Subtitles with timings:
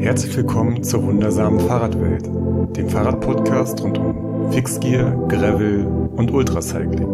[0.00, 2.24] Herzlich willkommen zur wundersamen Fahrradwelt,
[2.74, 5.84] dem Fahrradpodcast rund um Fixgear, Gravel
[6.16, 7.06] und Ultracycling.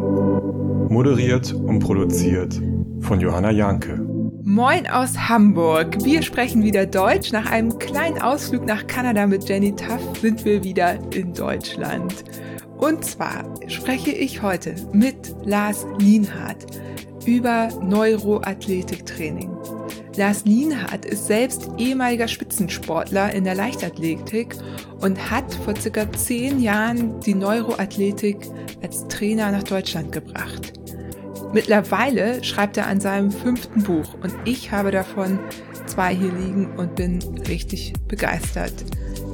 [0.89, 2.55] Moderiert und produziert
[3.01, 4.01] von Johanna Janke.
[4.45, 6.05] Moin aus Hamburg.
[6.05, 7.33] Wir sprechen wieder Deutsch.
[7.33, 12.25] Nach einem kleinen Ausflug nach Kanada mit Jenny Tuff sind wir wieder in Deutschland.
[12.77, 16.67] Und zwar spreche ich heute mit Lars Lienhardt
[17.27, 19.51] über Neuroathletiktraining.
[20.17, 24.57] Lars Lienhardt ist selbst ehemaliger Spitzensportler in der Leichtathletik
[25.01, 28.39] und hat vor circa zehn Jahren die Neuroathletik
[28.83, 30.73] als Trainer nach Deutschland gebracht.
[31.53, 35.39] Mittlerweile schreibt er an seinem fünften Buch und ich habe davon
[35.87, 38.73] zwei hier liegen und bin richtig begeistert.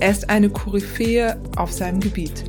[0.01, 2.45] Er ist eine Koryphäe auf seinem Gebiet.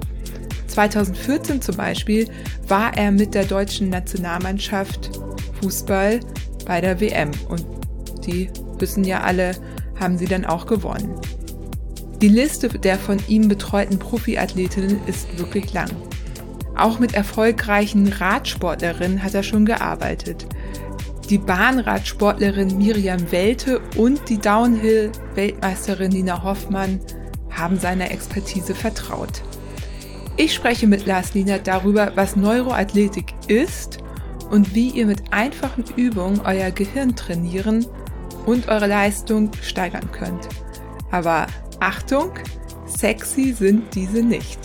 [0.68, 2.28] 2014 zum Beispiel
[2.68, 5.20] war er mit der deutschen Nationalmannschaft
[5.62, 6.20] Fußball
[6.66, 7.83] bei der WM und
[8.26, 9.56] die wissen ja alle,
[10.00, 11.16] haben sie dann auch gewonnen.
[12.22, 15.90] Die Liste der von ihm betreuten Profiathletinnen ist wirklich lang.
[16.76, 20.48] Auch mit erfolgreichen Radsportlerinnen hat er schon gearbeitet.
[21.30, 27.00] Die Bahnradsportlerin Miriam Welte und die Downhill-Weltmeisterin Nina Hoffmann
[27.50, 29.42] haben seiner Expertise vertraut.
[30.36, 34.00] Ich spreche mit Lars Lienert darüber, was Neuroathletik ist
[34.50, 37.86] und wie ihr mit einfachen Übungen euer Gehirn trainieren
[38.46, 40.48] und eure Leistung steigern könnt.
[41.12, 41.48] Aber
[41.80, 42.32] Achtung,
[42.86, 44.60] sexy sind diese nicht.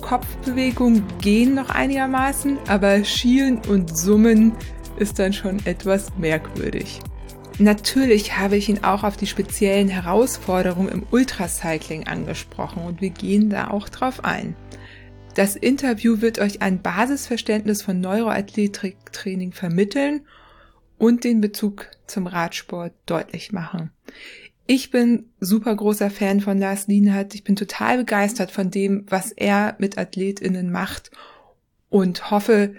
[0.00, 4.52] Kopfbewegungen gehen noch einigermaßen, aber Schielen und Summen
[4.96, 7.00] ist dann schon etwas merkwürdig.
[7.58, 13.50] Natürlich habe ich ihn auch auf die speziellen Herausforderungen im Ultracycling angesprochen und wir gehen
[13.50, 14.54] da auch drauf ein.
[15.34, 20.22] Das Interview wird euch ein Basisverständnis von Neuroathletiktraining vermitteln
[20.98, 23.90] und den Bezug zum Radsport deutlich machen.
[24.66, 27.34] Ich bin super großer Fan von Lars Lienhardt.
[27.34, 31.10] Ich bin total begeistert von dem, was er mit AthletInnen macht
[31.88, 32.74] und hoffe,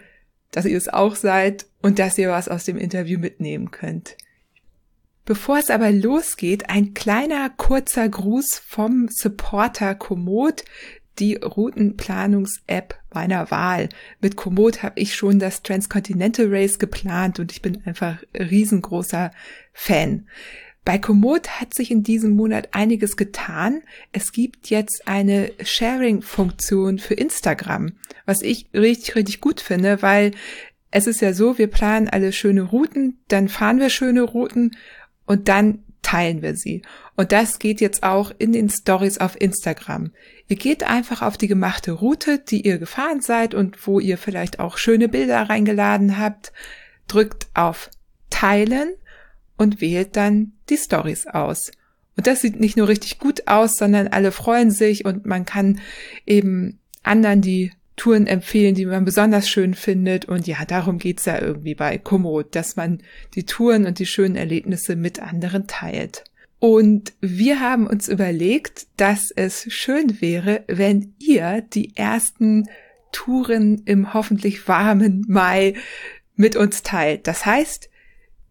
[0.52, 4.18] dass ihr es auch seid und dass ihr was aus dem Interview mitnehmen könnt.
[5.26, 10.66] Bevor es aber losgeht, ein kleiner kurzer Gruß vom Supporter Komoot,
[11.20, 13.90] die Routenplanungs-App meiner Wahl.
[14.22, 19.32] Mit Komoot habe ich schon das Transcontinental Race geplant und ich bin einfach riesengroßer
[19.74, 20.28] Fan.
[20.86, 23.82] Bei Komoot hat sich in diesem Monat einiges getan.
[24.12, 27.94] Es gibt jetzt eine Sharing-Funktion für Instagram,
[28.26, 30.32] was ich richtig, richtig gut finde, weil
[30.92, 34.76] es ist ja so, wir planen alle schöne Routen, dann fahren wir schöne Routen
[35.26, 36.82] und dann teilen wir sie.
[37.16, 40.12] Und das geht jetzt auch in den Stories auf Instagram.
[40.48, 44.60] Ihr geht einfach auf die gemachte Route, die ihr gefahren seid und wo ihr vielleicht
[44.60, 46.52] auch schöne Bilder reingeladen habt,
[47.08, 47.92] drückt auf
[48.32, 48.90] Teilen
[49.56, 51.72] und wählt dann die Stories aus.
[52.18, 55.80] Und das sieht nicht nur richtig gut aus, sondern alle freuen sich und man kann
[56.26, 60.26] eben anderen die Touren empfehlen, die man besonders schön findet.
[60.26, 63.04] Und ja, darum geht's ja irgendwie bei Komoot, dass man
[63.36, 66.24] die Touren und die schönen Erlebnisse mit anderen teilt.
[66.60, 72.68] Und wir haben uns überlegt, dass es schön wäre, wenn ihr die ersten
[73.12, 75.76] Touren im hoffentlich warmen Mai
[76.36, 77.28] mit uns teilt.
[77.28, 77.90] Das heißt,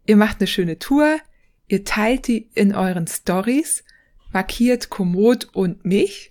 [0.08, 1.18] Ihr macht eine schöne Tour,
[1.68, 3.84] ihr teilt die in euren Stories,
[4.32, 6.30] markiert Komoot und mich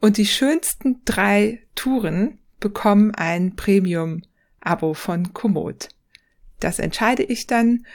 [0.00, 5.88] und die schönsten drei Touren bekommen ein Premium-Abo von Komoot.
[6.60, 7.86] Das entscheide ich dann.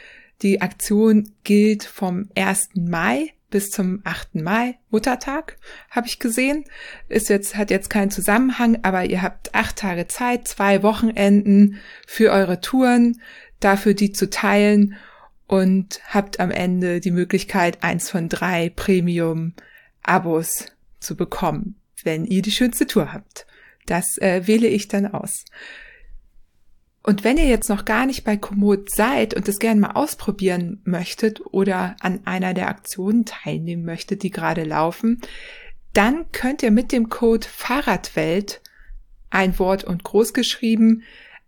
[0.42, 2.70] Die Aktion gilt vom 1.
[2.76, 4.36] Mai bis zum 8.
[4.36, 5.58] Mai, Muttertag,
[5.92, 6.66] habe ich gesehen.
[7.08, 12.32] Ist jetzt, hat jetzt keinen Zusammenhang, aber ihr habt acht Tage Zeit, zwei Wochenenden für
[12.32, 13.22] eure Touren,
[13.60, 14.96] dafür die zu teilen
[15.46, 20.66] und habt am Ende die Möglichkeit, eins von drei Premium-Abos
[21.00, 23.46] zu bekommen, wenn ihr die schönste Tour habt.
[23.86, 25.46] Das äh, wähle ich dann aus.
[27.06, 30.82] Und wenn ihr jetzt noch gar nicht bei Komoot seid und es gerne mal ausprobieren
[30.86, 35.22] möchtet oder an einer der Aktionen teilnehmen möchtet, die gerade laufen,
[35.92, 38.62] dann könnt ihr mit dem Code Fahrradwelt
[39.30, 41.04] ein Wort und groß geschrieben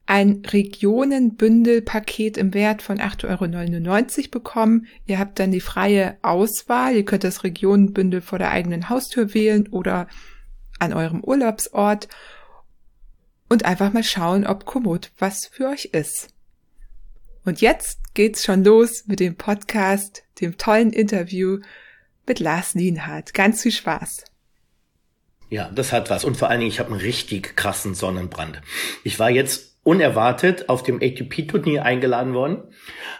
[0.07, 4.85] ein Regionenbündelpaket im Wert von 8,99 Euro bekommen.
[5.07, 6.95] Ihr habt dann die freie Auswahl.
[6.95, 10.07] Ihr könnt das Regionenbündel vor der eigenen Haustür wählen oder
[10.79, 12.07] an eurem Urlaubsort
[13.49, 16.29] und einfach mal schauen, ob Komoot was für euch ist.
[17.45, 21.59] Und jetzt geht's schon los mit dem Podcast, dem tollen Interview
[22.25, 23.33] mit Lars Lienhardt.
[23.33, 24.25] Ganz viel Spaß.
[25.49, 26.25] Ja, das hat was.
[26.25, 28.61] Und vor allen Dingen, ich habe einen richtig krassen Sonnenbrand.
[29.03, 32.63] Ich war jetzt unerwartet auf dem ATP-Turnier eingeladen worden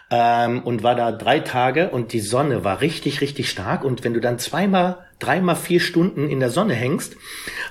[0.09, 3.83] ähm, und war da drei Tage und die Sonne war richtig, richtig stark.
[3.83, 7.15] Und wenn du dann zweimal, dreimal vier Stunden in der Sonne hängst,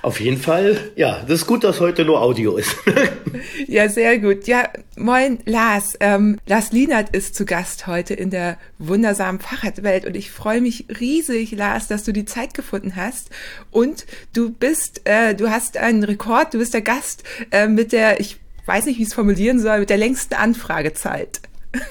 [0.01, 2.75] auf jeden Fall, ja, das ist gut, dass heute nur Audio ist.
[3.67, 4.47] ja, sehr gut.
[4.47, 5.95] Ja, moin, Lars.
[5.99, 10.85] Ähm, Lars Lienert ist zu Gast heute in der wundersamen Fahrradwelt und ich freue mich
[10.99, 13.29] riesig, Lars, dass du die Zeit gefunden hast.
[13.71, 18.19] Und du bist, äh, du hast einen Rekord, du bist der Gast äh, mit der,
[18.19, 21.41] ich weiß nicht, wie ich es formulieren soll, mit der längsten Anfragezeit.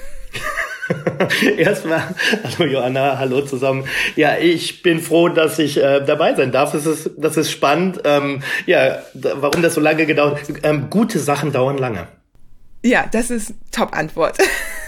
[1.57, 2.03] Erstmal,
[2.43, 3.85] hallo Joanna, hallo zusammen.
[4.15, 6.71] Ja, ich bin froh, dass ich äh, dabei sein darf.
[6.71, 8.01] Das ist, das ist spannend.
[8.03, 10.41] Ähm, ja, warum das so lange gedauert?
[10.63, 12.07] Ähm, gute Sachen dauern lange.
[12.83, 14.37] Ja, das ist Top-Antwort.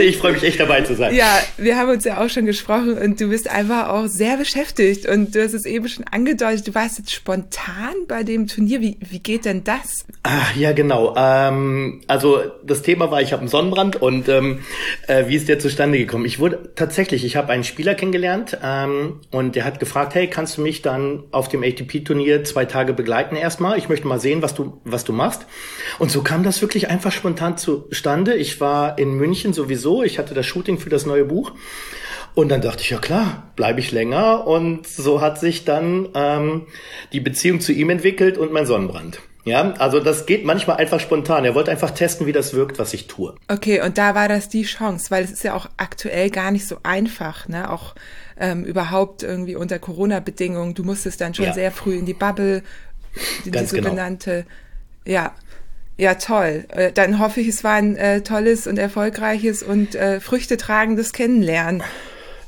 [0.00, 1.14] ich freue mich echt dabei zu sein.
[1.14, 5.06] Ja, wir haben uns ja auch schon gesprochen und du bist einfach auch sehr beschäftigt
[5.06, 8.80] und du hast es eben schon angedeutet, du warst jetzt spontan bei dem Turnier.
[8.80, 10.04] Wie, wie geht denn das?
[10.22, 11.14] Ach, ja, genau.
[11.16, 14.60] Ähm, also das Thema war, ich habe einen Sonnenbrand und ähm,
[15.06, 16.24] äh, wie ist der zustande gekommen?
[16.24, 20.58] Ich wurde tatsächlich, ich habe einen Spieler kennengelernt ähm, und der hat gefragt, hey, kannst
[20.58, 23.78] du mich dann auf dem ATP-Turnier zwei Tage begleiten erstmal?
[23.78, 25.46] Ich möchte mal sehen, was du, was du machst.
[25.98, 27.56] Und so kam das wirklich einfach spontan
[27.88, 28.34] zustande.
[28.34, 31.52] Ich war in München sowieso, ich hatte das Shooting für das neue Buch.
[32.34, 34.46] Und dann dachte ich, ja klar, bleibe ich länger.
[34.46, 36.66] Und so hat sich dann ähm,
[37.12, 39.20] die Beziehung zu ihm entwickelt und mein Sonnenbrand.
[39.44, 41.44] Ja, also das geht manchmal einfach spontan.
[41.44, 43.34] Er wollte einfach testen, wie das wirkt, was ich tue.
[43.48, 46.66] Okay, und da war das die Chance, weil es ist ja auch aktuell gar nicht
[46.66, 47.70] so einfach, ne?
[47.70, 47.94] Auch
[48.38, 50.74] ähm, überhaupt irgendwie unter Corona-Bedingungen.
[50.74, 51.52] Du musstest dann schon ja.
[51.52, 52.62] sehr früh in die Bubble,
[53.44, 54.46] die, die sogenannte,
[55.04, 55.16] genau.
[55.16, 55.34] ja.
[56.02, 56.64] Ja, toll.
[56.70, 61.84] Äh, dann hoffe ich, es war ein äh, tolles und erfolgreiches und äh, früchtetragendes Kennenlernen.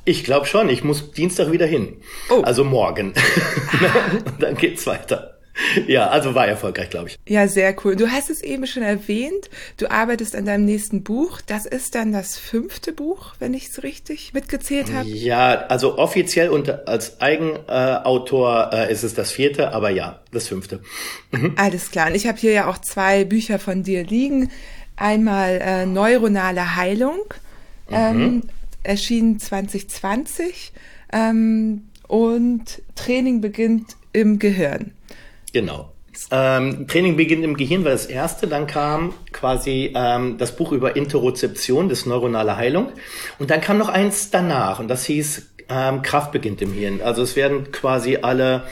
[0.05, 0.69] Ich glaube schon.
[0.69, 1.99] Ich muss Dienstag wieder hin.
[2.31, 2.43] Oh.
[2.43, 3.13] Also morgen.
[4.27, 5.34] Und dann geht's weiter.
[5.87, 7.19] Ja, also war erfolgreich, glaube ich.
[7.27, 7.97] Ja, sehr cool.
[7.97, 9.51] Du hast es eben schon erwähnt.
[9.77, 11.41] Du arbeitest an deinem nächsten Buch.
[11.41, 15.09] Das ist dann das fünfte Buch, wenn ich es richtig mitgezählt habe.
[15.09, 20.81] Ja, also offiziell und als Eigenautor äh, ist es das vierte, aber ja, das fünfte.
[21.31, 21.55] Mhm.
[21.57, 22.09] Alles klar.
[22.09, 24.51] Und ich habe hier ja auch zwei Bücher von dir liegen.
[24.97, 27.19] Einmal äh, Neuronale Heilung,
[27.91, 28.43] ähm, mhm.
[28.83, 30.73] erschienen 2020.
[31.13, 34.93] Ähm, und Training beginnt im Gehirn.
[35.55, 35.93] Genau.
[36.33, 40.97] Ähm, Training beginnt im Gehirn war das erste, dann kam quasi ähm, das Buch über
[40.97, 42.93] Interozeption, das neuronale Heilung.
[43.39, 47.01] Und dann kam noch eins danach und das hieß ähm, Kraft beginnt im Hirn.
[47.03, 48.65] Also es werden quasi alle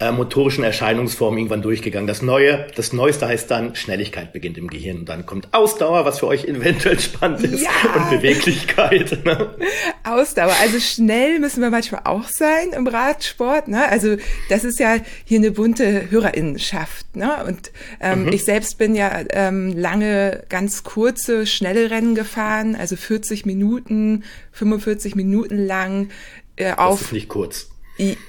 [0.00, 2.06] äh, motorischen Erscheinungsformen irgendwann durchgegangen.
[2.06, 5.00] Das Neue, das Neueste heißt dann, Schnelligkeit beginnt im Gehirn.
[5.00, 7.70] Und dann kommt Ausdauer, was für euch eventuell spannend ist, ja.
[7.94, 9.18] und Beweglichkeit.
[9.30, 9.54] Ne?
[10.02, 10.54] Ausdauer.
[10.62, 13.68] Also schnell müssen wir manchmal auch sein im Radsport.
[13.68, 13.86] Ne?
[13.86, 14.16] Also
[14.48, 17.14] das ist ja hier eine bunte Hörerinnenschaft.
[17.14, 17.44] Ne?
[17.46, 17.70] Und
[18.00, 18.32] ähm, mhm.
[18.32, 25.16] ich selbst bin ja ähm, lange ganz kurze, schnelle Rennen gefahren, also 40 Minuten, 45
[25.16, 26.08] Minuten lang.
[26.56, 27.69] Äh, auf, das ist nicht kurz.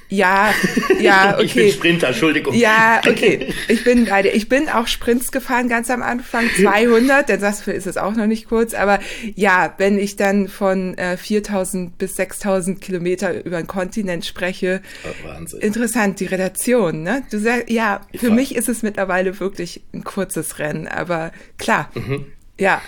[0.09, 0.53] Ja,
[1.00, 1.44] ja, okay.
[1.45, 2.53] Ich bin Sprinter, Entschuldigung.
[2.53, 3.53] Ja, okay.
[3.69, 4.29] Ich bin beide.
[4.29, 8.27] Ich bin auch Sprints gefahren ganz am Anfang, 200, denn das ist es auch noch
[8.27, 8.73] nicht kurz.
[8.73, 9.00] Aber
[9.35, 15.27] ja, wenn ich dann von äh, 4000 bis 6000 Kilometer über den Kontinent spreche, oh,
[15.27, 15.62] Wahnsinn.
[15.62, 17.24] interessant, die Relation, ne?
[17.31, 18.35] Du sagst, ja, für Fall.
[18.35, 22.25] mich ist es mittlerweile wirklich ein kurzes Rennen, aber klar, mhm.
[22.59, 22.81] ja.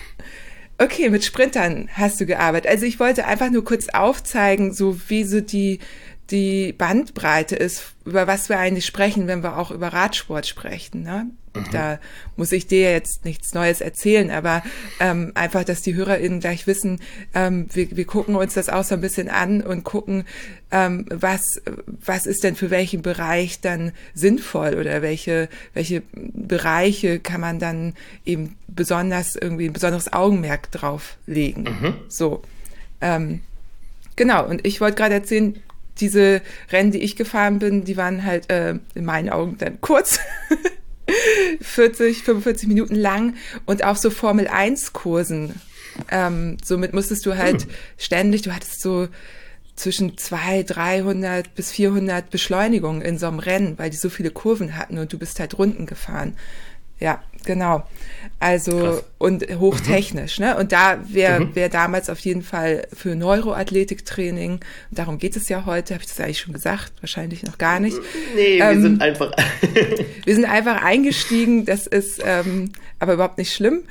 [0.76, 2.68] Okay, mit Sprintern hast du gearbeitet.
[2.68, 5.78] Also ich wollte einfach nur kurz aufzeigen, so wie so die
[6.30, 11.02] die Bandbreite ist, über was wir eigentlich sprechen, wenn wir auch über Radsport sprechen.
[11.02, 11.26] Ne?
[11.54, 11.64] Mhm.
[11.70, 11.98] Da
[12.36, 14.62] muss ich dir jetzt nichts Neues erzählen, aber
[15.00, 17.00] ähm, einfach, dass die HörerInnen gleich wissen,
[17.34, 20.24] ähm, wir, wir gucken uns das auch so ein bisschen an und gucken,
[20.70, 27.40] ähm, was, was ist denn für welchen Bereich dann sinnvoll oder welche, welche Bereiche kann
[27.42, 31.64] man dann eben besonders irgendwie ein besonderes Augenmerk drauf legen.
[31.64, 31.94] Mhm.
[32.08, 32.42] So.
[33.00, 33.40] Ähm,
[34.16, 35.56] Genau, und ich wollte gerade erzählen,
[36.00, 40.20] diese Rennen, die ich gefahren bin, die waren halt äh, in meinen Augen dann kurz.
[41.60, 43.34] 40, 45 Minuten lang
[43.66, 45.60] und auch so Formel 1 Kursen.
[46.10, 47.70] Ähm, somit musstest du halt hm.
[47.98, 49.08] ständig, du hattest so
[49.76, 54.76] zwischen 200, 300 bis 400 Beschleunigungen in so einem Rennen, weil die so viele Kurven
[54.76, 56.36] hatten und du bist halt Runden gefahren.
[57.04, 57.84] Ja, genau.
[58.40, 59.04] Also Krass.
[59.18, 60.44] und hochtechnisch, mhm.
[60.46, 60.56] ne?
[60.56, 61.54] Und da wäre mhm.
[61.54, 66.18] wär damals auf jeden Fall für Neuroathletiktraining, darum geht es ja heute, habe ich das
[66.18, 67.98] eigentlich schon gesagt, wahrscheinlich noch gar nicht.
[68.34, 69.32] Nee, ähm, wir sind einfach.
[70.24, 73.82] wir sind einfach eingestiegen, das ist ähm, aber überhaupt nicht schlimm.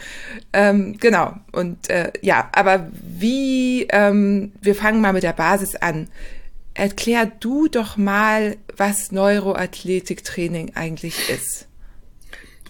[0.52, 1.36] Ähm, genau.
[1.52, 6.08] Und äh, ja, aber wie, ähm, wir fangen mal mit der Basis an.
[6.74, 11.68] Erklär du doch mal, was Neuroathletiktraining eigentlich ist.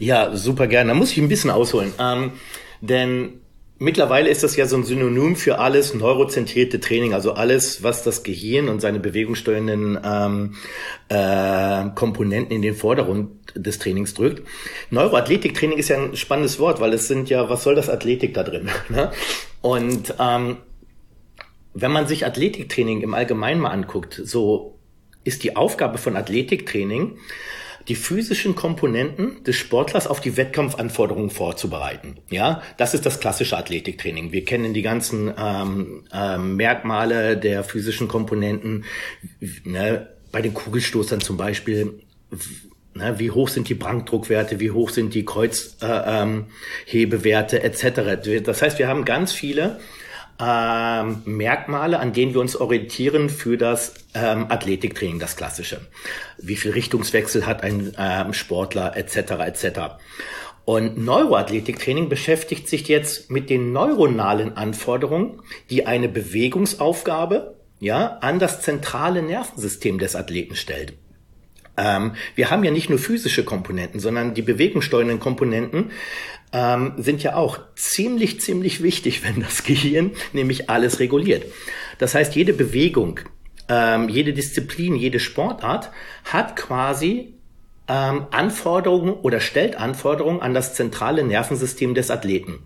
[0.04, 0.90] Ja, super gerne.
[0.90, 1.94] Da muss ich ein bisschen ausholen.
[2.00, 2.32] Ähm,
[2.82, 3.40] denn
[3.80, 8.24] Mittlerweile ist das ja so ein Synonym für alles neurozentrierte Training, also alles, was das
[8.24, 10.56] Gehirn und seine bewegungssteuernden ähm,
[11.10, 14.48] äh, Komponenten in den Vordergrund des Trainings drückt.
[14.90, 18.44] Neuroathletiktraining ist ja ein spannendes Wort, weil es sind ja, was soll das Athletik da
[18.44, 18.70] drin?
[18.90, 19.12] Ne?
[19.62, 20.58] Und ähm,
[21.74, 24.78] wenn man sich Athletiktraining im Allgemeinen mal anguckt, so
[25.26, 27.18] ist die Aufgabe von Athletiktraining,
[27.88, 32.18] die physischen Komponenten des Sportlers auf die Wettkampfanforderungen vorzubereiten.
[32.30, 34.32] Ja, das ist das klassische Athletiktraining.
[34.32, 38.86] Wir kennen die ganzen ähm, ähm, Merkmale der physischen Komponenten.
[39.66, 42.00] Ne, bei den Kugelstoßern zum Beispiel.
[42.96, 48.44] Ne, wie hoch sind die Brankdruckwerte, wie hoch sind die Kreuzhebewerte äh, ähm, etc.
[48.44, 49.80] Das heißt, wir haben ganz viele
[50.40, 55.82] ähm, Merkmale, an denen wir uns orientieren für das ähm, Athletiktraining, das klassische.
[56.38, 59.32] Wie viel Richtungswechsel hat ein ähm, Sportler etc.
[59.46, 59.80] etc.
[60.66, 68.62] Und Neuroathletiktraining beschäftigt sich jetzt mit den neuronalen Anforderungen, die eine Bewegungsaufgabe ja, an das
[68.62, 70.94] zentrale Nervensystem des Athleten stellt.
[71.76, 75.92] Ähm, wir haben ja nicht nur physische Komponenten, sondern die bewegungssteuernden Komponenten
[76.54, 81.46] ähm, sind ja auch ziemlich, ziemlich wichtig, wenn das Gehirn nämlich alles reguliert.
[81.98, 83.20] Das heißt, jede Bewegung,
[83.68, 85.90] ähm, jede Disziplin, jede Sportart
[86.26, 87.34] hat quasi
[87.88, 92.60] ähm, Anforderungen oder stellt Anforderungen an das zentrale Nervensystem des Athleten.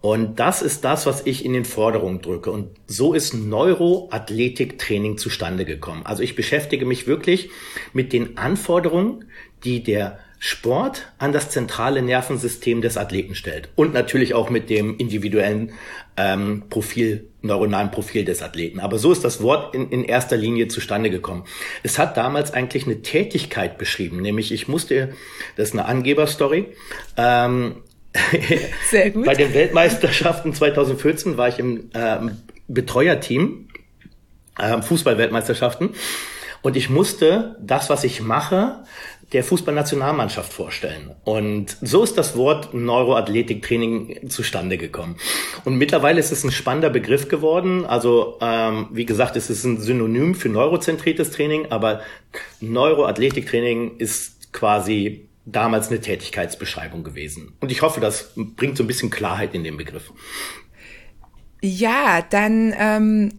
[0.00, 2.50] Und das ist das, was ich in den Forderungen drücke.
[2.50, 6.06] Und so ist Neuroathletiktraining zustande gekommen.
[6.06, 7.50] Also ich beschäftige mich wirklich
[7.92, 9.26] mit den Anforderungen,
[9.62, 13.68] die der Sport an das zentrale Nervensystem des Athleten stellt.
[13.76, 15.72] Und natürlich auch mit dem individuellen
[16.16, 18.80] ähm, Profil, neuronalen Profil des Athleten.
[18.80, 21.44] Aber so ist das Wort in, in erster Linie zustande gekommen.
[21.82, 25.12] Es hat damals eigentlich eine Tätigkeit beschrieben, nämlich ich musste,
[25.56, 26.68] das ist eine Angeberstory,
[27.18, 27.76] ähm,
[28.90, 29.26] Sehr gut.
[29.26, 33.68] Bei den Weltmeisterschaften 2014 war ich im ähm, Betreuerteam,
[34.58, 35.90] äh, Fußballweltmeisterschaften.
[36.62, 38.82] Und ich musste das, was ich mache,
[39.32, 41.14] der Fußballnationalmannschaft vorstellen.
[41.24, 45.16] Und so ist das Wort Neuroathletiktraining zustande gekommen.
[45.64, 47.84] Und mittlerweile ist es ein spannender Begriff geworden.
[47.84, 52.00] Also ähm, wie gesagt, es ist ein Synonym für neurozentriertes Training, aber
[52.60, 57.54] Neuroathletiktraining ist quasi damals eine Tätigkeitsbeschreibung gewesen.
[57.60, 60.12] Und ich hoffe, das bringt so ein bisschen Klarheit in den Begriff.
[61.62, 63.32] Ja, dann ähm,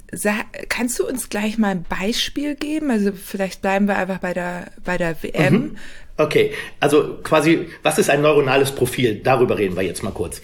[0.69, 2.91] kannst du uns gleich mal ein Beispiel geben?
[2.91, 5.53] Also vielleicht bleiben wir einfach bei der bei der WM.
[5.53, 5.77] Mhm.
[6.17, 9.21] Okay, also quasi, was ist ein neuronales Profil?
[9.23, 10.41] Darüber reden wir jetzt mal kurz.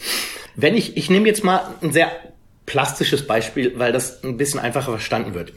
[0.55, 2.12] Wenn ich, ich nehme jetzt mal ein sehr
[2.65, 5.53] plastisches Beispiel, weil das ein bisschen einfacher verstanden wird.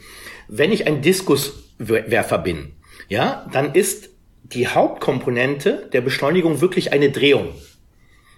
[0.47, 2.73] Wenn ich ein Diskuswerfer bin,
[3.07, 4.09] ja, dann ist
[4.43, 7.49] die Hauptkomponente der Beschleunigung wirklich eine Drehung.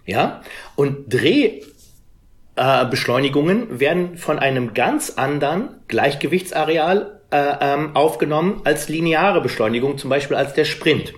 [0.05, 0.41] Ja,
[0.75, 1.72] und Drehbeschleunigungen
[2.55, 2.85] äh,
[3.79, 10.53] werden von einem ganz anderen Gleichgewichtsareal äh, ähm, aufgenommen als lineare Beschleunigung, zum Beispiel als
[10.53, 11.13] der Sprint.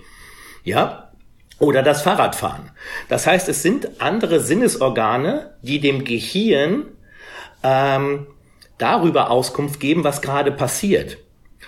[0.64, 1.12] Ja,
[1.60, 2.72] oder das Fahrradfahren.
[3.10, 6.86] Das heißt, es sind andere Sinnesorgane, die dem Gehirn
[7.64, 8.28] ähm,
[8.78, 11.18] darüber Auskunft geben, was gerade passiert.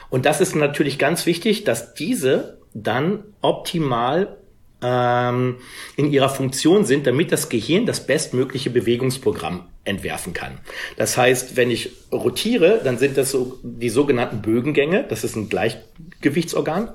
[0.10, 4.38] Und das ist natürlich ganz wichtig, dass diese dann optimal
[4.81, 5.57] ähm,
[5.96, 10.60] in ihrer Funktion sind, damit das Gehirn das bestmögliche Bewegungsprogramm entwerfen kann.
[10.98, 15.50] Das heißt, wenn ich rotiere, dann sind das so die sogenannten Bögengänge, das ist ein
[15.50, 16.91] Gleichgewichtsorgan,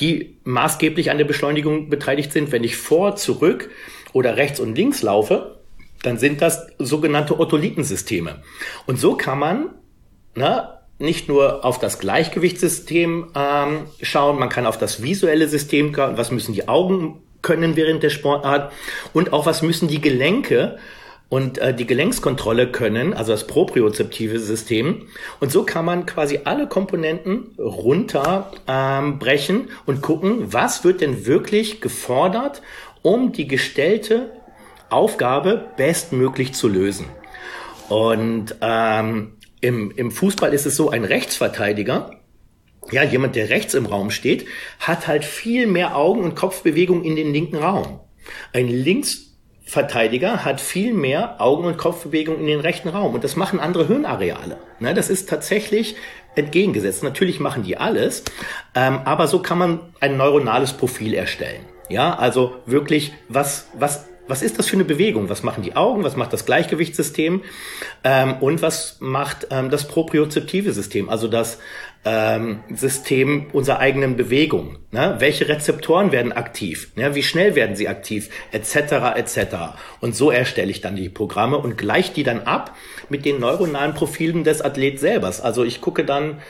[0.00, 2.52] die maßgeblich an der Beschleunigung beteiligt sind.
[2.52, 3.70] Wenn ich vor, zurück
[4.12, 5.60] oder rechts und links laufe,
[6.02, 8.42] dann sind das sogenannte Otolithensysteme.
[8.86, 9.70] Und so kann man
[10.34, 16.30] na, nicht nur auf das Gleichgewichtssystem ähm, schauen, man kann auf das visuelle System, was
[16.30, 18.72] müssen die Augen können während der Sportart
[19.12, 20.78] und auch was müssen die Gelenke
[21.32, 25.08] und äh, die Gelenkskontrolle können, also das propriozeptive System.
[25.40, 31.80] Und so kann man quasi alle Komponenten runterbrechen ähm, und gucken, was wird denn wirklich
[31.80, 32.60] gefordert,
[33.00, 34.30] um die gestellte
[34.90, 37.06] Aufgabe bestmöglich zu lösen.
[37.88, 39.32] Und ähm,
[39.62, 42.10] im, im Fußball ist es so, ein Rechtsverteidiger,
[42.90, 44.46] ja, jemand, der rechts im Raum steht,
[44.80, 48.00] hat halt viel mehr Augen- und Kopfbewegung in den linken Raum.
[48.52, 53.14] Ein Linksverteidiger hat viel mehr Augen- und Kopfbewegung in den rechten Raum.
[53.14, 54.58] Und das machen andere Hirnareale.
[54.80, 55.94] Ne, das ist tatsächlich
[56.34, 57.04] entgegengesetzt.
[57.04, 58.24] Natürlich machen die alles,
[58.74, 61.64] ähm, aber so kann man ein neuronales Profil erstellen.
[61.88, 65.28] Ja, also wirklich, was, was was ist das für eine Bewegung?
[65.28, 66.04] Was machen die Augen?
[66.04, 67.42] Was macht das Gleichgewichtssystem?
[68.04, 71.08] Ähm, und was macht ähm, das propriozeptive System?
[71.08, 71.58] Also das
[72.04, 74.78] ähm, System unserer eigenen Bewegung.
[74.90, 75.16] Ne?
[75.18, 76.92] Welche Rezeptoren werden aktiv?
[76.94, 77.14] Ne?
[77.14, 78.30] Wie schnell werden sie aktiv?
[78.52, 78.76] Etc.
[79.16, 79.38] etc.
[80.00, 82.76] Und so erstelle ich dann die Programme und gleiche die dann ab
[83.08, 85.40] mit den neuronalen Profilen des Athlet selbers.
[85.40, 86.40] Also ich gucke dann,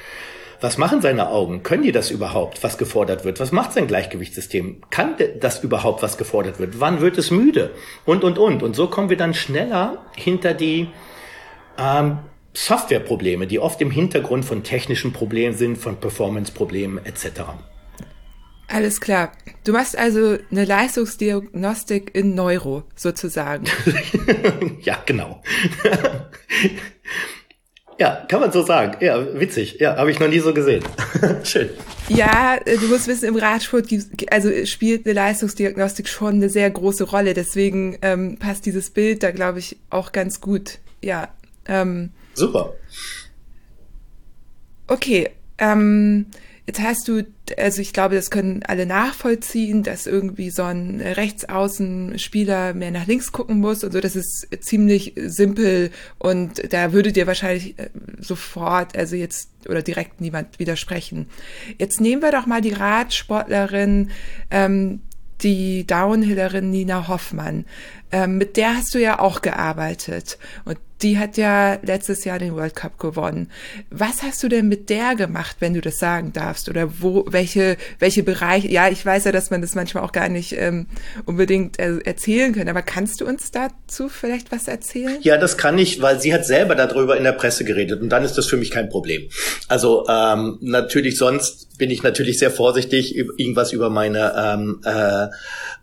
[0.62, 1.62] was machen seine Augen?
[1.62, 3.40] Können die das überhaupt, was gefordert wird?
[3.40, 4.82] Was macht sein Gleichgewichtssystem?
[4.90, 6.78] Kann das überhaupt, was gefordert wird?
[6.78, 7.72] Wann wird es müde?
[8.04, 8.62] Und, und, und.
[8.62, 10.88] Und so kommen wir dann schneller hinter die
[11.78, 12.18] ähm,
[12.54, 17.42] Softwareprobleme, die oft im Hintergrund von technischen Problemen sind, von Performance-Problemen etc.
[18.68, 19.32] Alles klar.
[19.64, 23.64] Du machst also eine Leistungsdiagnostik in Neuro sozusagen.
[24.82, 25.42] ja, genau.
[27.98, 28.96] Ja, kann man so sagen.
[29.00, 29.76] Ja, witzig.
[29.78, 30.82] Ja, habe ich noch nie so gesehen.
[31.44, 31.70] Schön.
[32.08, 33.86] Ja, äh, du musst wissen, im Radsport
[34.30, 37.34] also spielt eine Leistungsdiagnostik schon eine sehr große Rolle.
[37.34, 40.78] Deswegen ähm, passt dieses Bild da, glaube ich, auch ganz gut.
[41.02, 41.28] Ja.
[41.66, 42.74] Ähm, Super.
[44.86, 45.30] Okay.
[45.58, 46.26] Ähm,
[46.66, 47.26] Jetzt hast du,
[47.58, 53.32] also ich glaube, das können alle nachvollziehen, dass irgendwie so ein Rechtsaußenspieler mehr nach links
[53.32, 54.00] gucken muss und so.
[54.00, 57.90] Das ist ziemlich simpel und da würde dir wahrscheinlich äh,
[58.20, 61.26] sofort, also jetzt oder direkt niemand widersprechen.
[61.78, 64.10] Jetzt nehmen wir doch mal die Radsportlerin,
[64.52, 65.00] ähm,
[65.40, 67.64] die Downhillerin Nina Hoffmann.
[68.12, 72.54] Ähm, mit der hast du ja auch gearbeitet und die hat ja letztes Jahr den
[72.54, 73.50] World Cup gewonnen.
[73.90, 76.68] Was hast du denn mit der gemacht, wenn du das sagen darfst?
[76.68, 78.68] Oder wo, welche, welche Bereiche?
[78.68, 80.86] Ja, ich weiß ja, dass man das manchmal auch gar nicht ähm,
[81.24, 85.18] unbedingt äh, erzählen kann, aber kannst du uns dazu vielleicht was erzählen?
[85.22, 88.24] Ja, das kann ich, weil sie hat selber darüber in der Presse geredet und dann
[88.24, 89.28] ist das für mich kein Problem.
[89.68, 95.28] Also ähm, natürlich sonst bin ich natürlich sehr vorsichtig, irgendwas über meine ähm, äh,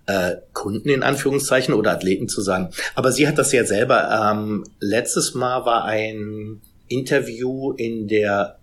[0.06, 2.70] äh, Kunden in Anführungszeichen oder Athleten zu sagen.
[2.96, 4.32] Aber sie hat das ja selber.
[4.32, 8.60] Ähm, letztes Mal war ein Interview in der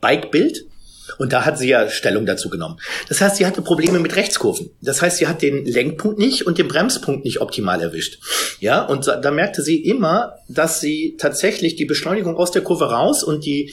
[0.00, 0.66] Bike Bild.
[1.18, 2.78] Und da hat sie ja Stellung dazu genommen.
[3.08, 4.70] Das heißt, sie hatte Probleme mit Rechtskurven.
[4.82, 8.18] Das heißt, sie hat den Lenkpunkt nicht und den Bremspunkt nicht optimal erwischt.
[8.58, 12.90] Ja, und da, da merkte sie immer, dass sie tatsächlich die Beschleunigung aus der Kurve
[12.90, 13.72] raus und die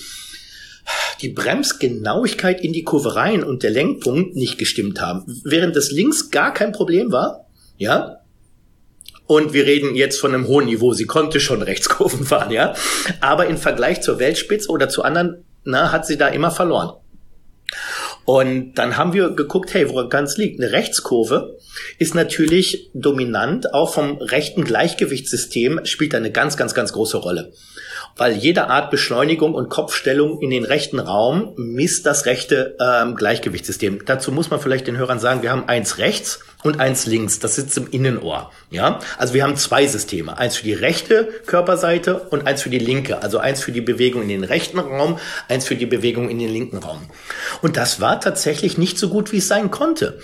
[1.24, 5.42] die Bremsgenauigkeit in die Kurve rein und der Lenkpunkt nicht gestimmt haben.
[5.44, 8.18] Während das links gar kein Problem war, ja,
[9.25, 10.94] und wir reden jetzt von einem hohen Niveau.
[10.94, 12.75] Sie konnte schon Rechtskurven fahren, ja.
[13.22, 16.92] Aber im Vergleich zur Weltspitze oder zu anderen, na, hat sie da immer verloren.
[18.25, 20.62] Und dann haben wir geguckt, hey, woran ganz liegt?
[20.62, 21.57] Eine Rechtskurve
[22.00, 27.51] ist natürlich dominant, auch vom rechten Gleichgewichtssystem spielt eine ganz, ganz, ganz große Rolle
[28.15, 34.05] weil jede Art Beschleunigung und Kopfstellung in den rechten Raum misst das rechte ähm, Gleichgewichtssystem.
[34.05, 37.39] Dazu muss man vielleicht den Hörern sagen, wir haben eins rechts und eins links.
[37.39, 38.51] Das sitzt im Innenohr.
[38.69, 40.37] Ja, also wir haben zwei Systeme.
[40.37, 43.21] Eins für die rechte Körperseite und eins für die linke.
[43.21, 45.17] Also eins für die Bewegung in den rechten Raum,
[45.49, 47.01] eins für die Bewegung in den linken Raum.
[47.61, 50.19] Und das war tatsächlich nicht so gut, wie es sein konnte.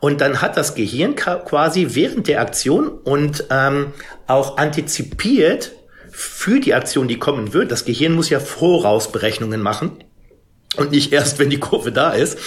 [0.00, 3.92] Und dann hat das Gehirn quasi während der Aktion und ähm,
[4.26, 5.72] auch antizipiert,
[6.16, 10.04] für die Aktion, die kommen wird, das Gehirn muss ja Vorausberechnungen machen
[10.76, 12.38] und nicht erst, wenn die Kurve da ist,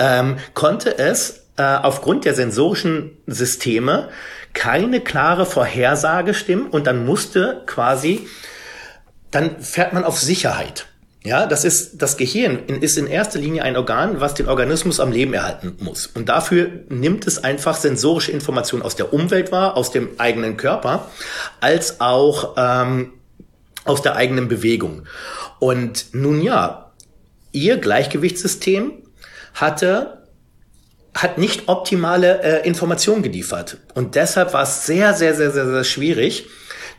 [0.00, 4.08] ähm, konnte es äh, aufgrund der sensorischen Systeme
[4.52, 8.26] keine klare Vorhersage stimmen und dann musste quasi,
[9.30, 10.86] dann fährt man auf Sicherheit.
[11.28, 15.12] Ja, das ist, das Gehirn ist in erster Linie ein Organ, was den Organismus am
[15.12, 16.06] Leben erhalten muss.
[16.06, 21.10] Und dafür nimmt es einfach sensorische Informationen aus der Umwelt wahr, aus dem eigenen Körper,
[21.60, 23.12] als auch ähm,
[23.84, 25.02] aus der eigenen Bewegung.
[25.58, 26.92] Und nun ja,
[27.52, 28.92] ihr Gleichgewichtssystem
[29.52, 30.24] hatte
[31.14, 33.76] hat nicht optimale äh, Informationen geliefert.
[33.92, 36.46] Und deshalb war es sehr, sehr, sehr, sehr, sehr schwierig,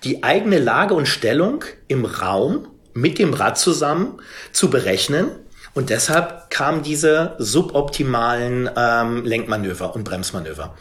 [0.03, 2.67] die eigene Lage und Stellung im Raum
[2.99, 4.19] mit dem Rad zusammen
[4.51, 5.29] zu berechnen.
[5.73, 10.75] Und deshalb kamen diese suboptimalen ähm, Lenkmanöver und Bremsmanöver.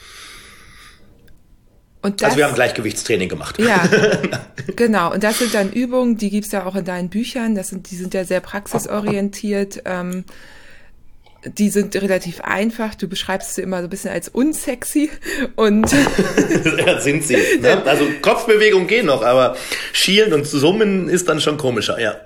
[2.02, 3.58] Das, also wir haben Gleichgewichtstraining gemacht.
[3.58, 3.86] Ja,
[4.76, 5.12] genau.
[5.12, 7.54] Und das sind dann Übungen, die gibt's ja auch in deinen Büchern.
[7.54, 9.82] Das sind, die sind ja sehr praxisorientiert.
[9.84, 10.24] Ähm,
[11.48, 12.94] die sind relativ einfach.
[12.94, 15.10] Du beschreibst sie immer so ein bisschen als unsexy
[15.56, 15.90] und
[16.86, 17.36] ja, sind sie.
[17.60, 17.82] Ne?
[17.84, 19.56] Also Kopfbewegung geht noch, aber
[19.92, 22.16] Schielen und Summen ist dann schon komischer, ja.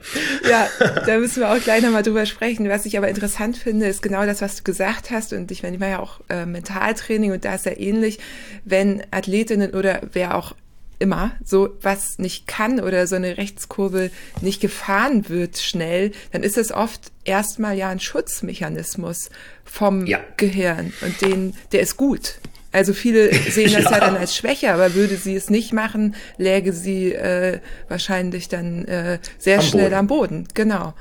[0.49, 0.69] Ja,
[1.07, 2.69] da müssen wir auch gleich nochmal drüber sprechen.
[2.69, 5.33] Was ich aber interessant finde, ist genau das, was du gesagt hast.
[5.33, 8.19] Und ich meine, ich mache ja auch äh, Mentaltraining und da ist ja ähnlich,
[8.65, 10.55] wenn Athletinnen oder wer auch
[11.03, 14.11] immer so was nicht kann oder so eine Rechtskurve
[14.41, 19.29] nicht gefahren wird schnell, dann ist es oft erstmal ja ein Schutzmechanismus
[19.65, 20.21] vom ja.
[20.37, 22.37] Gehirn und den, der ist gut.
[22.73, 23.91] Also viele sehen das ja.
[23.91, 24.01] ja.
[24.01, 29.19] dann als Schwäche, aber würde sie es nicht machen, läge sie äh, wahrscheinlich dann äh,
[29.39, 29.95] sehr am schnell Boden.
[29.95, 30.49] am Boden.
[30.55, 30.95] Genau.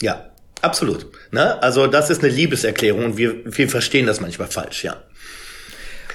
[0.00, 0.30] Ja,
[0.62, 1.06] absolut.
[1.30, 1.62] Ne?
[1.62, 5.02] Also das ist eine Liebeserklärung und wir, wir verstehen das manchmal falsch, ja.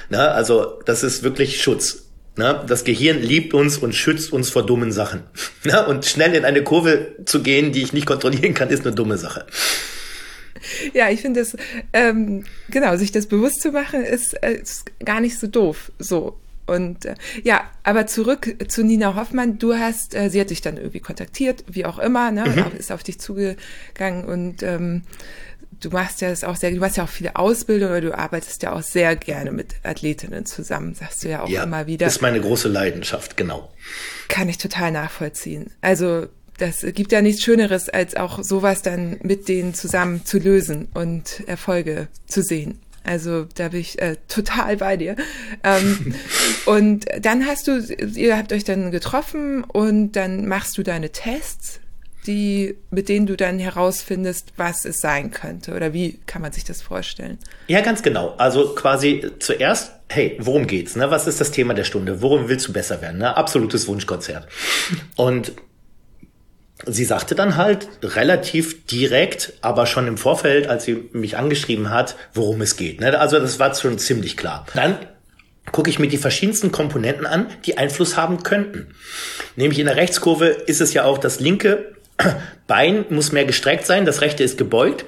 [0.09, 0.31] Ne?
[0.31, 2.02] Also das ist wirklich Schutz.
[2.35, 2.63] Ne?
[2.67, 5.23] Das Gehirn liebt uns und schützt uns vor dummen Sachen.
[5.65, 5.85] Ne?
[5.85, 9.17] Und schnell in eine Kurve zu gehen, die ich nicht kontrollieren kann, ist eine dumme
[9.17, 9.45] Sache.
[10.93, 11.55] Ja, ich finde es,
[11.93, 15.91] ähm, genau, sich das bewusst zu machen, ist, äh, ist gar nicht so doof.
[15.99, 16.37] So.
[16.65, 19.57] Und äh, ja, aber zurück zu Nina Hoffmann.
[19.57, 22.45] Du hast, äh, sie hat dich dann irgendwie kontaktiert, wie auch immer, ne?
[22.45, 22.77] Mhm.
[22.77, 25.03] ist auf dich zugegangen und ähm,
[25.79, 28.73] du machst ja das auch sehr, du machst ja auch viele Ausbildungen, du arbeitest ja
[28.73, 32.05] auch sehr gerne mit Athletinnen zusammen, sagst du ja auch ja, immer wieder.
[32.05, 33.71] Das ist meine große Leidenschaft, genau.
[34.27, 35.71] Kann ich total nachvollziehen.
[35.81, 40.87] Also das gibt ja nichts Schöneres, als auch sowas dann mit denen zusammen zu lösen
[40.93, 42.79] und Erfolge zu sehen.
[43.03, 45.15] Also da bin ich äh, total bei dir.
[45.63, 46.15] Ähm,
[46.65, 51.79] und dann hast du, ihr habt euch dann getroffen und dann machst du deine Tests,
[52.27, 55.73] die, mit denen du dann herausfindest, was es sein könnte.
[55.73, 57.37] Oder wie kann man sich das vorstellen?
[57.67, 58.35] Ja, ganz genau.
[58.37, 60.95] Also quasi zuerst, hey, worum geht's?
[60.95, 61.11] Ne?
[61.11, 62.21] Was ist das Thema der Stunde?
[62.21, 63.19] Worum willst du besser werden?
[63.19, 63.35] Ne?
[63.35, 64.47] Absolutes Wunschkonzert.
[65.15, 65.53] Und
[66.85, 72.15] sie sagte dann halt relativ direkt, aber schon im Vorfeld, als sie mich angeschrieben hat,
[72.33, 72.99] worum es geht.
[72.99, 73.19] Ne?
[73.19, 74.65] Also das war schon ziemlich klar.
[74.73, 74.97] Dann
[75.71, 78.93] gucke ich mir die verschiedensten Komponenten an, die Einfluss haben könnten.
[79.55, 81.93] Nämlich in der Rechtskurve ist es ja auch das linke
[82.67, 85.05] Bein muss mehr gestreckt sein, das rechte ist gebeugt.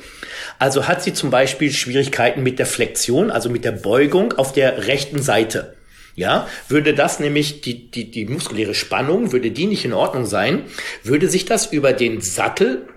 [0.60, 4.88] Also hat sie zum Beispiel Schwierigkeiten mit der Flexion, also mit der Beugung auf der
[4.88, 5.76] rechten Seite.
[6.16, 10.64] Ja, würde das nämlich die, die, die muskuläre Spannung, würde die nicht in Ordnung sein,
[11.04, 12.88] würde sich das über den Sattel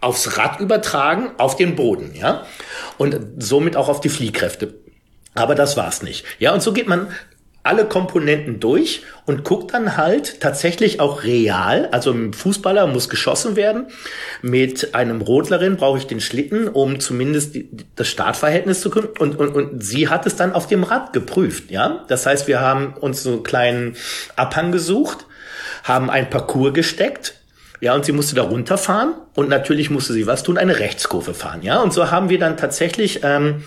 [0.00, 2.46] aufs Rad übertragen, auf den Boden, ja,
[2.96, 4.74] und somit auch auf die Fliehkräfte.
[5.34, 6.24] Aber das war's nicht.
[6.38, 7.08] Ja, und so geht man
[7.68, 13.56] alle Komponenten durch und guckt dann halt tatsächlich auch real, also ein Fußballer muss geschossen
[13.56, 13.88] werden,
[14.40, 19.38] mit einem Rodlerin brauche ich den Schlitten, um zumindest die, das Startverhältnis zu können und,
[19.38, 22.06] und, und sie hat es dann auf dem Rad geprüft, ja.
[22.08, 23.96] Das heißt, wir haben uns so einen kleinen
[24.34, 25.26] Abhang gesucht,
[25.84, 27.34] haben ein Parcours gesteckt,
[27.80, 31.60] ja, und sie musste da runterfahren und natürlich musste sie was tun, eine Rechtskurve fahren,
[31.60, 31.82] ja.
[31.82, 33.62] Und so haben wir dann tatsächlich ähm,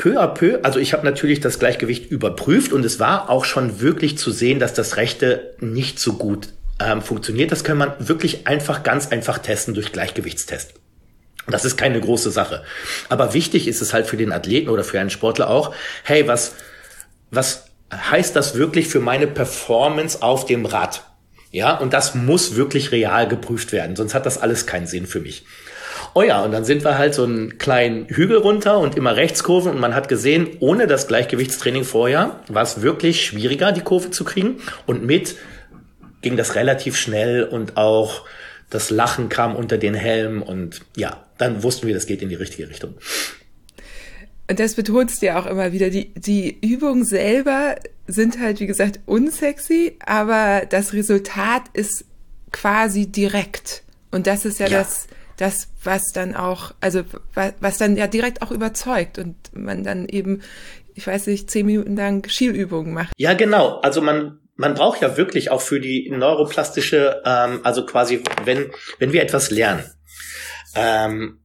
[0.00, 3.82] peu à peu, also ich habe natürlich das Gleichgewicht überprüft und es war auch schon
[3.82, 6.48] wirklich zu sehen, dass das rechte nicht so gut
[6.82, 7.52] ähm, funktioniert.
[7.52, 10.72] Das kann man wirklich einfach, ganz einfach testen durch Gleichgewichtstest.
[11.48, 12.64] Das ist keine große Sache.
[13.10, 16.54] Aber wichtig ist es halt für den Athleten oder für einen Sportler auch, hey, was,
[17.30, 21.02] was heißt das wirklich für meine Performance auf dem Rad?
[21.50, 25.20] Ja, und das muss wirklich real geprüft werden, sonst hat das alles keinen Sinn für
[25.20, 25.44] mich.
[26.14, 29.72] Oh ja, und dann sind wir halt so einen kleinen Hügel runter und immer Rechtskurven
[29.72, 34.24] und man hat gesehen, ohne das Gleichgewichtstraining vorher war es wirklich schwieriger, die Kurve zu
[34.24, 35.36] kriegen und mit
[36.22, 38.24] ging das relativ schnell und auch
[38.70, 42.34] das Lachen kam unter den Helm und ja, dann wussten wir, das geht in die
[42.34, 42.94] richtige Richtung.
[44.48, 45.90] Und das betonst du ja auch immer wieder.
[45.90, 47.76] Die, die Übungen selber
[48.08, 52.04] sind halt, wie gesagt, unsexy, aber das Resultat ist
[52.50, 53.84] quasi direkt.
[54.10, 54.78] Und das ist ja, ja.
[54.78, 55.06] das,
[55.40, 57.02] das, was dann auch, also
[57.34, 60.42] was, was dann ja direkt auch überzeugt und man dann eben,
[60.94, 63.12] ich weiß nicht, zehn Minuten lang Schielübungen macht.
[63.16, 63.80] Ja, genau.
[63.80, 69.12] Also man man braucht ja wirklich auch für die neuroplastische, ähm, also quasi, wenn wenn
[69.12, 69.84] wir etwas lernen,
[70.74, 71.38] ähm,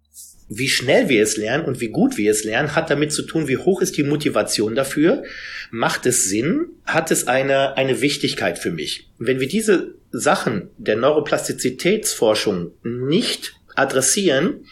[0.49, 3.47] wie schnell wir es lernen und wie gut wir es lernen, hat damit zu tun,
[3.47, 5.23] wie hoch ist die Motivation dafür,
[5.71, 9.09] macht es Sinn, hat es eine, eine Wichtigkeit für mich.
[9.17, 14.65] Wenn wir diese Sachen der Neuroplastizitätsforschung nicht adressieren,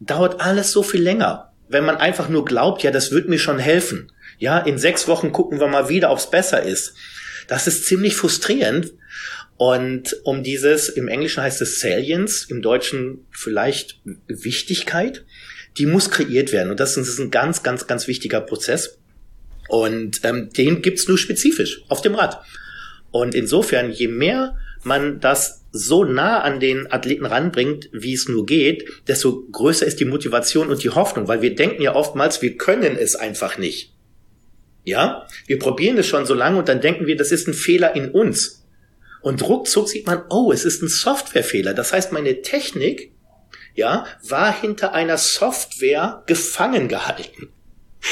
[0.00, 1.52] dauert alles so viel länger.
[1.68, 4.12] Wenn man einfach nur glaubt, ja, das wird mir schon helfen.
[4.38, 6.94] Ja, in sechs Wochen gucken wir mal wieder, ob es besser ist.
[7.48, 8.92] Das ist ziemlich frustrierend.
[9.56, 15.24] Und um dieses, im Englischen heißt es Salience, im Deutschen vielleicht Wichtigkeit,
[15.76, 16.70] die muss kreiert werden.
[16.70, 18.98] Und das ist ein ganz, ganz, ganz wichtiger Prozess.
[19.68, 22.40] Und ähm, den gibt's nur spezifisch auf dem Rad.
[23.10, 28.46] Und insofern, je mehr man das so nah an den Athleten ranbringt, wie es nur
[28.46, 32.56] geht, desto größer ist die Motivation und die Hoffnung, weil wir denken ja oftmals, wir
[32.56, 33.94] können es einfach nicht.
[34.84, 37.94] Ja, wir probieren es schon so lange und dann denken wir, das ist ein Fehler
[37.94, 38.64] in uns.
[39.20, 41.74] Und ruckzuck sieht man, oh, es ist ein Softwarefehler.
[41.74, 43.12] Das heißt, meine Technik,
[43.74, 47.48] ja, war hinter einer Software gefangen gehalten.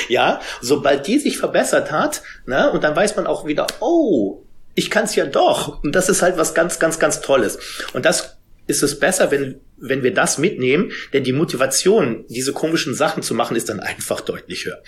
[0.08, 4.45] Ja, sobald die sich verbessert hat, ne, und dann weiß man auch wieder, oh,
[4.76, 5.82] ich kann es ja doch.
[5.82, 7.58] Und das ist halt was ganz, ganz, ganz Tolles.
[7.92, 8.36] Und das
[8.68, 13.34] ist es besser, wenn, wenn wir das mitnehmen, denn die Motivation, diese komischen Sachen zu
[13.34, 14.82] machen, ist dann einfach deutlich höher.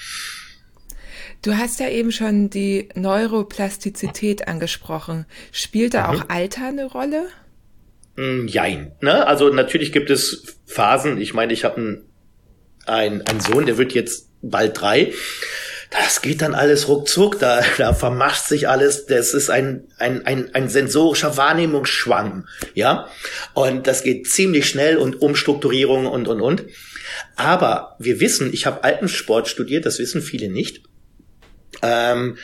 [1.42, 5.26] Du hast ja eben schon die Neuroplastizität angesprochen.
[5.52, 6.20] Spielt da mhm.
[6.20, 7.28] auch Alter eine Rolle?
[8.16, 8.92] Mm, jein.
[9.00, 9.26] Ne?
[9.26, 11.20] Also natürlich gibt es Phasen.
[11.20, 12.08] Ich meine, ich habe einen
[13.22, 15.12] ein Sohn, der wird jetzt bald drei.
[15.90, 19.06] Das geht dann alles ruckzuck, da, da vermacht sich alles.
[19.06, 23.08] Das ist ein, ein, ein, ein sensorischer Wahrnehmungsschwang, ja.
[23.54, 26.64] Und das geht ziemlich schnell und Umstrukturierung und, und, und.
[27.36, 30.82] Aber wir wissen, ich habe Alpensport studiert, das wissen viele nicht.
[31.82, 32.36] Ähm,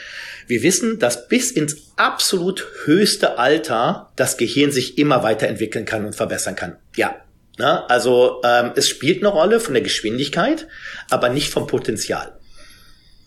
[0.46, 6.14] wir wissen, dass bis ins absolut höchste Alter das Gehirn sich immer weiterentwickeln kann und
[6.14, 6.76] verbessern kann.
[6.96, 7.16] Ja.
[7.56, 10.66] Na, also ähm, es spielt eine Rolle von der Geschwindigkeit,
[11.08, 12.33] aber nicht vom Potenzial.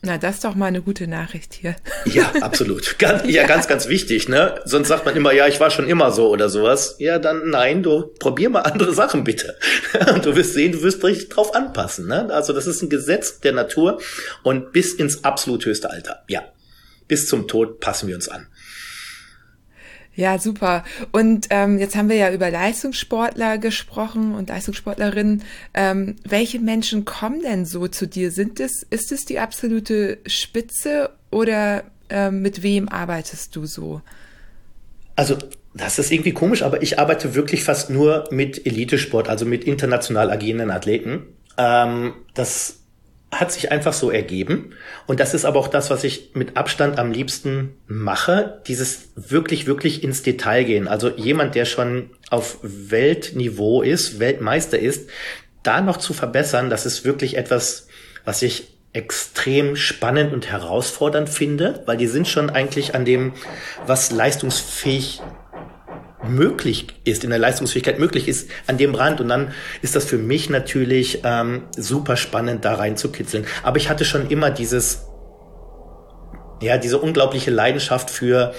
[0.02, 1.76] Na, das ist doch mal eine gute Nachricht hier.
[2.06, 2.98] Ja, absolut.
[3.00, 4.62] Ganz, ja, ja, ganz, ganz wichtig, ne?
[4.64, 6.96] Sonst sagt man immer, ja, ich war schon immer so oder sowas.
[7.00, 9.58] Ja, dann nein, du probier mal andere Sachen bitte.
[10.14, 12.30] Und du wirst sehen, du wirst dich drauf anpassen, ne?
[12.32, 14.00] Also das ist ein Gesetz der Natur
[14.44, 16.24] und bis ins absolut höchste Alter.
[16.28, 16.44] Ja.
[17.08, 18.48] Bis zum Tod passen wir uns an.
[20.18, 20.84] Ja, super.
[21.12, 25.44] Und ähm, jetzt haben wir ja über Leistungssportler gesprochen und Leistungssportlerinnen.
[25.76, 28.32] Ähm, welche Menschen kommen denn so zu dir?
[28.32, 34.02] Sind es, ist es die absolute Spitze oder ähm, mit wem arbeitest du so?
[35.16, 35.38] Also
[35.76, 40.32] das ist irgendwie komisch, aber ich arbeite wirklich fast nur mit Elitesport, also mit international
[40.32, 41.28] agierenden Athleten.
[41.60, 42.80] Ähm, das
[43.32, 44.74] hat sich einfach so ergeben.
[45.06, 48.62] Und das ist aber auch das, was ich mit Abstand am liebsten mache.
[48.68, 50.88] Dieses wirklich, wirklich ins Detail gehen.
[50.88, 55.10] Also jemand, der schon auf Weltniveau ist, Weltmeister ist,
[55.64, 57.88] da noch zu verbessern, das ist wirklich etwas,
[58.24, 63.34] was ich extrem spannend und herausfordernd finde, weil die sind schon eigentlich an dem,
[63.86, 65.22] was leistungsfähig
[66.28, 69.22] möglich ist, in der Leistungsfähigkeit möglich ist, an dem Rand.
[69.22, 73.46] Und dann ist das für mich natürlich ähm, super spannend, da reinzukitzeln.
[73.64, 75.08] Aber ich hatte schon immer dieses,
[76.62, 78.54] ja, diese unglaubliche Leidenschaft für,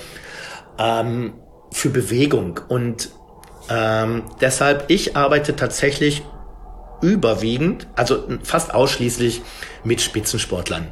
[0.79, 1.35] ähm,
[1.73, 2.61] für Bewegung.
[2.69, 3.11] Und
[3.71, 6.23] ähm, deshalb, ich arbeite tatsächlich
[7.01, 9.43] überwiegend, also fast ausschließlich
[9.85, 10.89] mit Spitzensportlern.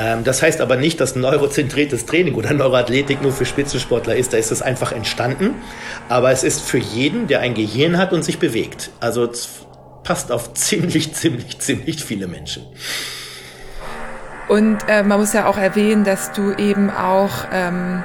[0.00, 4.32] Ähm, das heißt aber nicht, dass neurozentriertes Training oder Neuroathletik nur für Spitzensportler ist.
[4.32, 5.54] Da ist es einfach entstanden.
[6.08, 8.90] Aber es ist für jeden, der ein Gehirn hat und sich bewegt.
[9.00, 9.48] Also es
[10.02, 12.64] passt auf ziemlich, ziemlich, ziemlich viele Menschen.
[14.48, 18.02] Und äh, man muss ja auch erwähnen, dass du eben auch, ähm,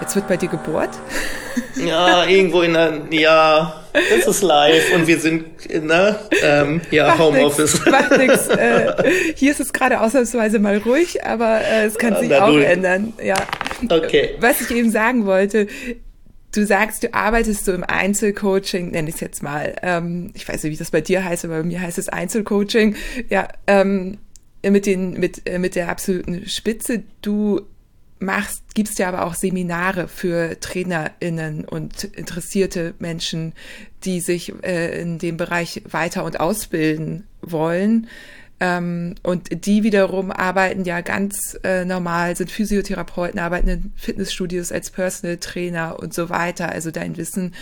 [0.00, 0.90] jetzt wird bei dir gebohrt.
[1.76, 5.44] Ja, irgendwo in der, ja, es ist live und wir sind,
[5.84, 7.84] ne, ähm, ja, Homeoffice.
[7.86, 8.48] Macht nix.
[8.48, 8.92] Äh,
[9.34, 13.12] hier ist es gerade ausnahmsweise mal ruhig, aber äh, es kann sich Na, auch ändern.
[13.22, 13.36] Ja.
[13.88, 14.30] Okay.
[14.40, 15.66] Was ich eben sagen wollte,
[16.52, 19.76] Du sagst, du arbeitest so im Einzelcoaching, nenne ich es jetzt mal.
[19.82, 22.96] Ähm, ich weiß nicht, wie das bei dir heißt, aber bei mir heißt es Einzelcoaching.
[23.28, 24.18] Ja, ähm,
[24.68, 27.04] mit den mit äh, mit der absoluten Spitze.
[27.22, 27.60] Du
[28.20, 33.52] machst, gibst ja aber auch Seminare für TrainerInnen und interessierte Menschen,
[34.04, 38.06] die sich äh, in dem Bereich weiter und ausbilden wollen.
[38.60, 44.90] Ähm, und die wiederum arbeiten ja ganz äh, normal, sind Physiotherapeuten, arbeiten in Fitnessstudios als
[44.90, 46.68] Personal Trainer und so weiter.
[46.68, 47.54] Also dein Wissen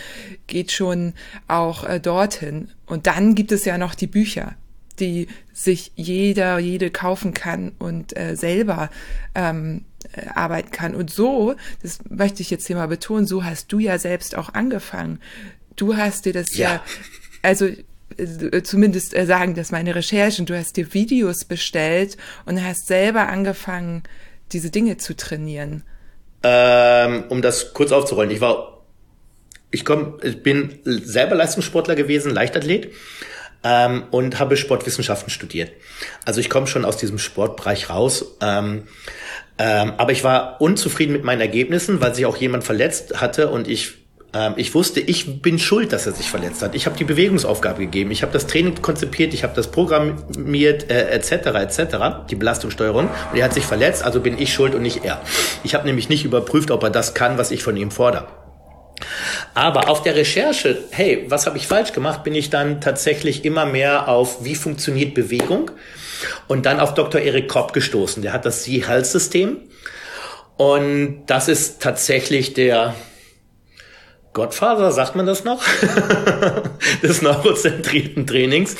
[0.47, 1.13] geht schon
[1.47, 2.69] auch äh, dorthin.
[2.85, 4.55] Und dann gibt es ja noch die Bücher
[4.99, 8.89] die sich jeder, jede kaufen kann und äh, selber
[9.35, 9.88] ähm, äh,
[10.33, 10.95] arbeiten kann.
[10.95, 14.53] Und so, das möchte ich jetzt hier mal betonen, so hast du ja selbst auch
[14.53, 15.19] angefangen.
[15.75, 16.83] Du hast dir das ja, ja
[17.41, 17.69] also
[18.17, 23.27] äh, zumindest äh, sagen das meine Recherchen, du hast dir Videos bestellt und hast selber
[23.27, 24.03] angefangen,
[24.51, 25.83] diese Dinge zu trainieren.
[26.43, 28.81] Ähm, um das kurz aufzurollen, ich war,
[29.71, 32.91] ich komm, ich bin selber Leistungssportler gewesen, Leichtathlet
[33.63, 35.71] ähm, und habe Sportwissenschaften studiert.
[36.25, 38.37] Also ich komme schon aus diesem Sportbereich raus.
[38.41, 38.87] Ähm,
[39.57, 43.67] ähm, aber ich war unzufrieden mit meinen Ergebnissen, weil sich auch jemand verletzt hatte und
[43.67, 43.95] ich
[44.33, 46.75] ähm, ich wusste, ich bin schuld, dass er sich verletzt hat.
[46.75, 51.09] Ich habe die Bewegungsaufgabe gegeben, ich habe das Training konzipiert, ich habe das programmiert, äh,
[51.09, 51.31] etc.
[51.31, 51.97] etc.
[52.29, 53.09] Die Belastungssteuerung.
[53.31, 55.21] Und er hat sich verletzt, also bin ich schuld und nicht er.
[55.63, 58.27] Ich habe nämlich nicht überprüft, ob er das kann, was ich von ihm fordere.
[59.53, 63.65] Aber auf der Recherche, hey, was habe ich falsch gemacht, bin ich dann tatsächlich immer
[63.65, 65.71] mehr auf, wie funktioniert Bewegung
[66.47, 67.21] und dann auf Dr.
[67.21, 68.21] Erik Kopp gestoßen.
[68.21, 69.57] Der hat das Sea-Health-System
[70.57, 72.95] und das ist tatsächlich der
[74.33, 75.61] Gottvater, sagt man das noch,
[77.03, 78.75] des neurozentrierten Trainings.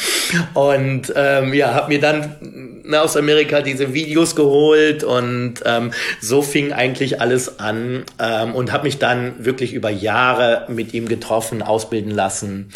[0.54, 6.72] Und ähm, ja, habe mir dann aus Amerika diese Videos geholt und ähm, so fing
[6.74, 12.12] eigentlich alles an ähm, und habe mich dann wirklich über Jahre mit ihm getroffen, ausbilden
[12.12, 12.72] lassen.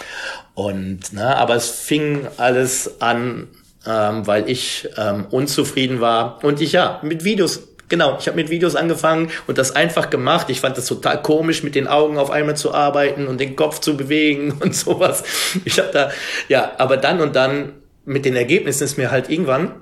[0.55, 3.47] Und ne, aber es fing alles an
[3.85, 8.49] ähm, weil ich ähm, unzufrieden war und ich ja mit Videos Genau, ich habe mit
[8.49, 10.49] Videos angefangen und das einfach gemacht.
[10.49, 13.81] Ich fand das total komisch, mit den Augen auf einmal zu arbeiten und den Kopf
[13.81, 15.23] zu bewegen und sowas.
[15.63, 16.11] Ich habe da,
[16.47, 19.75] ja, aber dann und dann mit den Ergebnissen ist mir halt irgendwann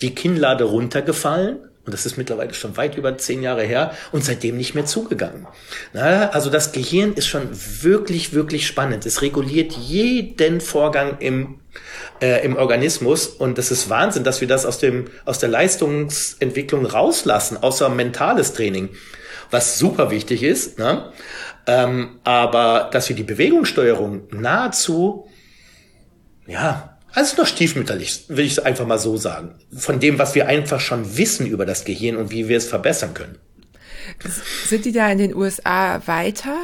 [0.00, 4.56] die Kinnlade runtergefallen und das ist mittlerweile schon weit über zehn Jahre her und seitdem
[4.56, 5.46] nicht mehr zugegangen.
[5.92, 7.50] Na, also das Gehirn ist schon
[7.82, 9.04] wirklich, wirklich spannend.
[9.04, 11.60] Es reguliert jeden Vorgang im,
[12.20, 16.86] äh, im Organismus und das ist Wahnsinn, dass wir das aus, dem, aus der Leistungsentwicklung
[16.86, 18.90] rauslassen, außer mentales Training,
[19.50, 20.78] was super wichtig ist.
[20.78, 21.12] Ne?
[21.66, 25.28] Ähm, aber dass wir die Bewegungssteuerung nahezu
[26.48, 29.54] ja, also noch stiefmütterlich, will ich einfach mal so sagen.
[29.76, 33.14] Von dem, was wir einfach schon wissen über das Gehirn und wie wir es verbessern
[33.14, 33.38] können.
[34.66, 36.56] Sind die da in den USA weiter?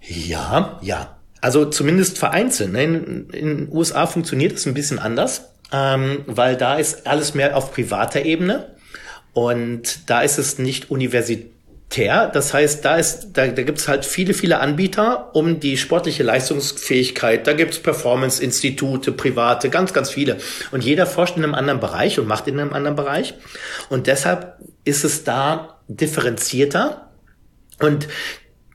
[0.00, 1.17] Ja, ja.
[1.40, 2.72] Also zumindest vereinzelt.
[2.72, 2.84] Ne?
[2.84, 7.72] In, den USA funktioniert es ein bisschen anders, ähm, weil da ist alles mehr auf
[7.72, 8.76] privater Ebene.
[9.32, 11.52] Und da ist es nicht universitär
[11.90, 16.22] das heißt, da ist, da, da gibt es halt viele, viele Anbieter um die sportliche
[16.22, 17.46] Leistungsfähigkeit.
[17.46, 20.36] Da gibt es Performance-Institute, private, ganz, ganz viele.
[20.70, 23.34] Und jeder forscht in einem anderen Bereich und macht in einem anderen Bereich.
[23.88, 27.10] Und deshalb ist es da differenzierter.
[27.80, 28.06] Und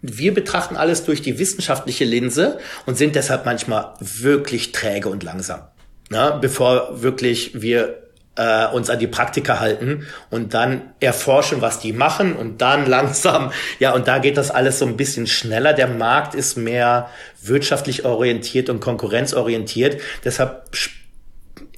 [0.04, 5.62] wir betrachten alles durch die wissenschaftliche Linse und sind deshalb manchmal wirklich träge und langsam.
[6.10, 8.04] Na, bevor wirklich wir
[8.36, 13.54] äh, uns an die Praktika halten und dann erforschen, was die machen und dann langsam,
[13.80, 15.72] ja, und da geht das alles so ein bisschen schneller.
[15.72, 17.10] Der Markt ist mehr
[17.42, 20.02] wirtschaftlich orientiert und konkurrenzorientiert.
[20.26, 20.70] Deshalb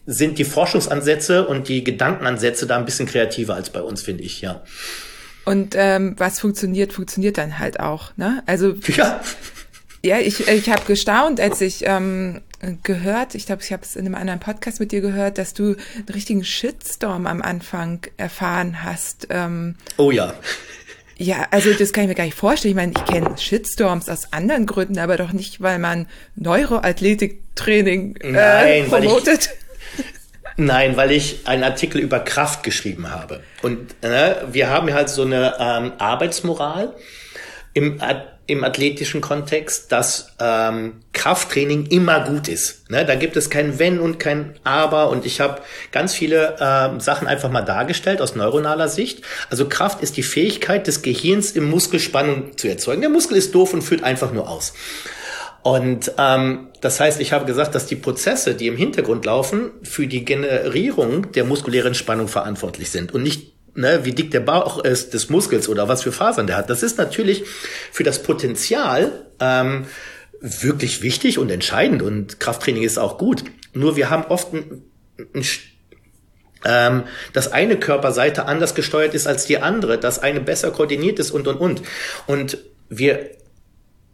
[0.08, 4.42] sind die Forschungsansätze und die Gedankenansätze da ein bisschen kreativer als bei uns, finde ich,
[4.42, 4.64] ja.
[5.46, 8.44] Und ähm, was funktioniert, funktioniert dann halt auch, ne?
[8.46, 9.22] Also ja.
[10.04, 12.42] Ja, ich, ich habe gestaunt, als ich ähm,
[12.84, 15.76] gehört, ich glaube, ich habe es in einem anderen Podcast mit dir gehört, dass du
[15.96, 19.28] einen richtigen Shitstorm am Anfang erfahren hast.
[19.32, 20.36] Ähm, oh ja.
[21.18, 22.74] Ja, also das kann ich mir gar nicht vorstellen.
[22.74, 28.84] Ich meine, ich kenne Shitstorms aus anderen Gründen, aber doch nicht, weil man Neuroathletiktraining äh,
[28.84, 29.50] promotet.
[30.58, 33.42] Nein, weil ich einen Artikel über Kraft geschrieben habe.
[33.62, 36.94] Und äh, wir haben halt so eine ähm, Arbeitsmoral
[37.74, 38.00] im
[38.48, 42.90] im athletischen Kontext, dass ähm, Krafttraining immer gut ist.
[42.92, 43.04] Ne?
[43.04, 45.10] Da gibt es kein Wenn und kein Aber.
[45.10, 49.24] Und ich habe ganz viele ähm, Sachen einfach mal dargestellt aus neuronaler Sicht.
[49.50, 53.02] Also Kraft ist die Fähigkeit des Gehirns, im Muskel Spannung zu erzeugen.
[53.02, 54.74] Der Muskel ist doof und führt einfach nur aus.
[55.66, 60.06] Und ähm, das heißt, ich habe gesagt, dass die Prozesse, die im Hintergrund laufen, für
[60.06, 65.16] die Generierung der muskulären Spannung verantwortlich sind und nicht ne, wie dick der Bauch ist
[65.16, 66.70] des Muskels oder was für Fasern der hat.
[66.70, 67.46] Das ist natürlich
[67.92, 69.88] für das Potenzial ähm,
[70.40, 73.44] wirklich wichtig und entscheidend und Krafttraining ist auch gut.
[73.74, 74.84] Nur wir haben oft ein,
[75.34, 75.44] ein
[76.64, 81.32] ähm, dass eine Körperseite anders gesteuert ist als die andere, dass eine besser koordiniert ist
[81.32, 81.82] und und und.
[82.28, 83.32] Und wir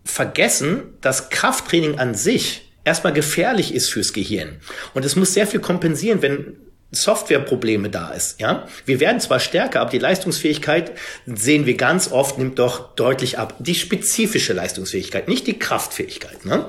[0.03, 4.57] vergessen, dass Krafttraining an sich erstmal gefährlich ist fürs Gehirn.
[4.93, 6.57] Und es muss sehr viel kompensieren, wenn
[6.91, 8.41] Softwareprobleme da ist.
[8.41, 10.91] Ja, wir werden zwar stärker, aber die Leistungsfähigkeit
[11.25, 13.55] sehen wir ganz oft nimmt doch deutlich ab.
[13.59, 16.45] Die spezifische Leistungsfähigkeit, nicht die Kraftfähigkeit.
[16.45, 16.65] Ne?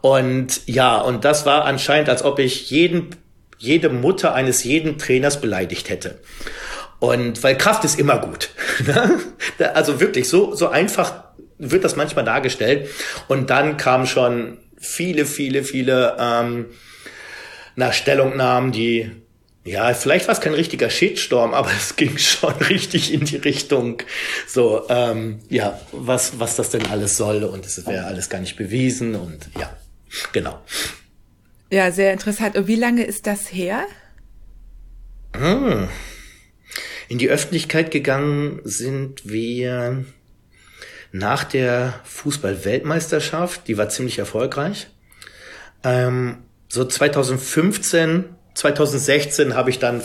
[0.00, 3.16] Und ja, und das war anscheinend, als ob ich jeden,
[3.58, 6.20] jede Mutter eines jeden Trainers beleidigt hätte.
[7.00, 8.50] Und weil Kraft ist immer gut.
[8.86, 9.20] Ne?
[9.74, 11.24] also wirklich so so einfach
[11.70, 12.88] wird das manchmal dargestellt.
[13.28, 16.66] Und dann kamen schon viele, viele, viele ähm,
[17.76, 19.10] nach Stellungnahmen, die
[19.64, 24.02] ja, vielleicht war es kein richtiger Shitstorm, aber es ging schon richtig in die Richtung,
[24.48, 28.56] so, ähm, ja, was, was das denn alles soll und es wäre alles gar nicht
[28.56, 29.76] bewiesen und ja,
[30.32, 30.60] genau.
[31.70, 32.56] Ja, sehr interessant.
[32.56, 33.86] Und wie lange ist das her?
[35.34, 35.88] Hm.
[37.08, 40.04] In die Öffentlichkeit gegangen sind wir
[41.12, 44.88] nach der Fußball-Weltmeisterschaft, die war ziemlich erfolgreich.
[45.84, 50.02] Ähm, so 2015 2016 habe ich dann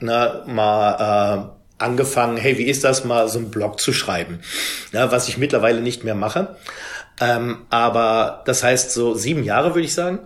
[0.00, 4.40] na, mal äh, angefangen, hey, wie ist das, mal so einen Blog zu schreiben,
[4.92, 6.56] ja, was ich mittlerweile nicht mehr mache.
[7.20, 10.20] Ähm, aber das heißt so sieben Jahre, würde ich sagen.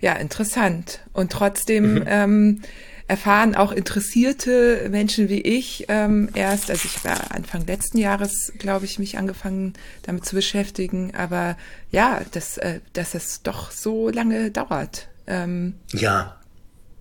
[0.00, 1.00] Ja, interessant.
[1.12, 2.04] Und trotzdem mhm.
[2.06, 2.62] ähm,
[3.10, 8.84] erfahren auch interessierte Menschen wie ich ähm, erst, also ich war Anfang letzten Jahres, glaube
[8.84, 9.72] ich, mich angefangen
[10.02, 11.58] damit zu beschäftigen, aber
[11.90, 15.08] ja, dass, äh, dass es doch so lange dauert.
[15.26, 16.38] Ähm, ja.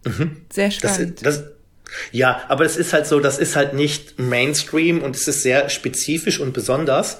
[0.03, 0.37] Mhm.
[0.51, 1.23] Sehr spannend.
[1.23, 1.51] Das, das,
[2.11, 5.69] ja, aber es ist halt so, das ist halt nicht Mainstream und es ist sehr
[5.69, 7.19] spezifisch und besonders.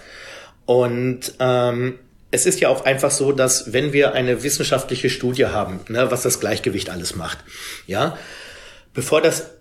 [0.65, 1.99] Und ähm,
[2.31, 6.23] es ist ja auch einfach so, dass wenn wir eine wissenschaftliche Studie haben, ne, was
[6.23, 7.37] das Gleichgewicht alles macht,
[7.85, 8.17] ja,
[8.99, 9.51] bevor das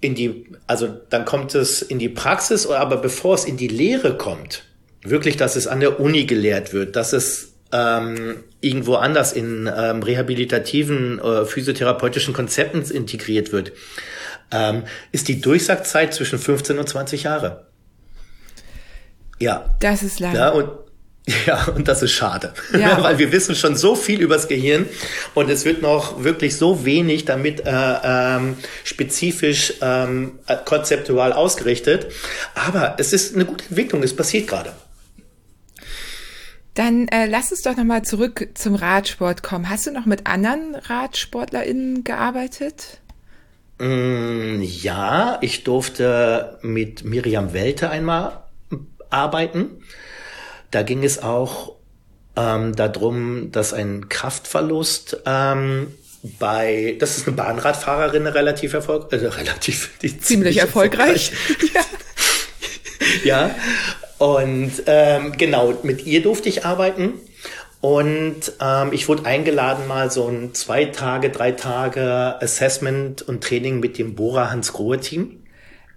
[0.00, 4.16] in die, also dann kommt es in die Praxis, aber bevor es in die Lehre
[4.16, 4.62] kommt,
[5.02, 10.04] wirklich, dass es an der Uni gelehrt wird, dass es ähm, irgendwo anders in ähm,
[10.04, 13.72] rehabilitativen, äh, physiotherapeutischen Konzepten integriert wird,
[14.52, 17.66] ähm, ist die Durchsagzeit zwischen 15 und 20 Jahre.
[19.40, 19.74] Ja.
[19.80, 20.38] Das ist lange.
[20.38, 20.68] Ja, und
[21.46, 23.02] ja, und das ist schade, ja.
[23.02, 24.86] weil wir wissen schon so viel übers Gehirn
[25.34, 27.70] und es wird noch wirklich so wenig damit äh,
[28.04, 32.06] ähm, spezifisch ähm, konzeptual ausgerichtet.
[32.54, 34.72] Aber es ist eine gute Entwicklung, es passiert gerade.
[36.74, 39.68] Dann äh, lass uns doch nochmal zurück zum Radsport kommen.
[39.68, 43.00] Hast du noch mit anderen RadsportlerInnen gearbeitet?
[43.78, 48.44] Mm, ja, ich durfte mit Miriam Welte einmal
[49.10, 49.82] arbeiten.
[50.76, 51.72] Da ging es auch
[52.36, 55.94] ähm, darum, dass ein Kraftverlust ähm,
[56.38, 61.32] bei, das ist eine Bahnradfahrerin relativ erfolgreich, äh, relativ ziemlich, ziemlich erfolgreich.
[61.32, 61.86] erfolgreich.
[63.24, 63.38] ja.
[63.48, 63.54] ja.
[64.18, 67.14] Und ähm, genau, mit ihr durfte ich arbeiten.
[67.80, 73.80] Und ähm, ich wurde eingeladen, mal so ein zwei Tage, drei Tage Assessment und Training
[73.80, 75.42] mit dem Bora Hans Grohe Team.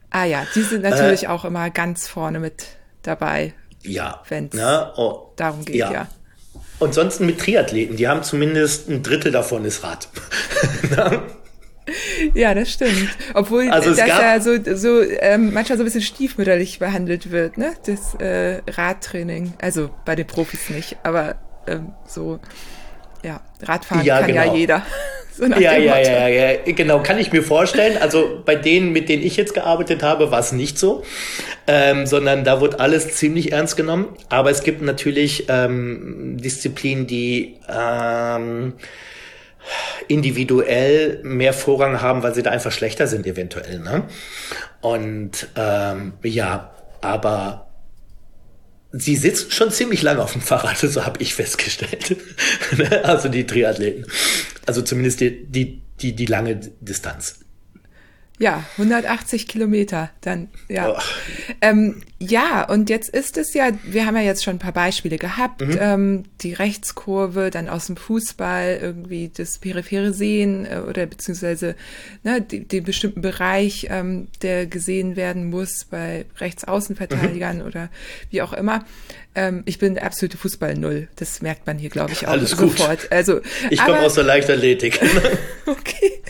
[0.09, 2.67] Ah ja, die sind natürlich äh, auch immer ganz vorne mit
[3.03, 3.53] dabei.
[3.83, 4.21] Ja.
[4.27, 4.91] Wenn es ne?
[4.97, 5.91] oh, darum geht, ja.
[5.91, 6.07] ja.
[6.79, 10.07] Und sonst mit Triathleten, die haben zumindest ein Drittel davon ist Rad.
[10.89, 11.21] Ne?
[12.33, 13.09] ja, das stimmt.
[13.33, 17.73] Obwohl also das ja so, so ähm, manchmal so ein bisschen stiefmütterlich behandelt wird, ne?
[17.85, 19.53] Das äh, Radtraining.
[19.61, 21.35] Also bei den Profis nicht, aber
[21.67, 22.39] ähm, so,
[23.23, 24.45] ja, Radfahren ja, kann genau.
[24.45, 24.85] ja jeder.
[25.39, 27.97] So ja, ja, ja, ja, genau, kann ich mir vorstellen.
[27.97, 31.05] Also bei denen, mit denen ich jetzt gearbeitet habe, war es nicht so,
[31.65, 34.17] ähm, sondern da wurde alles ziemlich ernst genommen.
[34.27, 38.73] Aber es gibt natürlich ähm, Disziplinen, die ähm,
[40.09, 43.79] individuell mehr Vorrang haben, weil sie da einfach schlechter sind eventuell.
[43.79, 44.03] Ne?
[44.81, 47.69] Und ähm, ja, aber
[48.91, 52.17] sie sitzen schon ziemlich lange auf dem Fahrrad, so habe ich festgestellt.
[53.03, 54.05] also die Triathleten.
[54.69, 57.39] Also zumindest die, die, die, die lange Distanz.
[58.39, 60.93] Ja, 180 Kilometer, dann, ja.
[60.93, 60.99] Oh.
[61.59, 65.17] Ähm, ja, und jetzt ist es ja, wir haben ja jetzt schon ein paar Beispiele
[65.17, 65.77] gehabt, mhm.
[65.77, 71.75] ähm, die Rechtskurve, dann aus dem Fußball, irgendwie das periphere Sehen äh, oder beziehungsweise
[72.23, 77.65] ne, die, den bestimmten Bereich, ähm, der gesehen werden muss bei Rechtsaußenverteidigern mhm.
[77.65, 77.89] oder
[78.29, 78.85] wie auch immer.
[79.35, 83.01] Ähm, ich bin absolute Fußball-Null, das merkt man hier, glaube ich, auch Alles sofort.
[83.01, 83.11] Gut.
[83.11, 84.97] Also, ich komme aus der Leichtathletik.
[85.65, 86.21] okay.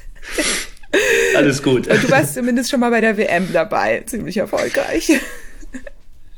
[1.36, 1.88] Alles gut.
[1.88, 5.12] Und du warst zumindest schon mal bei der WM dabei, ziemlich erfolgreich.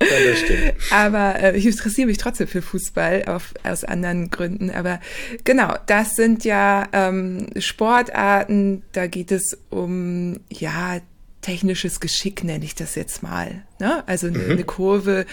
[0.01, 0.73] Ja, das stimmt.
[0.89, 4.71] Aber äh, ich interessiere mich trotzdem für Fußball auf, aus anderen Gründen.
[4.71, 4.99] Aber
[5.43, 10.99] genau, das sind ja ähm, Sportarten, da geht es um, ja,
[11.41, 13.63] technisches Geschick, nenne ich das jetzt mal.
[13.79, 14.03] Ne?
[14.07, 14.51] Also eine, mhm.
[14.51, 15.25] eine Kurve,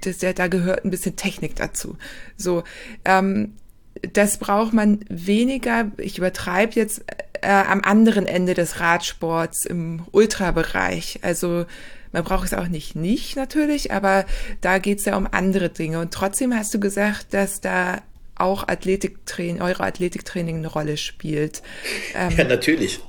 [0.00, 1.96] das, da gehört ein bisschen Technik dazu.
[2.36, 2.64] So,
[3.04, 3.54] ähm,
[4.12, 7.04] das braucht man weniger, ich übertreibe jetzt,
[7.42, 11.20] äh, am anderen Ende des Radsports im Ultrabereich.
[11.22, 11.66] Also
[12.12, 14.24] man braucht es auch nicht nicht natürlich, aber
[14.60, 16.00] da geht es ja um andere Dinge.
[16.00, 18.02] Und trotzdem hast du gesagt, dass da
[18.36, 21.62] auch Athletiktraining, eure Athletiktraining eine Rolle spielt.
[22.14, 23.00] Ähm, ja, natürlich.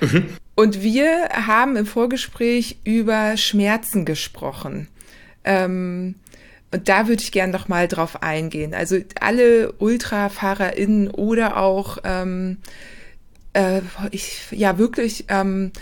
[0.00, 0.36] Mhm.
[0.56, 4.86] Und wir haben im Vorgespräch über Schmerzen gesprochen.
[5.42, 6.14] Ähm,
[6.70, 8.72] und da würde ich gerne noch mal drauf eingehen.
[8.74, 12.58] Also alle UltrafahrerInnen oder auch ähm,
[13.54, 13.80] äh,
[14.10, 15.72] ich, ja wirklich, ähm,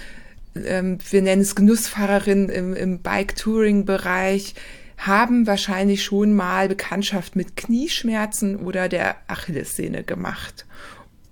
[0.54, 4.54] ähm, wir nennen es Genussfahrerinnen im, im Bike-Touring-Bereich,
[4.98, 10.64] haben wahrscheinlich schon mal Bekanntschaft mit Knieschmerzen oder der Achillessehne gemacht.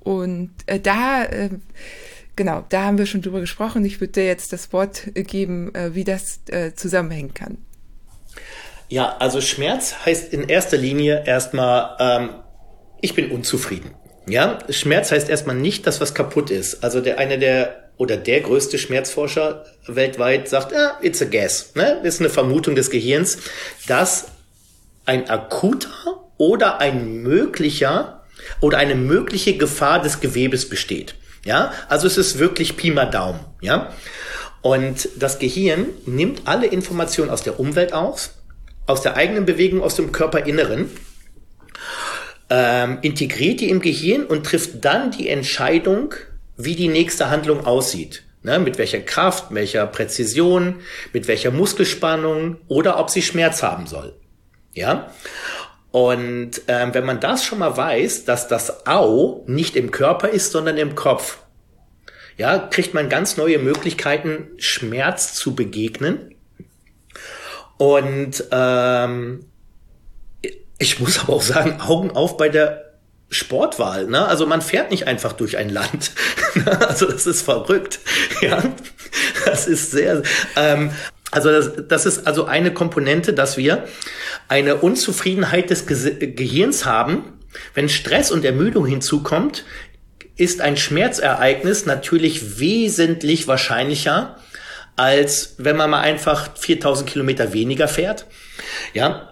[0.00, 1.50] Und äh, da, äh,
[2.34, 3.84] genau, da haben wir schon drüber gesprochen.
[3.84, 7.58] Ich würde dir jetzt das Wort geben, äh, wie das äh, zusammenhängen kann.
[8.88, 12.30] Ja, also Schmerz heißt in erster Linie erstmal, ähm,
[13.00, 13.94] ich bin unzufrieden.
[14.30, 16.84] Ja, Schmerz heißt erstmal nicht, dass was kaputt ist.
[16.84, 21.74] Also der eine der oder der größte Schmerzforscher weltweit sagt, ja, it's a guess.
[21.74, 22.00] Ne?
[22.02, 23.38] Ist eine Vermutung des Gehirns,
[23.88, 24.28] dass
[25.04, 25.90] ein akuter
[26.38, 28.24] oder ein möglicher
[28.60, 31.14] oder eine mögliche Gefahr des Gewebes besteht.
[31.44, 33.40] Ja, also es ist wirklich Pi mal Daumen.
[33.60, 33.92] Ja,
[34.62, 38.30] und das Gehirn nimmt alle Informationen aus der Umwelt aus,
[38.86, 40.90] aus der eigenen Bewegung, aus dem Körperinneren
[42.50, 46.14] ähm, integriert die im Gehirn und trifft dann die Entscheidung,
[46.56, 48.24] wie die nächste Handlung aussieht.
[48.42, 50.76] Ne, mit welcher Kraft, welcher Präzision,
[51.12, 54.14] mit welcher Muskelspannung oder ob sie Schmerz haben soll.
[54.72, 55.12] Ja.
[55.90, 60.52] Und ähm, wenn man das schon mal weiß, dass das Au nicht im Körper ist,
[60.52, 61.38] sondern im Kopf,
[62.38, 66.34] ja, kriegt man ganz neue Möglichkeiten, Schmerz zu begegnen.
[67.76, 69.44] Und ähm,
[70.80, 72.94] ich muss aber auch sagen, Augen auf bei der
[73.28, 74.06] Sportwahl.
[74.06, 74.26] Ne?
[74.26, 76.10] Also man fährt nicht einfach durch ein Land.
[76.80, 78.00] also das ist verrückt.
[78.40, 78.62] Ja,
[79.44, 80.22] das ist sehr.
[80.56, 80.92] Ähm,
[81.30, 83.84] also das, das ist also eine Komponente, dass wir
[84.48, 87.38] eine Unzufriedenheit des Ge Gehirns haben.
[87.74, 89.64] Wenn Stress und Ermüdung hinzukommt,
[90.36, 94.36] ist ein Schmerzereignis natürlich wesentlich wahrscheinlicher,
[94.96, 98.26] als wenn man mal einfach 4000 Kilometer weniger fährt.
[98.94, 99.29] Ja.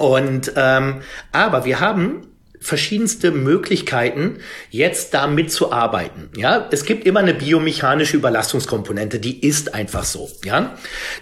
[0.00, 2.28] Und ähm, aber wir haben
[2.60, 4.38] verschiedenste Möglichkeiten,
[4.70, 6.30] jetzt damit zu arbeiten.
[6.36, 10.28] Ja, es gibt immer eine biomechanische Überlastungskomponente, die ist einfach so.
[10.44, 10.76] Ja,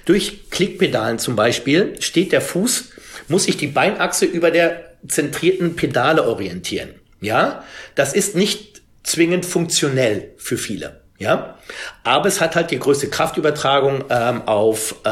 [0.05, 2.91] durch Klickpedalen zum Beispiel steht der Fuß,
[3.29, 6.91] muss sich die Beinachse über der zentrierten Pedale orientieren.
[7.21, 7.65] Ja,
[7.95, 11.06] das ist nicht zwingend funktionell für viele.
[11.19, 11.59] Ja,
[12.05, 15.09] aber es hat halt die größte Kraftübertragung ähm, auf äh,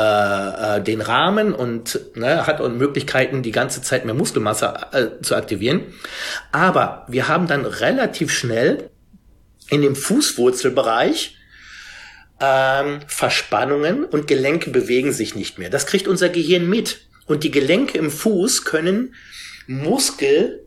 [0.76, 5.34] äh, den Rahmen und ne, hat und Möglichkeiten, die ganze Zeit mehr Muskelmasse äh, zu
[5.34, 5.80] aktivieren.
[6.52, 8.90] Aber wir haben dann relativ schnell
[9.70, 11.38] in dem Fußwurzelbereich
[12.38, 15.70] ähm, Verspannungen und Gelenke bewegen sich nicht mehr.
[15.70, 17.08] Das kriegt unser Gehirn mit.
[17.26, 19.14] Und die Gelenke im Fuß können
[19.66, 20.60] Muskelgruppen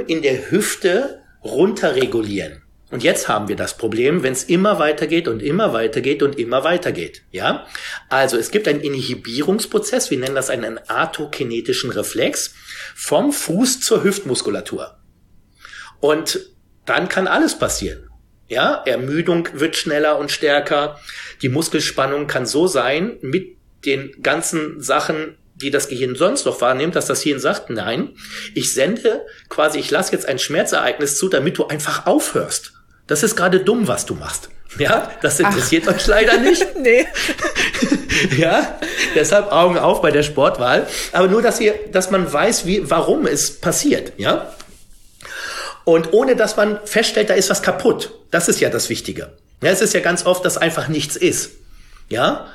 [0.00, 2.63] ähm, in der Hüfte runterregulieren.
[2.94, 6.62] Und jetzt haben wir das Problem, wenn es immer weitergeht und immer weitergeht und immer
[6.62, 7.22] weitergeht.
[7.32, 7.66] Ja,
[8.08, 12.54] also es gibt einen Inhibierungsprozess, wir nennen das einen atokinetischen Reflex
[12.94, 14.96] vom Fuß zur Hüftmuskulatur.
[15.98, 16.38] Und
[16.86, 18.10] dann kann alles passieren.
[18.46, 21.00] Ja, Ermüdung wird schneller und stärker.
[21.42, 26.94] Die Muskelspannung kann so sein mit den ganzen Sachen, die das Gehirn sonst noch wahrnimmt,
[26.94, 28.14] dass das Hirn sagt, nein,
[28.54, 32.73] ich sende quasi, ich lasse jetzt ein Schmerzereignis zu, damit du einfach aufhörst.
[33.06, 34.48] Das ist gerade dumm, was du machst.
[34.78, 35.94] Ja, das interessiert Ach.
[35.94, 36.66] euch leider nicht.
[36.80, 37.06] nee.
[38.36, 38.78] ja,
[39.14, 40.86] deshalb Augen auf bei der Sportwahl.
[41.12, 44.12] Aber nur, dass ihr, dass man weiß, wie, warum es passiert.
[44.16, 44.52] Ja.
[45.84, 48.12] Und ohne, dass man feststellt, da ist was kaputt.
[48.30, 49.32] Das ist ja das Wichtige.
[49.62, 51.50] Ja, es ist ja ganz oft, dass einfach nichts ist.
[52.08, 52.46] Ja.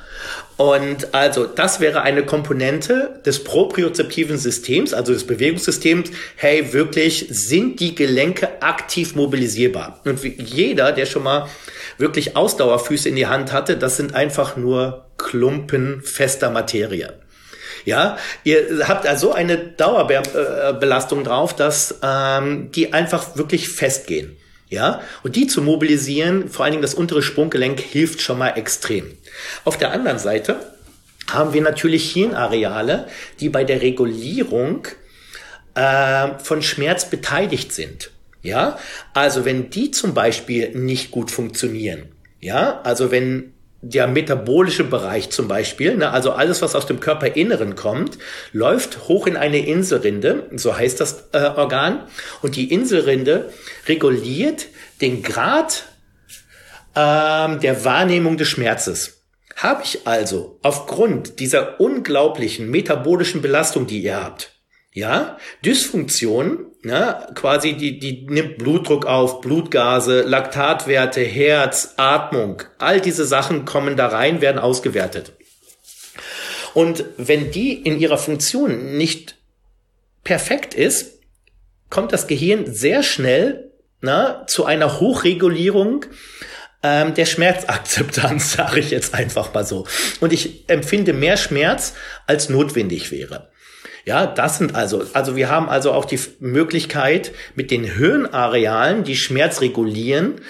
[0.56, 6.10] Und also das wäre eine Komponente des propriozeptiven Systems, also des Bewegungssystems.
[6.36, 10.00] Hey, wirklich, sind die Gelenke aktiv mobilisierbar?
[10.04, 11.48] Und jeder, der schon mal
[11.96, 17.14] wirklich Ausdauerfüße in die Hand hatte, das sind einfach nur Klumpen fester Materie.
[17.86, 24.36] Ja, ihr habt also eine Dauerbelastung drauf, dass ähm, die einfach wirklich festgehen.
[24.70, 29.10] Ja, und die zu mobilisieren, vor allen Dingen das untere Sprunggelenk, hilft schon mal extrem.
[29.64, 30.74] Auf der anderen Seite
[31.28, 33.08] haben wir natürlich Hirnareale,
[33.40, 34.86] die bei der Regulierung
[35.74, 38.12] äh, von Schmerz beteiligt sind.
[38.42, 38.78] Ja,
[39.12, 42.04] also wenn die zum Beispiel nicht gut funktionieren,
[42.40, 43.52] ja, also wenn
[43.82, 48.18] der metabolische Bereich zum Beispiel, ne, also alles, was aus dem Körperinneren kommt,
[48.52, 52.06] läuft hoch in eine Inselrinde, so heißt das äh, Organ,
[52.42, 53.52] und die Inselrinde
[53.88, 54.66] reguliert
[55.00, 55.84] den Grad
[56.94, 59.22] ähm, der Wahrnehmung des Schmerzes.
[59.56, 64.52] Habe ich also aufgrund dieser unglaublichen metabolischen Belastung, die ihr habt,
[64.92, 73.26] ja, Dysfunktion, ne, quasi die, die nimmt Blutdruck auf, Blutgase, Laktatwerte, Herz, Atmung, all diese
[73.26, 75.32] Sachen kommen da rein, werden ausgewertet.
[76.74, 79.36] Und wenn die in ihrer Funktion nicht
[80.24, 81.18] perfekt ist,
[81.88, 86.06] kommt das Gehirn sehr schnell na, zu einer Hochregulierung
[86.82, 89.86] ähm, der Schmerzakzeptanz, sage ich jetzt einfach mal so.
[90.20, 91.94] Und ich empfinde mehr Schmerz,
[92.26, 93.50] als notwendig wäre.
[94.04, 99.16] Ja, das sind also, also wir haben also auch die Möglichkeit, mit den Hirnarealen, die
[99.16, 100.40] Schmerz regulieren,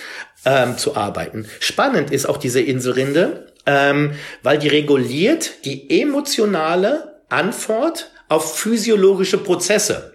[0.45, 1.47] ähm, zu arbeiten.
[1.59, 10.15] Spannend ist auch diese Inselrinde, ähm, weil die reguliert die emotionale Antwort auf physiologische Prozesse.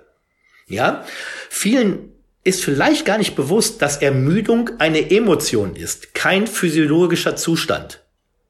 [0.67, 1.05] Ja,
[1.49, 2.11] vielen
[2.43, 8.01] ist vielleicht gar nicht bewusst, dass Ermüdung eine Emotion ist, kein physiologischer Zustand.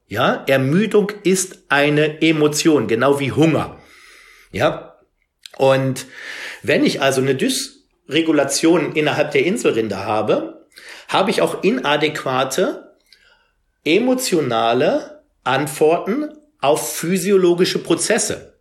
[0.06, 3.80] Ja, Ermüdung ist eine Emotion, genau wie Hunger.
[4.52, 4.96] Ja,
[5.56, 6.06] und
[6.62, 10.66] wenn ich also eine Dysregulation innerhalb der Inselrinde habe,
[11.08, 12.94] habe ich auch inadäquate
[13.84, 16.28] emotionale Antworten
[16.60, 18.58] auf physiologische Prozesse.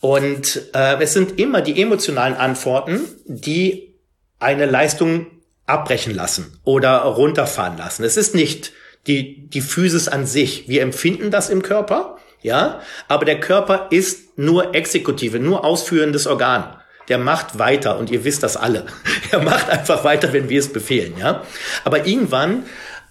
[0.00, 3.94] Und äh, es sind immer die emotionalen Antworten, die
[4.38, 5.26] eine Leistung
[5.66, 8.04] abbrechen lassen oder runterfahren lassen.
[8.04, 8.72] Es ist nicht
[9.06, 10.68] die, die Physis an sich.
[10.68, 16.76] Wir empfinden das im Körper, ja, aber der Körper ist nur Exekutive, nur ausführendes Organ.
[17.08, 18.86] Der macht weiter und ihr wisst das alle.
[19.32, 21.42] Er macht einfach weiter, wenn wir es befehlen, ja.
[21.84, 22.64] Aber irgendwann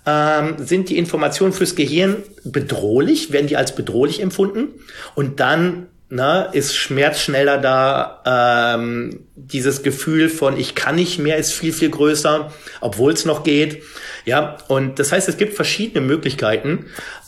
[0.05, 4.69] ähm, sind die Informationen fürs Gehirn bedrohlich, werden die als bedrohlich empfunden
[5.15, 8.75] und dann na, ist Schmerz schneller da.
[8.75, 12.51] Ähm, dieses Gefühl von ich kann nicht mehr ist viel viel größer,
[12.81, 13.83] obwohl es noch geht.
[14.23, 16.85] Ja, und das heißt, es gibt verschiedene Möglichkeiten,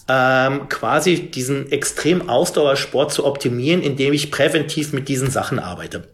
[0.07, 6.07] ähm, quasi diesen extrem Ausdauersport zu optimieren, indem ich präventiv mit diesen Sachen arbeite.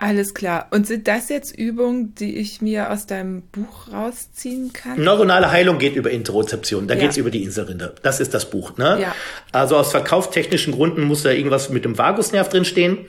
[0.00, 0.68] Alles klar.
[0.70, 5.02] Und sind das jetzt Übungen, die ich mir aus deinem Buch rausziehen kann?
[5.02, 6.86] Neuronale Heilung geht über Interozeption.
[6.86, 7.00] Da ja.
[7.00, 7.96] geht's über die Inselrinde.
[8.04, 8.76] Das ist das Buch.
[8.76, 8.98] Ne?
[9.00, 9.14] Ja.
[9.50, 13.06] Also aus verkauftechnischen Gründen muss da irgendwas mit dem Vagusnerv drinstehen.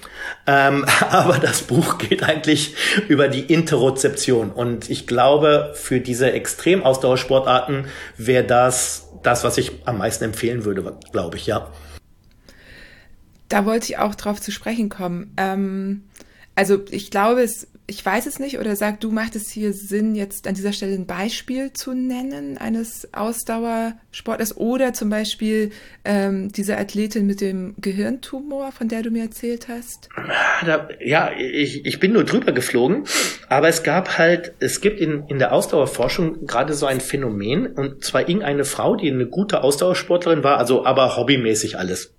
[0.48, 2.74] Ähm, aber das Buch geht eigentlich
[3.08, 4.50] über die Interozeption.
[4.50, 7.86] Und ich glaube, für diese Extremausdauersportarten
[8.18, 11.70] wäre das das, was ich am meisten empfehlen würde, glaube ich, ja.
[13.48, 15.36] Da wollte ich auch drauf zu sprechen kommen.
[15.38, 16.04] Ähm
[16.60, 20.14] also ich glaube, es, ich weiß es nicht, oder sag du, macht es hier Sinn,
[20.14, 25.72] jetzt an dieser Stelle ein Beispiel zu nennen eines Ausdauersportlers oder zum Beispiel
[26.04, 30.10] ähm, diese Athletin mit dem Gehirntumor, von der du mir erzählt hast?
[31.00, 33.06] ja, ich, ich bin nur drüber geflogen,
[33.48, 38.04] aber es gab halt, es gibt in, in der Ausdauerforschung gerade so ein Phänomen, und
[38.04, 42.14] zwar irgendeine Frau, die eine gute Ausdauersportlerin war, also aber hobbymäßig alles.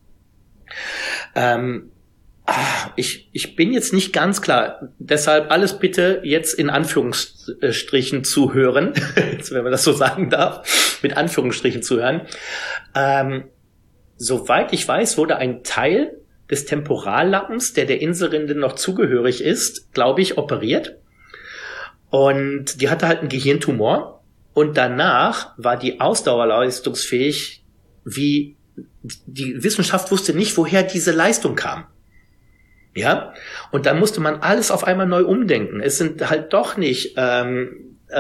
[1.35, 1.91] Ähm,
[2.97, 4.93] ich, ich bin jetzt nicht ganz klar.
[4.99, 8.93] Deshalb alles bitte jetzt in Anführungsstrichen zuhören,
[9.51, 12.23] wenn man das so sagen darf, mit Anführungsstrichen zuhören.
[12.95, 13.45] Ähm,
[14.17, 16.17] soweit ich weiß, wurde ein Teil
[16.51, 20.97] des Temporallappens, der der Inselrinde noch zugehörig ist, glaube ich, operiert.
[22.11, 24.25] Und die hatte halt einen Gehirntumor.
[24.53, 27.65] Und danach war die Ausdauer leistungsfähig,
[28.05, 28.57] wie
[29.27, 31.87] die Wissenschaft wusste nicht, woher diese Leistung kam.
[32.95, 33.35] Ja,
[33.71, 35.81] und dann musste man alles auf einmal neu umdenken.
[35.81, 38.17] Es sind halt doch nicht ähm, äh,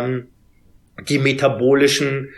[0.00, 0.28] ähm,
[1.08, 2.30] die metabolischen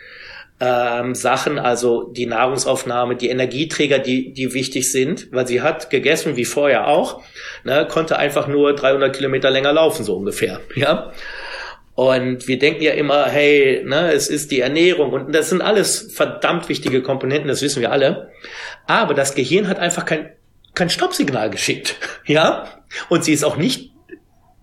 [0.60, 6.36] ähm, Sachen, also die Nahrungsaufnahme, die Energieträger, die, die wichtig sind, weil sie hat gegessen,
[6.36, 7.22] wie vorher auch,
[7.64, 11.12] ne, konnte einfach nur 300 Kilometer länger laufen, so ungefähr, ja.
[11.96, 16.12] Und wir denken ja immer, hey, ne, es ist die Ernährung und das sind alles
[16.12, 18.30] verdammt wichtige Komponenten, das wissen wir alle.
[18.86, 20.30] Aber das Gehirn hat einfach kein
[20.74, 21.96] kein Stoppsignal geschickt,
[22.26, 23.92] ja, und sie ist auch nicht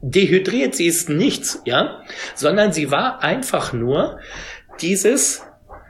[0.02, 2.02] dehydriert, sie ist nichts, ja,
[2.36, 4.20] sondern sie war einfach nur
[4.82, 5.44] dieses,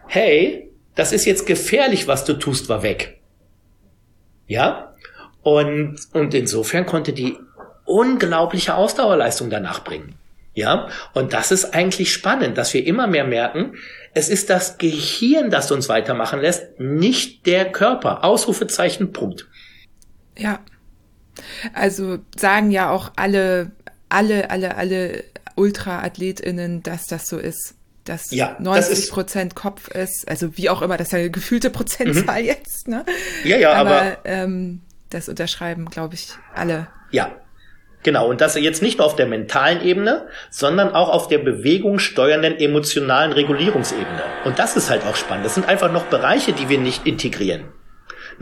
[0.07, 3.21] hey, das ist jetzt gefährlich, was du tust, war weg.
[4.47, 4.95] Ja?
[5.41, 7.37] Und, und insofern konnte die
[7.85, 10.15] unglaubliche Ausdauerleistung danach bringen.
[10.53, 10.89] Ja?
[11.13, 13.75] Und das ist eigentlich spannend, dass wir immer mehr merken,
[14.13, 18.25] es ist das Gehirn, das uns weitermachen lässt, nicht der Körper.
[18.25, 19.47] Ausrufezeichen, Punkt.
[20.37, 20.59] Ja.
[21.73, 23.71] Also sagen ja auch alle,
[24.09, 25.23] alle, alle, alle
[25.55, 27.75] Ultra-AthletInnen, dass das so ist.
[28.03, 31.69] Dass ja, 90 Prozent Kopf ist, also wie auch immer, das ist ja eine gefühlte
[31.69, 32.47] Prozentzahl mhm.
[32.47, 33.05] jetzt, ne?
[33.43, 36.87] Ja, ja, aber, aber ähm, das unterschreiben, glaube ich, alle.
[37.11, 37.31] Ja,
[38.03, 42.57] Genau, und das jetzt nicht nur auf der mentalen Ebene, sondern auch auf der bewegungssteuernden
[42.57, 44.23] emotionalen Regulierungsebene.
[44.43, 45.45] Und das ist halt auch spannend.
[45.45, 47.65] Das sind einfach noch Bereiche, die wir nicht integrieren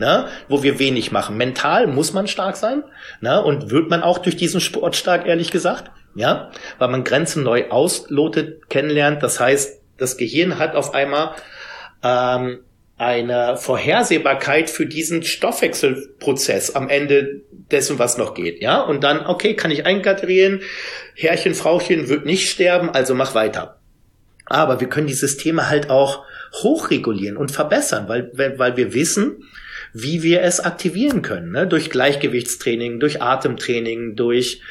[0.00, 1.36] ne, wo wir wenig machen.
[1.36, 2.82] Mental muss man stark sein,
[3.20, 7.44] ne, und wird man auch durch diesen Sport stark, ehrlich gesagt, ja, weil man Grenzen
[7.44, 9.22] neu auslotet, kennenlernt.
[9.22, 11.32] Das heißt, das Gehirn hat auf einmal
[12.02, 12.60] ähm,
[12.96, 19.54] eine Vorhersehbarkeit für diesen Stoffwechselprozess am Ende dessen, was noch geht, ja, und dann, okay,
[19.54, 20.62] kann ich einkategorieren,
[21.14, 23.76] Herrchen, Frauchen wird nicht sterben, also mach weiter.
[24.46, 26.24] Aber wir können die Systeme halt auch
[26.62, 29.44] hochregulieren und verbessern, weil, weil wir wissen,
[29.92, 31.52] wie wir es aktivieren können.
[31.52, 31.66] Ne?
[31.66, 34.62] Durch Gleichgewichtstraining, durch Atemtraining, durch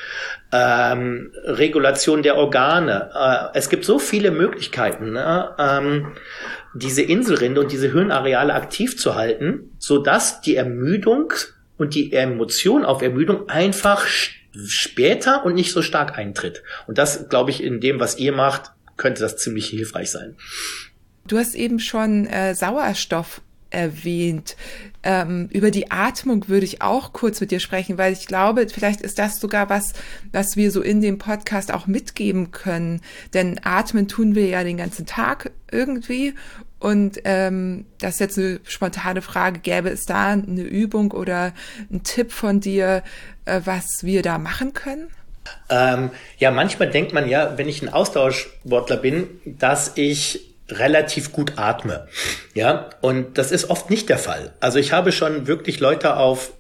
[0.52, 3.12] ähm, Regulation der Organe.
[3.14, 5.56] Äh, es gibt so viele Möglichkeiten, ne?
[5.58, 6.14] ähm,
[6.74, 11.34] diese Inselrinde und diese Hirnareale aktiv zu halten, so dass die Ermüdung
[11.78, 14.06] und die Emotion auf Ermüdung einfach
[14.66, 16.64] später und nicht so stark eintritt.
[16.88, 20.36] Und das, glaube ich, in dem, was ihr macht, könnte das ziemlich hilfreich sein.
[21.28, 24.56] Du hast eben schon äh, Sauerstoff erwähnt.
[25.04, 29.02] Ähm, über die Atmung würde ich auch kurz mit dir sprechen, weil ich glaube, vielleicht
[29.02, 29.94] ist das sogar was,
[30.32, 33.02] was wir so in dem Podcast auch mitgeben können.
[33.34, 36.34] Denn atmen tun wir ja den ganzen Tag irgendwie.
[36.80, 41.54] Und ähm, das ist jetzt eine spontane Frage, gäbe es da eine Übung oder
[41.90, 43.04] einen Tipp von dir,
[43.46, 45.10] äh, was wir da machen können?
[45.70, 51.54] Ähm, ja, manchmal denkt man ja, wenn ich ein Ausdauersportler bin, dass ich relativ gut
[51.58, 52.08] atme.
[52.54, 54.54] Ja, und das ist oft nicht der Fall.
[54.60, 56.52] Also ich habe schon wirklich Leute auf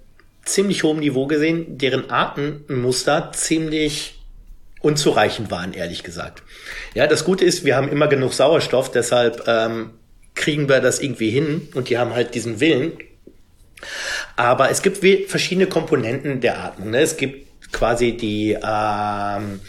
[0.45, 4.19] ziemlich hohem Niveau gesehen, deren Atemmuster ziemlich
[4.81, 6.43] unzureichend waren, ehrlich gesagt.
[6.93, 9.91] Ja, das Gute ist, wir haben immer genug Sauerstoff, deshalb ähm,
[10.35, 12.93] kriegen wir das irgendwie hin und die haben halt diesen Willen.
[14.35, 14.97] Aber es gibt
[15.29, 16.91] verschiedene Komponenten der Atmung.
[16.91, 17.01] Ne?
[17.01, 19.59] Es gibt quasi die ähm,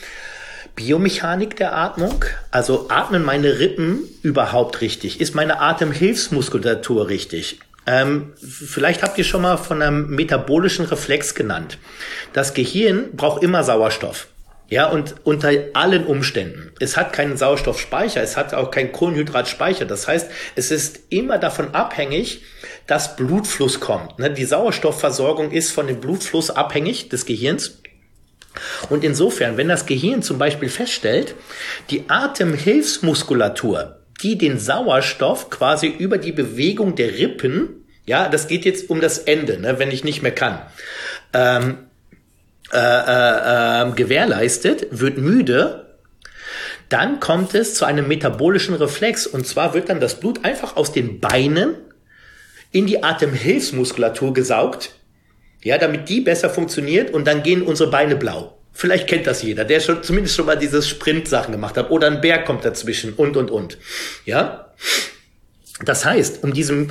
[0.81, 2.25] Biomechanik der Atmung.
[2.51, 5.21] Also atmen meine Rippen überhaupt richtig?
[5.21, 7.61] Ist meine Atemhilfsmuskulatur richtig?
[7.87, 11.77] Ähm, vielleicht habt ihr schon mal von einem metabolischen Reflex genannt.
[12.33, 14.29] Das Gehirn braucht immer Sauerstoff.
[14.71, 16.71] Ja, und unter allen Umständen.
[16.79, 19.85] Es hat keinen Sauerstoffspeicher, es hat auch keinen Kohlenhydratspeicher.
[19.85, 22.43] Das heißt, es ist immer davon abhängig,
[22.87, 24.19] dass Blutfluss kommt.
[24.19, 24.31] Ne?
[24.31, 27.80] Die Sauerstoffversorgung ist von dem Blutfluss abhängig des Gehirns.
[28.89, 31.35] Und insofern, wenn das Gehirn zum Beispiel feststellt,
[31.91, 38.91] die Atemhilfsmuskulatur, die den Sauerstoff quasi über die Bewegung der Rippen, ja, das geht jetzt
[38.91, 40.61] um das Ende, ne, wenn ich nicht mehr kann,
[41.33, 41.79] ähm,
[42.73, 45.99] äh, äh, äh, gewährleistet, wird müde,
[46.89, 49.27] dann kommt es zu einem metabolischen Reflex.
[49.27, 51.77] Und zwar wird dann das Blut einfach aus den Beinen
[52.73, 54.93] in die Atemhilfsmuskulatur gesaugt,
[55.63, 58.60] ja, damit die besser funktioniert und dann gehen unsere Beine blau.
[58.81, 62.23] Vielleicht kennt das jeder, der schon zumindest schon mal dieses Sprint-Sachen gemacht hat oder ein
[62.23, 63.77] Berg kommt dazwischen und und und.
[64.25, 64.73] Ja,
[65.85, 66.91] das heißt, um diesem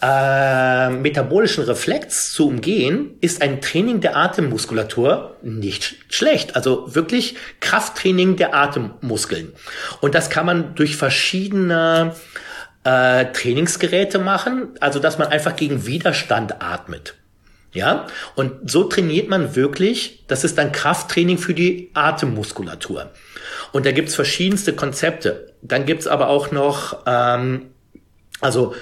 [0.00, 6.54] äh, metabolischen Reflex zu umgehen, ist ein Training der Atemmuskulatur nicht schlecht.
[6.54, 9.54] Also wirklich Krafttraining der Atemmuskeln.
[10.00, 12.14] Und das kann man durch verschiedene
[12.84, 17.16] äh, Trainingsgeräte machen, also dass man einfach gegen Widerstand atmet.
[17.74, 18.06] Ja,
[18.36, 23.10] und so trainiert man wirklich, das ist dann Krafttraining für die Atemmuskulatur.
[23.72, 25.52] Und da gibt's verschiedenste Konzepte.
[25.60, 27.72] Dann gibt's aber auch noch, ähm,
[28.40, 28.76] also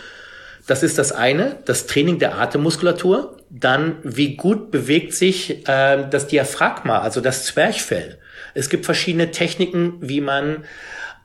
[0.66, 3.38] das ist das eine, das Training der Atemmuskulatur.
[3.48, 8.18] Dann, wie gut bewegt sich äh, das Diaphragma, also das Zwerchfell.
[8.52, 10.64] Es gibt verschiedene Techniken, wie man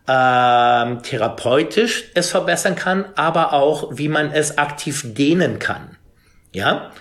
[0.08, 5.98] ähm, therapeutisch es verbessern kann, aber auch, wie man es aktiv dehnen kann.
[6.54, 6.92] Ja?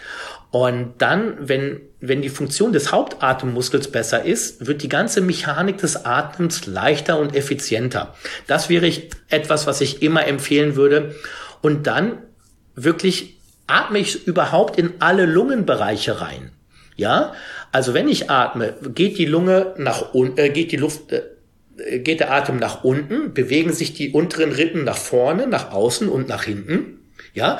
[0.50, 6.04] Und dann, wenn, wenn die Funktion des Hauptatemmuskels besser ist, wird die ganze Mechanik des
[6.04, 8.14] Atems leichter und effizienter.
[8.46, 11.14] Das wäre ich etwas, was ich immer empfehlen würde.
[11.62, 12.18] Und dann
[12.74, 13.36] wirklich
[13.66, 16.52] atme ich überhaupt in alle Lungenbereiche rein.
[16.96, 17.34] Ja,
[17.72, 22.20] also wenn ich atme, geht die Lunge nach unten, äh, geht die Luft, äh, geht
[22.20, 26.44] der Atem nach unten, bewegen sich die unteren Rippen nach vorne, nach außen und nach
[26.44, 27.00] hinten.
[27.34, 27.58] Ja,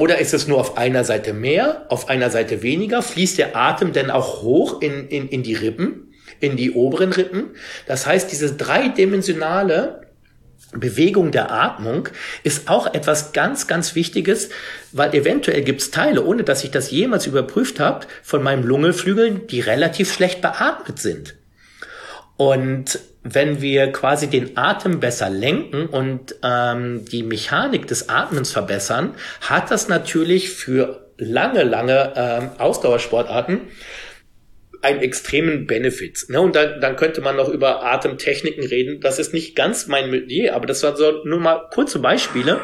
[0.00, 3.02] oder ist es nur auf einer Seite mehr, auf einer Seite weniger?
[3.02, 7.50] Fließt der Atem denn auch hoch in, in, in die Rippen, in die oberen Rippen?
[7.86, 10.00] Das heißt, diese dreidimensionale
[10.72, 12.08] Bewegung der Atmung
[12.44, 14.48] ist auch etwas ganz, ganz Wichtiges,
[14.92, 19.48] weil eventuell gibt es Teile, ohne dass ich das jemals überprüft habe, von meinem Lungenflügeln,
[19.48, 21.36] die relativ schlecht beatmet sind.
[22.38, 29.14] Und wenn wir quasi den Atem besser lenken und ähm, die Mechanik des Atmens verbessern,
[29.42, 33.60] hat das natürlich für lange, lange ähm, Ausdauersportarten
[34.82, 36.26] einen extremen Benefit.
[36.28, 36.40] Ne?
[36.40, 39.00] Und dann, dann könnte man noch über Atemtechniken reden.
[39.00, 42.58] Das ist nicht ganz mein Metier, aber das waren so nur mal kurze Beispiele,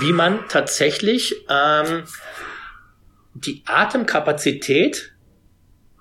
[0.00, 2.04] wie man tatsächlich ähm,
[3.34, 5.12] die Atemkapazität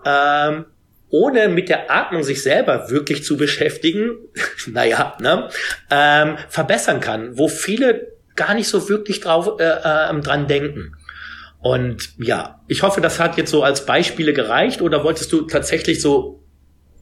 [0.05, 0.65] ähm,
[1.09, 4.17] ohne mit der Atmung sich selber wirklich zu beschäftigen,
[4.67, 5.49] naja, ne,
[5.89, 10.95] ähm, verbessern kann, wo viele gar nicht so wirklich drauf äh, äh, dran denken.
[11.59, 16.01] Und ja, ich hoffe, das hat jetzt so als Beispiele gereicht oder wolltest du tatsächlich
[16.01, 16.44] so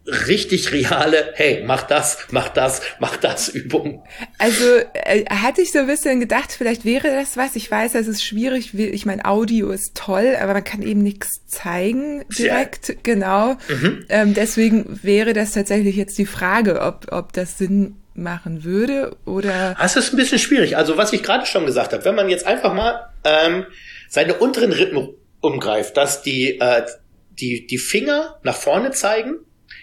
[0.06, 4.04] richtig reale, hey, mach das, mach das, mach das Übung.
[4.38, 7.56] Also äh, hatte ich so ein bisschen gedacht, vielleicht wäre das was.
[7.56, 8.74] Ich weiß, es ist schwierig.
[8.74, 12.90] Ich meine, Audio ist toll, aber man kann eben nichts zeigen direkt.
[12.90, 12.96] Ja.
[13.04, 13.56] Genau.
[13.70, 14.06] Mhm.
[14.10, 19.76] Ähm, deswegen wäre das tatsächlich jetzt die Frage, ob, ob das Sinn machen würde oder.
[19.80, 20.76] Das ist ein bisschen schwierig.
[20.78, 23.66] Also was ich gerade schon gesagt habe, wenn man jetzt einfach mal ähm,
[24.10, 26.84] seine unteren Rippen umgreift, dass die, äh,
[27.32, 29.38] die, die Finger nach vorne zeigen,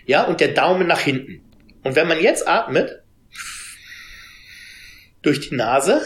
[0.07, 1.42] ja, und der Daumen nach hinten.
[1.82, 3.03] Und wenn man jetzt atmet,
[5.22, 6.01] durch die Nase,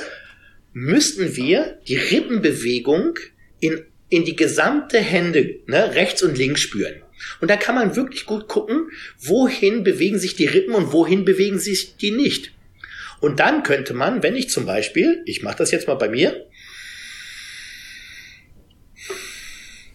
[0.73, 3.19] müssten wir die Rippenbewegung
[3.61, 7.03] in, in die gesamte Hände, ne, rechts und links spüren.
[7.41, 11.59] Und da kann man wirklich gut gucken, wohin bewegen sich die Rippen und wohin bewegen
[11.59, 12.53] sich die nicht.
[13.21, 16.47] Und dann könnte man, wenn ich zum Beispiel, ich mache das jetzt mal bei mir,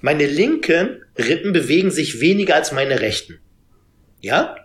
[0.02, 3.40] Meine linken Rippen bewegen sich weniger als meine rechten.
[4.22, 4.56] Ja?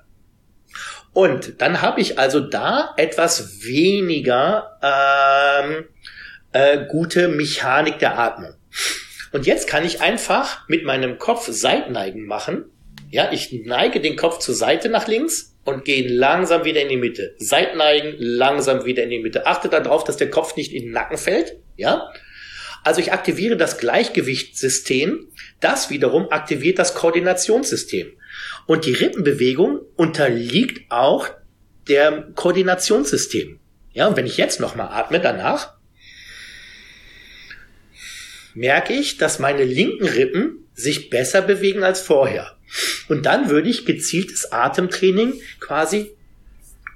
[1.12, 5.84] Und dann habe ich also da etwas weniger ähm,
[6.52, 8.55] äh, gute Mechanik der Atmung.
[9.32, 12.64] Und jetzt kann ich einfach mit meinem Kopf Seitneigen machen.
[13.11, 16.96] Ja, ich neige den Kopf zur Seite nach links und gehe langsam wieder in die
[16.96, 17.34] Mitte.
[17.38, 19.46] Seitneigen, langsam wieder in die Mitte.
[19.46, 21.57] Achte darauf, dass der Kopf nicht in den Nacken fällt.
[21.76, 22.11] Ja,
[22.84, 25.28] also ich aktiviere das Gleichgewichtssystem.
[25.61, 28.12] Das wiederum aktiviert das Koordinationssystem.
[28.67, 31.29] Und die Rippenbewegung unterliegt auch
[31.89, 33.61] der Koordinationssystem.
[33.93, 35.75] Ja, und wenn ich jetzt nochmal atme danach,
[38.55, 42.57] merke ich, dass meine linken Rippen sich besser bewegen als vorher.
[43.09, 46.12] Und dann würde ich gezieltes Atemtraining quasi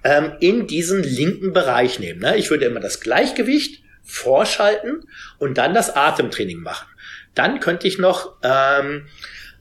[0.04, 2.20] ähm, in diesen linken Bereich nehmen.
[2.20, 2.36] Ne?
[2.36, 5.04] Ich würde immer das Gleichgewicht vorschalten
[5.38, 6.88] und dann das Atemtraining machen.
[7.34, 9.06] Dann könnte ich noch ähm,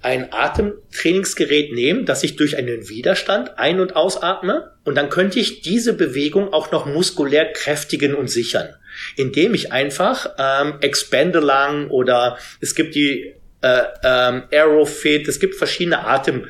[0.02, 4.74] ein Atemtrainingsgerät nehmen, das ich durch einen Widerstand ein- und ausatme.
[4.84, 8.70] Und dann könnte ich diese Bewegung auch noch muskulär kräftigen und sichern,
[9.16, 16.06] indem ich einfach ähm, Expendelang oder es gibt die äh, ähm, Aerofit, es gibt verschiedene
[16.06, 16.48] Atemtrainer,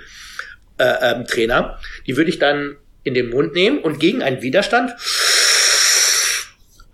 [0.77, 4.91] äh, ähm, die würde ich dann in den Mund nehmen und gegen einen Widerstand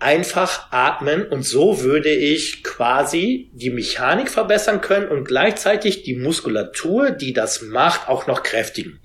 [0.04, 7.10] einfach atmen und so würde ich quasi die Mechanik verbessern können und gleichzeitig die Muskulatur,
[7.10, 9.00] die das macht, auch noch kräftigen.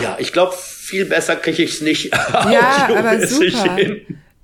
[0.00, 2.14] Ja, ich glaube, viel besser kriege ich es nicht.
[2.32, 3.76] Ja, aber super.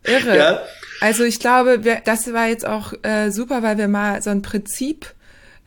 [0.03, 0.37] Irre.
[0.37, 0.63] Ja?
[1.01, 5.07] Also ich glaube, das war jetzt auch äh, super, weil wir mal so ein Prinzip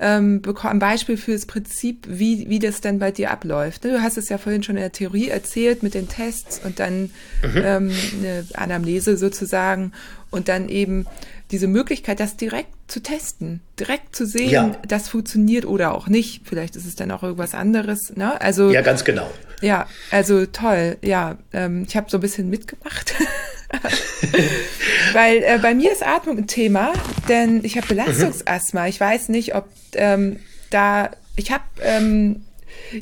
[0.04, 3.86] ähm, ein Beispiel für das Prinzip, wie, wie das denn bei dir abläuft.
[3.86, 3.92] Ne?
[3.92, 7.04] Du hast es ja vorhin schon in der Theorie erzählt mit den Tests und dann
[7.42, 7.64] mhm.
[7.64, 9.94] ähm, eine Anamnese sozusagen
[10.30, 11.06] und dann eben
[11.52, 14.76] diese Möglichkeit, das direkt zu testen, direkt zu sehen, ja.
[14.88, 16.42] das funktioniert oder auch nicht.
[16.46, 18.14] Vielleicht ist es dann auch irgendwas anderes.
[18.16, 18.42] Ne?
[18.42, 19.32] Also ja, ganz genau.
[19.62, 20.98] Ja, also toll.
[21.02, 23.14] Ja, ähm, ich habe so ein bisschen mitgemacht.
[25.14, 26.94] Weil äh, bei mir ist Atmung ein Thema,
[27.28, 28.88] denn ich habe Belastungsasthma.
[28.88, 32.44] Ich weiß nicht, ob ähm, da, ich habe ähm,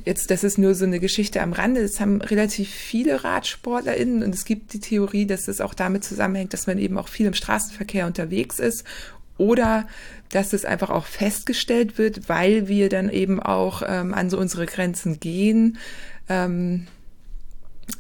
[0.06, 4.34] jetzt, das ist nur so eine Geschichte am Rande, das haben relativ viele RadsportlerInnen und
[4.34, 7.34] es gibt die Theorie, dass es auch damit zusammenhängt, dass man eben auch viel im
[7.34, 8.84] Straßenverkehr unterwegs ist
[9.38, 9.88] oder
[10.30, 14.66] dass es einfach auch festgestellt wird, weil wir dann eben auch ähm, an so unsere
[14.66, 15.78] Grenzen gehen.
[16.30, 16.88] Ähm,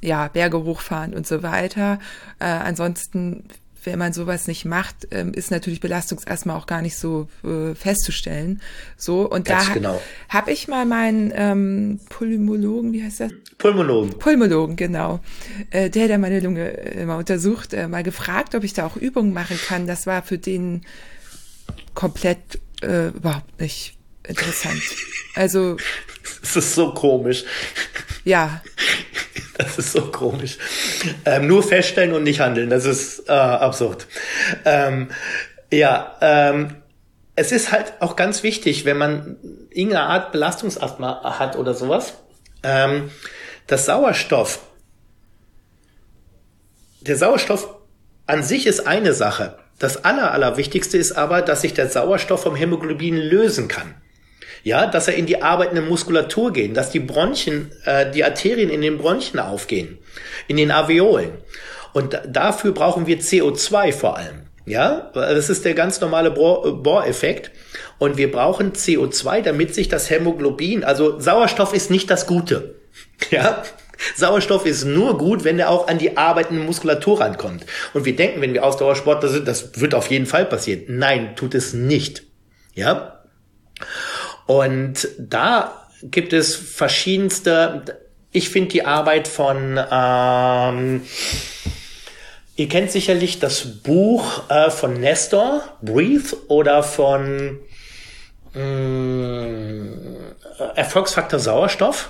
[0.01, 1.99] ja, Berge hochfahren und so weiter.
[2.39, 3.43] Äh, ansonsten,
[3.83, 8.61] wenn man sowas nicht macht, ähm, ist natürlich Belastungsasthma auch gar nicht so äh, festzustellen.
[8.95, 10.01] So, und Ganz da genau.
[10.29, 13.31] habe ich mal meinen ähm, Pulmologen, wie heißt das?
[13.57, 14.19] Pulmologen.
[14.19, 15.19] Pulmologen, genau.
[15.71, 19.33] Äh, der, der meine Lunge immer untersucht, äh, mal gefragt, ob ich da auch Übungen
[19.33, 19.87] machen kann.
[19.87, 20.81] Das war für den
[21.93, 23.97] komplett äh, überhaupt nicht
[24.31, 24.81] interessant.
[25.35, 25.77] Also.
[26.43, 27.43] Es ist so komisch.
[28.23, 28.61] Ja.
[29.57, 30.57] Das ist so komisch.
[31.23, 34.07] Ähm, nur feststellen und nicht handeln, das ist äh, absurd.
[34.65, 35.09] Ähm,
[35.71, 36.77] ja, ähm,
[37.35, 39.37] es ist halt auch ganz wichtig, wenn man
[39.69, 42.13] irgendeine Art Belastungsasthma hat oder sowas,
[42.63, 43.11] ähm,
[43.67, 44.61] das Sauerstoff,
[47.01, 47.75] der Sauerstoff
[48.25, 49.59] an sich ist eine Sache.
[49.77, 53.93] Das aller, allerwichtigste ist aber, dass sich der Sauerstoff vom Hämoglobin lösen kann
[54.63, 58.81] ja, dass er in die arbeitende Muskulatur geht, dass die Bronchien, äh, die Arterien in
[58.81, 59.97] den Bronchien aufgehen,
[60.47, 61.31] in den Alveolen.
[61.93, 64.43] Und dafür brauchen wir CO2 vor allem.
[64.65, 67.51] Ja, das ist der ganz normale Bohreffekt.
[67.97, 72.75] Und wir brauchen CO2, damit sich das Hämoglobin, also Sauerstoff ist nicht das Gute.
[73.29, 73.63] Ja,
[74.15, 77.65] Sauerstoff ist nur gut, wenn er auch an die arbeitende Muskulatur rankommt.
[77.93, 80.83] Und wir denken, wenn wir Ausdauersportler sind, das wird auf jeden Fall passieren.
[80.87, 82.23] Nein, tut es nicht.
[82.73, 83.23] Ja.
[84.51, 87.83] Und da gibt es verschiedenste,
[88.33, 91.03] ich finde die Arbeit von, ähm,
[92.57, 97.59] ihr kennt sicherlich das Buch äh, von Nestor, Breathe, oder von
[98.53, 99.85] äh,
[100.75, 102.09] Erfolgsfaktor Sauerstoff,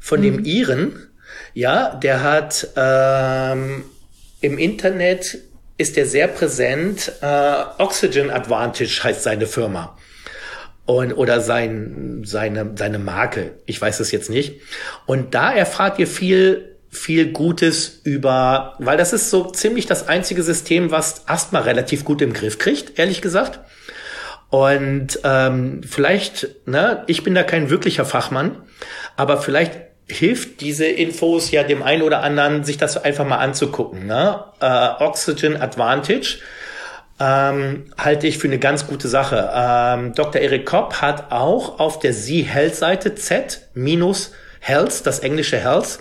[0.00, 0.24] von mhm.
[0.24, 1.08] dem Iren.
[1.54, 3.84] Ja, der hat ähm,
[4.40, 5.38] im Internet
[5.78, 7.12] ist er sehr präsent.
[7.20, 9.96] Äh, Oxygen Advantage heißt seine Firma
[10.86, 14.60] und oder sein seine seine Marke, ich weiß es jetzt nicht.
[15.04, 20.42] Und da erfahrt ihr viel viel Gutes über, weil das ist so ziemlich das einzige
[20.42, 23.60] System, was Asthma relativ gut im Griff kriegt, ehrlich gesagt.
[24.48, 28.62] Und ähm, vielleicht, ne, ich bin da kein wirklicher Fachmann,
[29.16, 29.72] aber vielleicht
[30.08, 34.06] hilft diese Infos ja dem einen oder anderen, sich das einfach mal anzugucken.
[34.06, 34.44] Ne?
[34.60, 36.38] Äh, Oxygen Advantage
[37.18, 39.50] ähm, halte ich für eine ganz gute Sache.
[39.54, 40.40] Ähm, Dr.
[40.40, 45.98] Eric Kopp hat auch auf der Z-Health-Seite Z minus Health, das englische Health,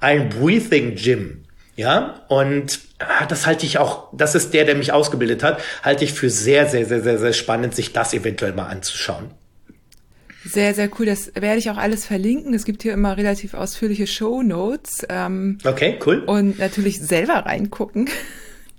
[0.00, 1.44] ein Breathing Gym.
[1.76, 6.04] Ja, und ah, das halte ich auch, das ist der, der mich ausgebildet hat, halte
[6.04, 9.30] ich für sehr, sehr, sehr, sehr, sehr spannend, sich das eventuell mal anzuschauen.
[10.44, 11.06] Sehr, sehr cool.
[11.06, 12.52] Das werde ich auch alles verlinken.
[12.52, 15.04] Es gibt hier immer relativ ausführliche Show Notes.
[15.08, 16.18] Ähm, okay, cool.
[16.18, 18.08] Und natürlich selber reingucken.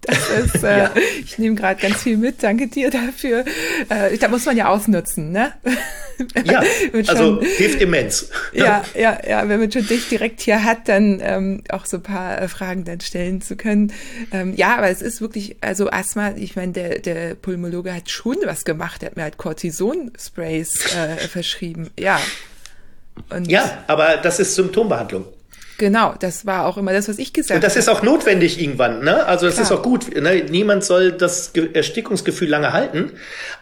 [0.05, 0.91] Das ist, äh, ja.
[1.23, 2.43] ich nehme gerade ganz viel mit.
[2.43, 3.45] Danke dir dafür.
[3.89, 5.53] Äh, da muss man ja ausnutzen, ne?
[6.45, 6.63] ja,
[7.07, 8.29] also hilft immens.
[8.53, 9.47] Ja, ja, ja.
[9.47, 12.85] Wenn man schon dich direkt hier hat, dann ähm, auch so ein paar äh, Fragen
[12.85, 13.91] dann stellen zu können.
[14.31, 18.37] Ähm, ja, aber es ist wirklich, also Asthma, ich meine, der, der Pulmologe hat schon
[18.45, 19.03] was gemacht.
[19.03, 21.89] Er hat mir halt Cortison-Sprays äh, verschrieben.
[21.99, 22.19] Ja.
[23.29, 25.25] Und ja, aber das ist Symptombehandlung.
[25.77, 27.57] Genau, das war auch immer das, was ich gesagt habe.
[27.57, 29.25] Und das ist auch notwendig irgendwann, ne?
[29.25, 30.15] Also es ist auch gut.
[30.15, 30.45] Ne?
[30.49, 33.11] Niemand soll das Erstickungsgefühl lange halten,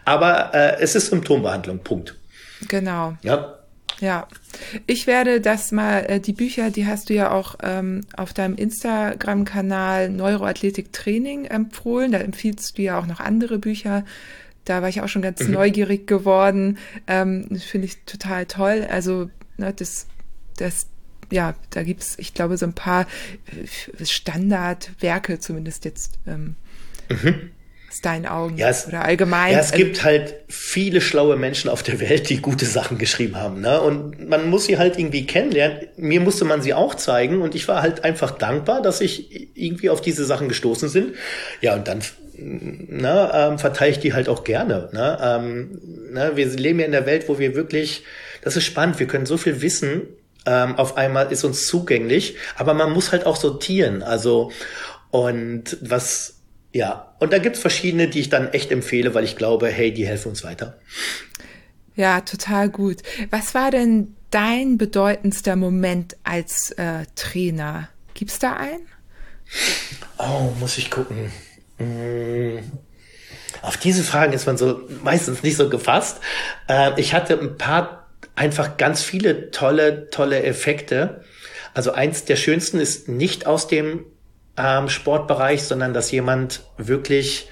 [0.04, 1.80] aber äh, es ist Symptombehandlung.
[1.80, 2.14] Punkt.
[2.68, 3.14] Genau.
[3.22, 3.58] Ja.
[4.00, 4.26] Ja,
[4.86, 8.56] ich werde das mal, äh, die Bücher, die hast du ja auch ähm, auf deinem
[8.56, 12.10] Instagram-Kanal Neuroathletik Training empfohlen.
[12.10, 14.04] Da empfiehlst du ja auch noch andere Bücher.
[14.64, 15.52] Da war ich auch schon ganz mhm.
[15.52, 16.78] neugierig geworden.
[17.06, 18.86] Ähm, Finde ich total toll.
[18.90, 20.06] Also, ne, das,
[20.56, 20.88] das
[21.34, 23.06] ja, da gibt's, ich glaube, so ein paar
[23.46, 26.54] äh, Standardwerke zumindest jetzt ähm,
[27.08, 27.50] mhm.
[27.90, 29.52] aus deinen Augen ja, es, oder allgemein.
[29.52, 33.60] Ja, es gibt halt viele schlaue Menschen auf der Welt, die gute Sachen geschrieben haben.
[33.60, 33.80] Ne?
[33.80, 35.88] Und man muss sie halt irgendwie kennenlernen.
[35.96, 39.90] Mir musste man sie auch zeigen und ich war halt einfach dankbar, dass ich irgendwie
[39.90, 41.16] auf diese Sachen gestoßen sind.
[41.60, 42.00] Ja, und dann
[42.38, 44.88] ne, ähm, verteile ich die halt auch gerne.
[44.92, 45.18] Ne?
[45.20, 45.80] Ähm,
[46.12, 48.04] ne, wir leben ja in der Welt, wo wir wirklich,
[48.42, 50.02] das ist spannend, wir können so viel wissen
[50.46, 54.02] ähm, auf einmal ist uns zugänglich, aber man muss halt auch sortieren.
[54.02, 54.50] Also
[55.10, 56.34] und was
[56.72, 60.06] ja, und da gibt's verschiedene, die ich dann echt empfehle, weil ich glaube, hey, die
[60.06, 60.76] helfen uns weiter.
[61.94, 63.02] Ja, total gut.
[63.30, 67.88] Was war denn dein bedeutendster Moment als äh, Trainer?
[68.14, 68.86] Gibt's da einen?
[70.18, 71.30] Oh, muss ich gucken.
[71.78, 72.58] Hm.
[73.62, 76.18] Auf diese Fragen ist man so meistens nicht so gefasst.
[76.68, 78.03] Äh, ich hatte ein paar
[78.36, 81.22] einfach ganz viele tolle, tolle Effekte.
[81.72, 84.04] Also eins der schönsten ist nicht aus dem
[84.56, 87.48] ähm, Sportbereich, sondern dass jemand wirklich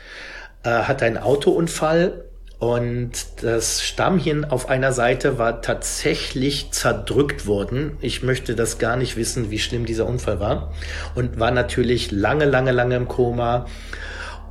[0.65, 2.25] äh, hat einen Autounfall
[2.63, 7.97] und das Stammhirn auf einer Seite war tatsächlich zerdrückt worden.
[8.01, 10.73] Ich möchte das gar nicht wissen, wie schlimm dieser Unfall war.
[11.17, 13.67] Und war natürlich lange, lange, lange im Koma.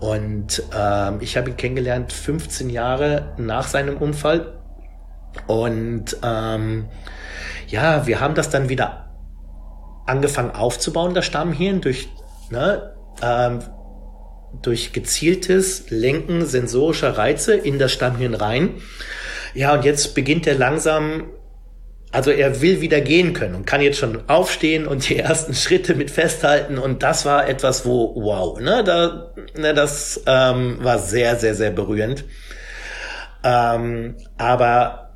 [0.01, 4.60] Und ähm, ich habe ihn kennengelernt 15 Jahre nach seinem Unfall.
[5.47, 6.87] Und ähm,
[7.67, 9.09] ja, wir haben das dann wieder
[10.05, 12.09] angefangen aufzubauen, das Stammhirn, durch,
[12.49, 13.59] ne, ähm,
[14.61, 18.81] durch gezieltes Lenken sensorischer Reize in das Stammhirn rein.
[19.53, 21.29] Ja, und jetzt beginnt er langsam,
[22.11, 25.95] also er will wieder gehen können und kann jetzt schon aufstehen und die ersten Schritte
[25.95, 26.77] mit festhalten.
[26.77, 31.71] Und das war etwas, wo, wow, ne, da, ne, das ähm, war sehr, sehr, sehr
[31.71, 32.25] berührend.
[33.43, 35.10] Ähm, aber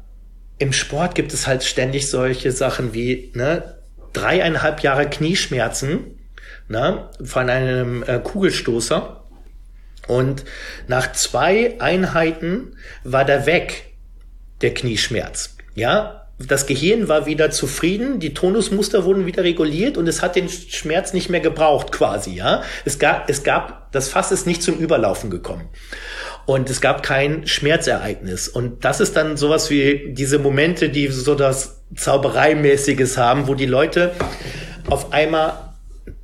[0.57, 3.75] im Sport gibt es halt ständig solche Sachen wie ne,
[4.13, 6.19] dreieinhalb Jahre Knieschmerzen
[6.67, 9.23] ne, von einem äh, Kugelstoßer.
[10.07, 10.45] Und
[10.87, 13.93] nach zwei Einheiten war der weg,
[14.61, 15.57] der Knieschmerz.
[15.73, 20.49] Ja, das Gehirn war wieder zufrieden, die Tonusmuster wurden wieder reguliert und es hat den
[20.49, 22.61] Schmerz nicht mehr gebraucht quasi, ja.
[22.83, 25.69] Es gab, es gab, das Fass ist nicht zum Überlaufen gekommen
[26.45, 28.47] und es gab kein Schmerzereignis.
[28.47, 33.65] Und das ist dann sowas wie diese Momente, die so das Zaubereimäßiges haben, wo die
[33.65, 34.11] Leute
[34.87, 35.73] auf einmal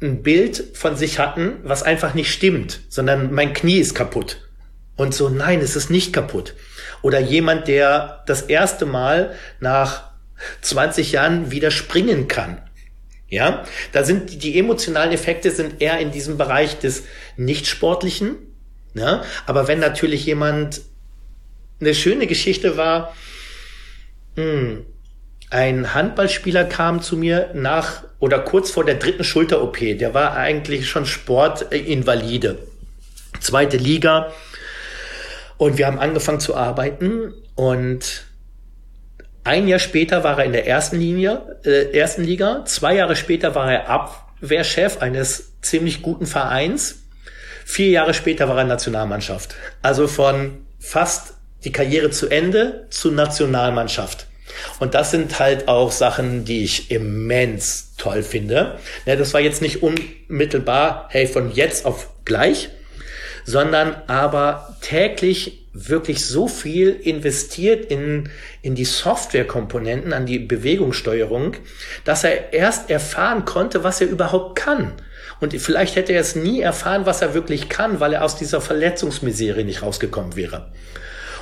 [0.01, 4.49] ein Bild von sich hatten, was einfach nicht stimmt, sondern mein Knie ist kaputt.
[4.95, 6.55] Und so, nein, es ist nicht kaputt.
[7.01, 10.11] Oder jemand, der das erste Mal nach
[10.61, 12.61] 20 Jahren wieder springen kann.
[13.28, 13.63] Ja,
[13.93, 17.03] da sind die emotionalen Effekte sind eher in diesem Bereich des
[17.38, 18.36] Nichtsportlichen,
[18.93, 19.23] ja?
[19.45, 20.81] Aber wenn natürlich jemand
[21.79, 23.13] eine schöne Geschichte war,
[24.35, 24.85] mh, hm,
[25.49, 29.97] ein Handballspieler kam zu mir nach oder kurz vor der dritten Schulter-OP.
[29.97, 32.59] Der war eigentlich schon Sportinvalide.
[33.41, 34.31] Zweite Liga.
[35.57, 38.23] Und wir haben angefangen zu arbeiten und
[39.43, 42.63] ein Jahr später war er in der ersten Linie, äh, ersten Liga.
[42.65, 47.01] Zwei Jahre später war er Abwehrchef eines ziemlich guten Vereins.
[47.72, 49.55] Vier Jahre später war er Nationalmannschaft.
[49.82, 54.28] Also von fast die Karriere zu Ende zu Nationalmannschaft.
[54.82, 58.78] Und das sind halt auch Sachen, die ich immens toll finde.
[59.05, 62.67] Ja, das war jetzt nicht unmittelbar, hey, von jetzt auf gleich,
[63.45, 68.30] sondern aber täglich wirklich so viel investiert in,
[68.61, 71.55] in die Softwarekomponenten, an die Bewegungssteuerung,
[72.03, 74.91] dass er erst erfahren konnte, was er überhaupt kann.
[75.41, 78.61] Und vielleicht hätte er es nie erfahren, was er wirklich kann, weil er aus dieser
[78.61, 80.71] Verletzungsmisere nicht rausgekommen wäre.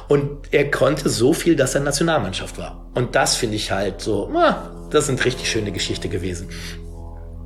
[0.07, 2.89] Und er konnte so viel, dass er Nationalmannschaft war.
[2.95, 6.49] Und das finde ich halt so, ah, das sind richtig schöne Geschichte gewesen.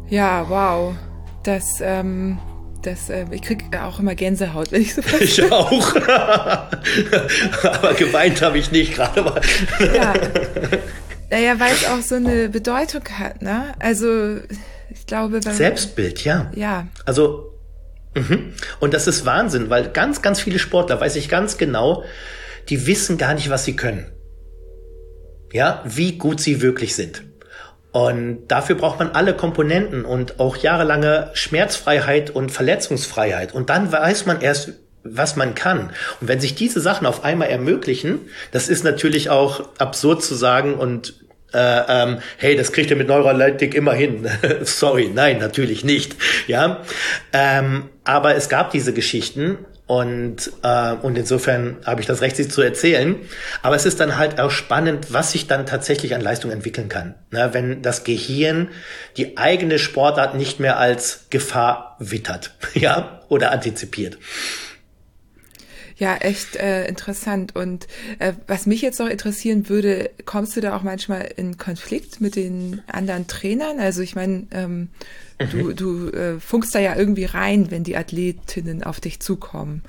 [0.08, 0.96] Ja, wow.
[1.44, 2.38] Das, ähm,
[2.84, 5.96] das, äh, ich kriege auch immer Gänsehaut, wenn ich so Ich auch.
[7.64, 9.42] aber geweint habe ich nicht gerade mal.
[9.94, 10.14] ja.
[11.32, 13.74] Naja, weil es auch so eine Bedeutung hat, ne?
[13.80, 14.38] Also
[15.04, 16.50] ich glaube, Selbstbild, ja.
[16.56, 16.88] Ja.
[17.06, 17.60] Also,
[18.16, 18.38] mh.
[18.80, 22.06] und das ist Wahnsinn, weil ganz, ganz viele Sportler, weiß ich ganz genau,
[22.70, 24.10] die wissen gar nicht, was sie können.
[25.52, 27.22] Ja, wie gut sie wirklich sind.
[27.92, 33.54] Und dafür braucht man alle Komponenten und auch jahrelange Schmerzfreiheit und Verletzungsfreiheit.
[33.54, 34.72] Und dann weiß man erst,
[35.04, 35.90] was man kann.
[36.22, 40.76] Und wenn sich diese Sachen auf einmal ermöglichen, das ist natürlich auch absurd zu sagen
[40.76, 41.23] und
[41.54, 44.28] äh, ähm, hey, das kriegt ihr mit Neuroleptik immer hin.
[44.64, 46.16] Sorry, nein, natürlich nicht.
[46.48, 46.82] Ja,
[47.32, 52.48] ähm, aber es gab diese Geschichten und äh, und insofern habe ich das Recht, sie
[52.48, 53.18] zu erzählen.
[53.62, 57.16] Aber es ist dann halt auch spannend, was sich dann tatsächlich an Leistung entwickeln kann,
[57.32, 57.50] ne?
[57.52, 58.70] wenn das Gehirn
[59.18, 64.18] die eigene Sportart nicht mehr als Gefahr wittert, ja, oder antizipiert.
[66.04, 67.56] Ja, echt äh, interessant.
[67.56, 67.88] Und
[68.20, 72.36] äh, was mich jetzt noch interessieren würde, kommst du da auch manchmal in Konflikt mit
[72.36, 73.80] den anderen Trainern?
[73.80, 74.90] Also ich meine, ähm,
[75.40, 75.50] mhm.
[75.50, 79.82] du, du äh, funkst da ja irgendwie rein, wenn die Athletinnen auf dich zukommen.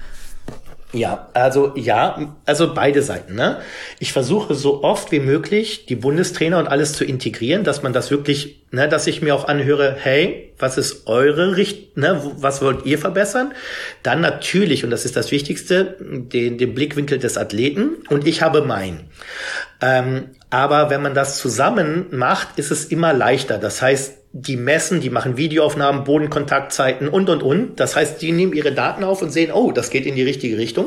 [0.95, 3.34] Ja, also ja, also beide Seiten.
[3.34, 3.59] Ne?
[3.99, 8.12] Ich versuche so oft wie möglich die Bundestrainer und alles zu integrieren, dass man das
[8.12, 12.86] wirklich, ne, dass ich mir auch anhöre, hey, was ist eure Richt, ne, was wollt
[12.86, 13.55] ihr verbessern?
[14.05, 18.62] Dann natürlich, und das ist das Wichtigste, den, den Blickwinkel des Athleten und ich habe
[18.62, 19.01] mein.
[19.85, 23.59] Ähm, aber wenn man das zusammen macht, ist es immer leichter.
[23.59, 27.78] Das heißt, die messen, die machen Videoaufnahmen, Bodenkontaktzeiten und, und, und.
[27.78, 30.57] Das heißt, die nehmen ihre Daten auf und sehen, oh, das geht in die richtige
[30.57, 30.87] Richtung.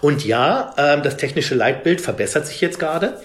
[0.00, 3.20] Und ja, äh, das technische Leitbild verbessert sich jetzt gerade.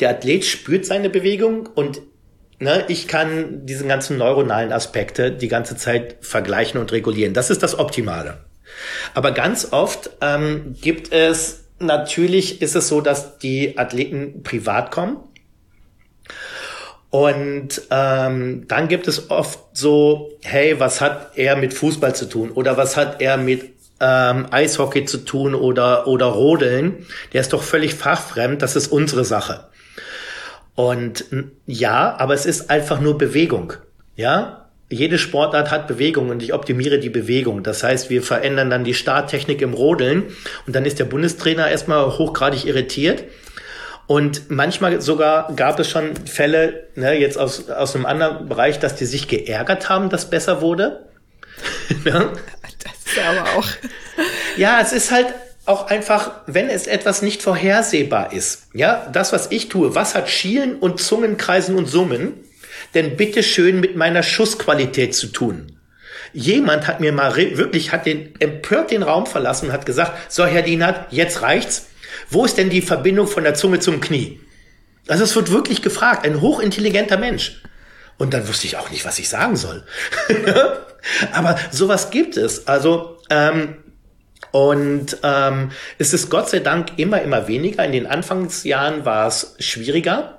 [0.00, 2.00] Der Athlet spürt seine Bewegung und
[2.58, 7.34] ne, ich kann diese ganzen neuronalen Aspekte die ganze Zeit vergleichen und regulieren.
[7.34, 8.38] Das ist das Optimale.
[9.14, 15.18] Aber ganz oft ähm, gibt es, natürlich ist es so, dass die Athleten privat kommen
[17.10, 22.50] und ähm, dann gibt es oft so, hey, was hat er mit Fußball zu tun?
[22.50, 23.70] Oder was hat er mit
[24.00, 27.06] ähm, Eishockey zu tun oder, oder Rodeln?
[27.32, 29.68] Der ist doch völlig fachfremd, das ist unsere Sache.
[30.74, 31.24] Und
[31.66, 33.72] ja, aber es ist einfach nur Bewegung.
[34.16, 37.62] Ja, jede Sportart hat Bewegung und ich optimiere die Bewegung.
[37.62, 40.24] Das heißt, wir verändern dann die Starttechnik im Rodeln
[40.66, 43.24] und dann ist der Bundestrainer erstmal hochgradig irritiert
[44.06, 48.94] und manchmal sogar gab es schon Fälle, ne, jetzt aus, aus einem anderen Bereich, dass
[48.94, 51.08] die sich geärgert haben, dass besser wurde.
[52.04, 52.32] ja?
[52.84, 53.66] Das ist aber auch.
[54.56, 55.26] ja, es ist halt
[55.64, 58.68] auch einfach, wenn es etwas nicht vorhersehbar ist.
[58.72, 62.34] Ja, das, was ich tue, was hat Schielen und Zungenkreisen und Summen
[62.94, 65.78] denn bitte schön mit meiner Schussqualität zu tun?
[66.32, 70.44] Jemand hat mir mal wirklich, hat den, empört den Raum verlassen und hat gesagt, so
[70.44, 71.86] Herr Dienert, jetzt reicht's
[72.30, 74.40] wo ist denn die Verbindung von der Zunge zum Knie?
[75.08, 77.62] Also es wird wirklich gefragt, ein hochintelligenter Mensch.
[78.18, 79.84] Und dann wusste ich auch nicht, was ich sagen soll.
[81.32, 82.66] Aber sowas gibt es.
[82.66, 83.76] Also ähm,
[84.50, 87.84] und ähm, es ist Gott sei Dank immer, immer weniger.
[87.84, 90.35] In den Anfangsjahren war es schwieriger.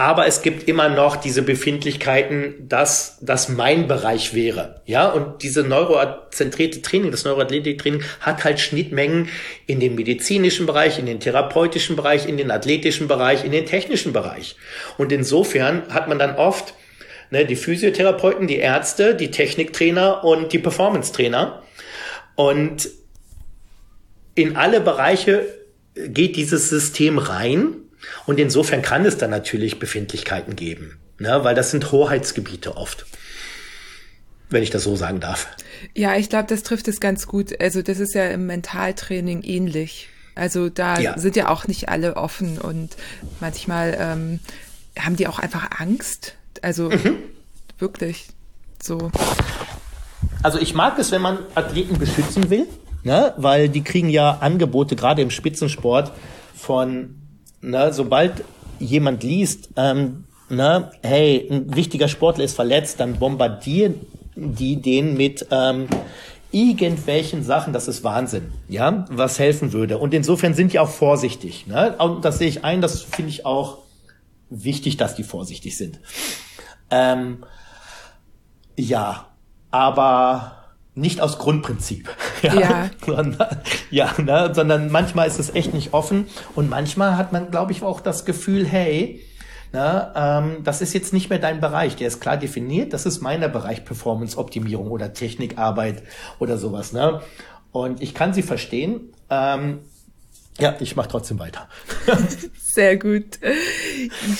[0.00, 4.80] Aber es gibt immer noch diese Befindlichkeiten, dass das mein Bereich wäre.
[4.86, 9.28] Ja, und diese neurozentrierte Training, das Neuroathletiktraining hat halt Schnittmengen
[9.66, 14.14] in den medizinischen Bereich, in den therapeutischen Bereich, in den athletischen Bereich, in den technischen
[14.14, 14.56] Bereich.
[14.96, 16.72] Und insofern hat man dann oft
[17.30, 21.62] ne, die Physiotherapeuten, die Ärzte, die Techniktrainer und die Performance-Trainer.
[22.36, 22.88] Und
[24.34, 25.44] in alle Bereiche
[25.94, 27.74] geht dieses System rein
[28.26, 31.44] und insofern kann es dann natürlich Befindlichkeiten geben, ne?
[31.44, 33.06] weil das sind Hoheitsgebiete oft.
[34.48, 35.46] Wenn ich das so sagen darf.
[35.94, 37.60] Ja, ich glaube, das trifft es ganz gut.
[37.60, 40.08] Also das ist ja im Mentaltraining ähnlich.
[40.34, 41.16] Also da ja.
[41.18, 42.96] sind ja auch nicht alle offen und
[43.38, 44.40] manchmal ähm,
[44.98, 46.34] haben die auch einfach Angst.
[46.62, 47.16] Also mhm.
[47.78, 48.26] wirklich
[48.82, 49.12] so.
[50.42, 52.66] Also ich mag es, wenn man Athleten beschützen will,
[53.04, 53.34] ne?
[53.36, 56.12] weil die kriegen ja Angebote, gerade im Spitzensport,
[56.56, 57.19] von
[57.60, 58.44] na, sobald
[58.78, 63.94] jemand liest, ähm, na, hey, ein wichtiger Sportler ist verletzt, dann bombardieren
[64.34, 65.86] die den mit ähm,
[66.50, 69.98] irgendwelchen Sachen, das ist Wahnsinn, ja, was helfen würde.
[69.98, 71.66] Und insofern sind die auch vorsichtig.
[71.66, 71.94] Ne?
[71.98, 73.78] Und das sehe ich ein, das finde ich auch
[74.48, 76.00] wichtig, dass die vorsichtig sind.
[76.90, 77.44] Ähm,
[78.76, 79.26] ja,
[79.70, 80.59] aber
[80.94, 82.08] nicht aus Grundprinzip.
[82.42, 82.90] Ja, ja.
[83.04, 83.60] sondern,
[83.90, 87.82] ja ne, sondern manchmal ist es echt nicht offen und manchmal hat man, glaube ich,
[87.82, 89.22] auch das Gefühl, hey,
[89.72, 93.20] na, ähm, das ist jetzt nicht mehr dein Bereich, der ist klar definiert, das ist
[93.20, 96.02] meiner Bereich Performance-Optimierung oder Technikarbeit
[96.38, 96.94] oder sowas.
[96.94, 97.20] Ne?
[97.72, 99.12] Und ich kann sie verstehen.
[99.28, 99.80] Ähm,
[100.60, 101.68] ja, ich mache trotzdem weiter.
[102.72, 103.38] Sehr gut.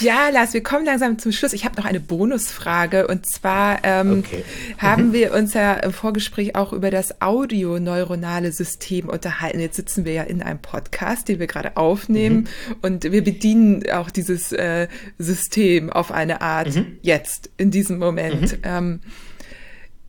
[0.01, 1.52] Ja, Lars, wir kommen langsam zum Schluss.
[1.52, 4.44] Ich habe noch eine Bonusfrage und zwar ähm, okay.
[4.78, 5.12] haben mhm.
[5.12, 9.59] wir uns ja im Vorgespräch auch über das audioneuronale System unterhalten.
[9.59, 12.76] Jetzt sitzen wir ja in einem Podcast, den wir gerade aufnehmen mhm.
[12.82, 14.86] und wir bedienen auch dieses äh,
[15.18, 16.98] System auf eine Art mhm.
[17.02, 18.52] jetzt, in diesem Moment.
[18.52, 18.62] Mhm.
[18.62, 19.01] Ähm,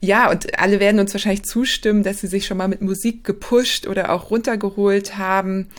[0.02, 3.88] ja, und alle werden uns wahrscheinlich zustimmen, dass sie sich schon mal mit Musik gepusht
[3.88, 5.70] oder auch runtergeholt haben.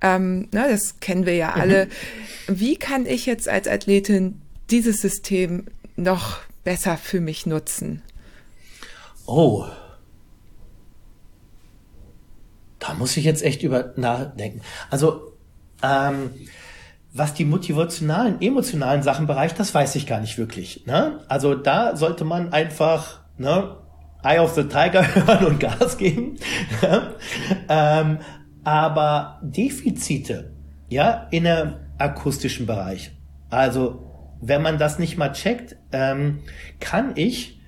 [0.00, 1.60] Ähm, na, das kennen wir ja mhm.
[1.60, 1.86] alle.
[1.86, 2.60] Mhm.
[2.60, 4.40] Wie kann ich jetzt als Athletin
[4.70, 5.66] dieses System
[5.96, 8.02] noch besser für mich nutzen?
[9.26, 9.66] Oh.
[12.78, 14.60] Da muss ich jetzt echt über nachdenken.
[14.90, 15.32] Also,
[15.82, 16.30] ähm,
[17.12, 20.86] was die motivationalen, emotionalen Sachen bereicht, das weiß ich gar nicht wirklich.
[20.86, 21.20] Ne?
[21.28, 23.76] Also da sollte man einfach ne,
[24.22, 26.36] Eye of the Tiger hören und Gas geben.
[27.68, 28.18] ähm,
[28.64, 30.52] aber Defizite,
[30.88, 33.12] ja, in einem akustischen Bereich.
[33.48, 34.02] Also,
[34.40, 36.40] wenn man das nicht mal checkt, ähm,
[36.80, 37.60] kann ich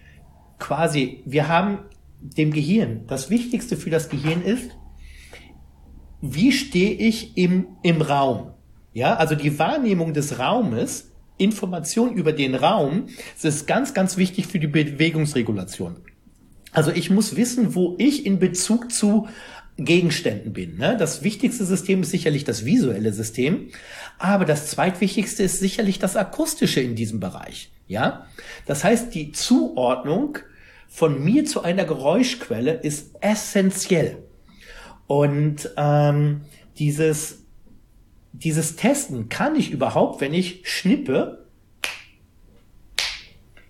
[0.59, 1.78] quasi, wir haben
[2.20, 4.73] dem Gehirn, das Wichtigste für das Gehirn ist,
[6.20, 8.55] wie stehe ich im, im Raum?
[8.93, 13.09] Ja, also die Wahrnehmung des Raumes Information über den Raum,
[13.40, 15.97] das ist ganz, ganz wichtig für die Bewegungsregulation.
[16.73, 19.28] Also ich muss wissen, wo ich in Bezug zu
[19.78, 20.77] Gegenständen bin.
[20.77, 20.97] Ne?
[20.98, 23.69] Das wichtigste System ist sicherlich das visuelle System,
[24.19, 27.70] aber das zweitwichtigste ist sicherlich das akustische in diesem Bereich.
[27.86, 28.27] Ja,
[28.66, 30.39] das heißt, die Zuordnung
[30.89, 34.24] von mir zu einer Geräuschquelle ist essentiell.
[35.06, 36.43] Und ähm,
[36.78, 37.44] dieses
[38.43, 41.47] dieses Testen kann ich überhaupt, wenn ich schnippe,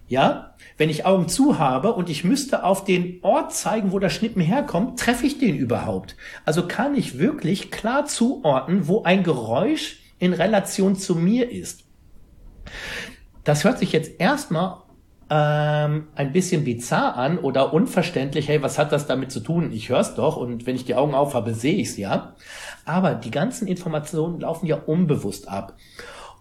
[0.07, 4.12] ja, wenn ich Augen zu habe und ich müsste auf den Ort zeigen, wo das
[4.12, 6.16] Schnippen herkommt, treffe ich den überhaupt?
[6.45, 11.85] Also kann ich wirklich klar zuordnen, wo ein Geräusch in Relation zu mir ist.
[13.45, 14.82] Das hört sich jetzt erstmal
[15.31, 19.73] ähm, ein bisschen bizarr an oder unverständlich, hey, was hat das damit zu tun?
[19.73, 22.35] Ich höre es doch und wenn ich die Augen auf habe, sehe ich es ja.
[22.89, 25.77] Aber die ganzen Informationen laufen ja unbewusst ab.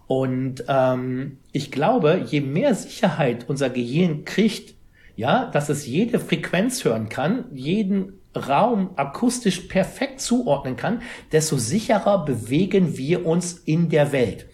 [0.06, 4.74] Und ähm, ich glaube, je mehr Sicherheit unser Gehirn kriegt,
[5.14, 11.02] ja, dass es jede Frequenz hören kann, jeden Raum akustisch perfekt zuordnen kann,
[11.32, 14.46] desto sicherer bewegen wir uns in der Welt.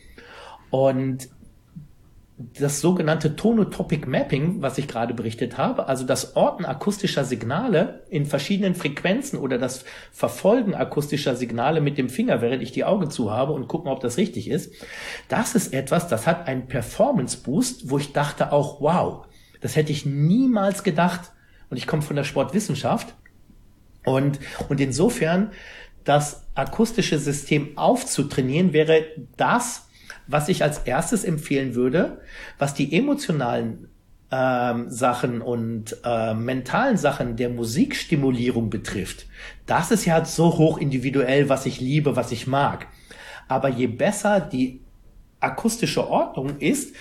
[0.70, 1.28] Und
[2.36, 8.26] das sogenannte Tonotopic Mapping, was ich gerade berichtet habe, also das Orten akustischer Signale in
[8.26, 13.30] verschiedenen Frequenzen oder das Verfolgen akustischer Signale mit dem Finger, während ich die Augen zu
[13.30, 14.74] habe und gucken, ob das richtig ist,
[15.28, 19.26] das ist etwas, das hat einen Performance Boost, wo ich dachte auch, wow,
[19.60, 21.32] das hätte ich niemals gedacht.
[21.70, 23.14] Und ich komme von der Sportwissenschaft.
[24.04, 24.38] Und,
[24.68, 25.52] und insofern,
[26.04, 29.06] das akustische System aufzutrainieren, wäre
[29.38, 29.83] das,
[30.26, 32.20] was ich als erstes empfehlen würde,
[32.58, 33.88] was die emotionalen
[34.30, 39.26] ähm, Sachen und äh, mentalen Sachen der Musikstimulierung betrifft,
[39.66, 42.86] das ist ja so hoch individuell, was ich liebe, was ich mag.
[43.48, 44.80] Aber je besser die
[45.40, 46.94] akustische Ordnung ist,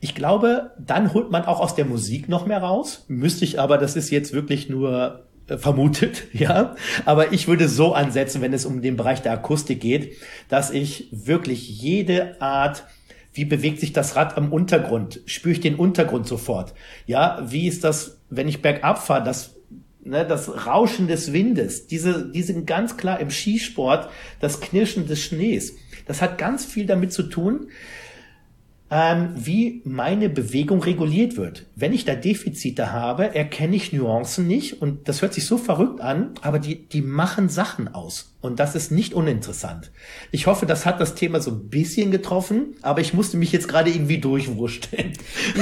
[0.00, 3.04] ich glaube, dann holt man auch aus der Musik noch mehr raus.
[3.06, 5.26] Müsste ich aber, das ist jetzt wirklich nur
[5.58, 6.76] vermutet, ja.
[7.04, 10.16] Aber ich würde so ansetzen, wenn es um den Bereich der Akustik geht,
[10.48, 12.84] dass ich wirklich jede Art
[13.34, 15.20] wie bewegt sich das Rad am Untergrund?
[15.26, 16.74] Spüre ich den Untergrund sofort?
[17.06, 19.54] Ja, wie ist das, wenn ich bergab fahre, das,
[20.04, 24.10] ne, das Rauschen des Windes, diese, diese ganz klar im Skisport,
[24.40, 25.76] das Knirschen des Schnees.
[26.06, 27.68] Das hat ganz viel damit zu tun,
[28.92, 31.64] ähm, wie meine Bewegung reguliert wird.
[31.74, 36.02] Wenn ich da Defizite habe, erkenne ich Nuancen nicht und das hört sich so verrückt
[36.02, 39.92] an, aber die, die machen Sachen aus und das ist nicht uninteressant.
[40.30, 43.66] Ich hoffe, das hat das Thema so ein bisschen getroffen, aber ich musste mich jetzt
[43.66, 45.14] gerade irgendwie durchwurschteln.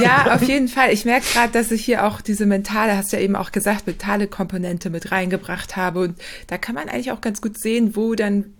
[0.03, 0.93] Ja, auf jeden Fall.
[0.93, 3.87] Ich merke gerade, dass ich hier auch diese mentale, hast du ja eben auch gesagt,
[3.87, 8.17] mentale Komponente mit reingebracht habe und da kann man eigentlich auch ganz gut sehen, wo
[8.17, 8.55] dann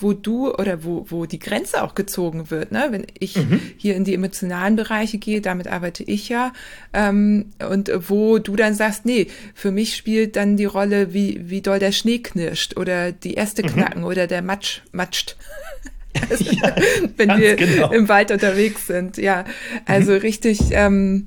[0.00, 2.88] wo du oder wo, wo die Grenze auch gezogen wird, ne?
[2.90, 3.60] Wenn ich mhm.
[3.76, 6.52] hier in die emotionalen Bereiche gehe, damit arbeite ich ja,
[6.92, 11.60] ähm, und wo du dann sagst, nee, für mich spielt dann die Rolle, wie, wie
[11.60, 13.68] doll der Schnee knirscht oder die Äste mhm.
[13.68, 15.36] knacken oder der Matsch matscht.
[16.30, 16.76] Also, ja,
[17.16, 17.90] wenn wir genau.
[17.90, 19.44] im Wald unterwegs sind, ja.
[19.86, 20.18] Also mhm.
[20.18, 21.26] richtig, ähm,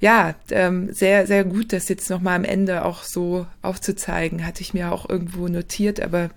[0.00, 4.74] ja, ähm, sehr, sehr gut, das jetzt nochmal am Ende auch so aufzuzeigen, hatte ich
[4.74, 6.30] mir auch irgendwo notiert, aber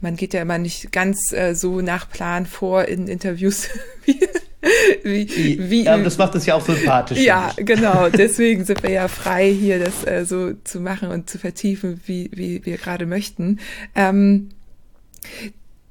[0.00, 3.68] man geht ja immer nicht ganz äh, so nach Plan vor in Interviews
[4.04, 7.18] wie, wie, wie, ja, das macht es ja auch sympathisch.
[7.18, 8.08] Ja, genau.
[8.12, 12.30] Deswegen sind wir ja frei, hier das äh, so zu machen und zu vertiefen, wie,
[12.34, 13.60] wie wir gerade möchten.
[13.94, 14.50] Ähm,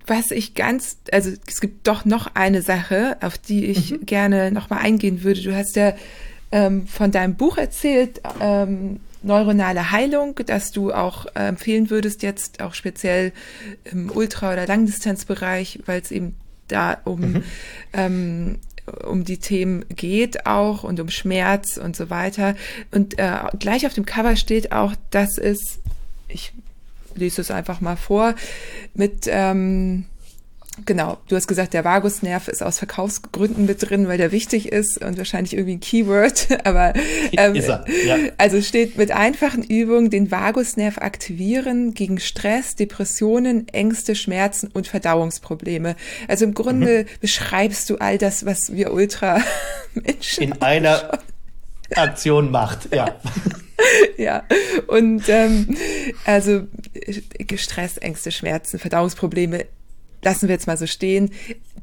[0.06, 4.06] was ich ganz, also es gibt doch noch eine Sache, auf die ich mhm.
[4.06, 5.42] gerne nochmal eingehen würde.
[5.42, 5.94] Du hast ja
[6.52, 12.62] ähm, von deinem Buch erzählt, ähm, neuronale Heilung, dass du auch äh, empfehlen würdest, jetzt
[12.62, 13.32] auch speziell
[13.86, 16.36] im Ultra- oder Langdistanzbereich, weil es eben
[16.68, 17.44] da um, mhm.
[17.94, 18.60] ähm,
[19.06, 22.56] um die Themen geht auch und um Schmerz und so weiter.
[22.92, 25.80] Und äh, gleich auf dem Cover steht auch, dass es,
[26.28, 26.54] ich
[27.16, 28.36] lese es einfach mal vor,
[28.94, 30.06] mit ähm,
[30.86, 35.04] Genau, du hast gesagt, der Vagusnerv ist aus Verkaufsgründen mit drin, weil der wichtig ist
[35.04, 36.94] und wahrscheinlich irgendwie ein Keyword, aber
[37.32, 38.18] ähm, ist er, ja.
[38.38, 45.96] also steht mit einfachen Übungen den Vagusnerv aktivieren gegen Stress, Depressionen, Ängste, Schmerzen und Verdauungsprobleme.
[46.28, 47.08] Also im Grunde mhm.
[47.22, 49.42] beschreibst du all das, was wir Ultra
[49.94, 51.20] Menschen in einer
[51.96, 53.16] Aktion macht, ja.
[54.18, 54.44] ja,
[54.88, 55.76] und ähm,
[56.26, 56.68] also
[57.56, 59.66] Stress, Ängste, Schmerzen, Verdauungsprobleme
[60.28, 61.32] lassen wir jetzt mal so stehen.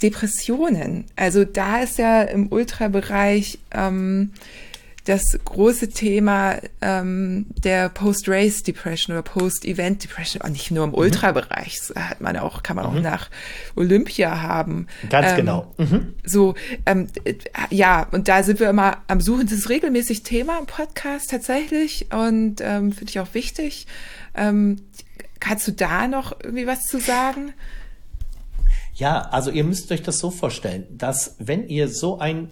[0.03, 1.07] Depressionen.
[1.17, 4.33] Also da ist ja im Ultrabereich ähm,
[5.05, 10.97] das große Thema ähm, der Post-Race-Depression oder Post-Event-Depression, auch nicht nur im mhm.
[10.97, 12.99] Ultrabereich, das hat man auch, kann man mhm.
[12.99, 13.31] auch nach
[13.77, 14.89] Olympia haben.
[15.09, 15.75] Ganz ähm, genau.
[15.79, 16.15] Mhm.
[16.25, 16.55] So,
[16.85, 17.09] ähm,
[17.71, 19.47] ja, und da sind wir immer am Suchen.
[19.47, 23.87] Das ist regelmäßig Thema im Podcast tatsächlich und ähm, finde ich auch wichtig.
[24.35, 24.77] Ähm,
[25.41, 27.55] kannst du da noch irgendwie was zu sagen?
[28.95, 32.51] Ja, also ihr müsst euch das so vorstellen, dass wenn ihr so ein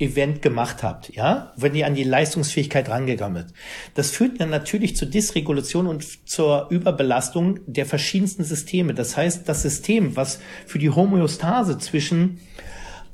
[0.00, 3.54] Event gemacht habt, ja, wenn ihr an die Leistungsfähigkeit rangegangen seid,
[3.94, 8.94] das führt dann natürlich zur Dysregulation und zur Überbelastung der verschiedensten Systeme.
[8.94, 12.40] Das heißt, das System, was für die Homöostase zwischen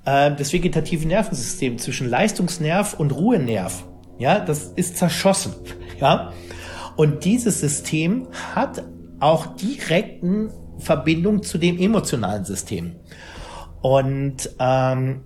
[0.06, 3.84] äh, das vegetative Nervensystem, zwischen Leistungsnerv und Ruhenerv,
[4.18, 5.54] ja, das ist zerschossen,
[6.00, 6.32] ja.
[6.94, 8.82] Und dieses System hat
[9.20, 12.97] auch direkten Verbindung zu dem emotionalen System.
[13.81, 15.23] Und ähm,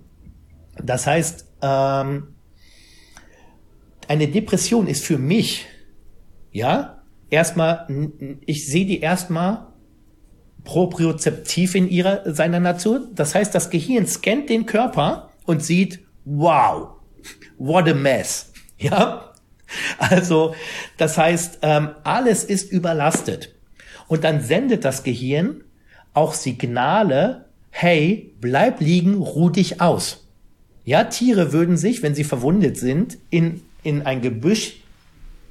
[0.77, 2.35] das heißt, ähm,
[4.07, 5.65] eine Depression ist für mich,
[6.51, 7.87] ja, erstmal,
[8.45, 9.67] ich sehe die erstmal
[10.63, 13.07] propriozeptiv in ihrer, seiner Natur.
[13.13, 16.89] Das heißt, das Gehirn scannt den Körper und sieht, wow,
[17.57, 19.33] what a mess, ja.
[19.97, 20.53] Also,
[20.97, 23.55] das heißt, ähm, alles ist überlastet.
[24.11, 25.63] Und dann sendet das Gehirn
[26.13, 30.27] auch Signale, hey, bleib liegen, ruh dich aus.
[30.83, 34.81] Ja, Tiere würden sich, wenn sie verwundet sind, in, in ein Gebüsch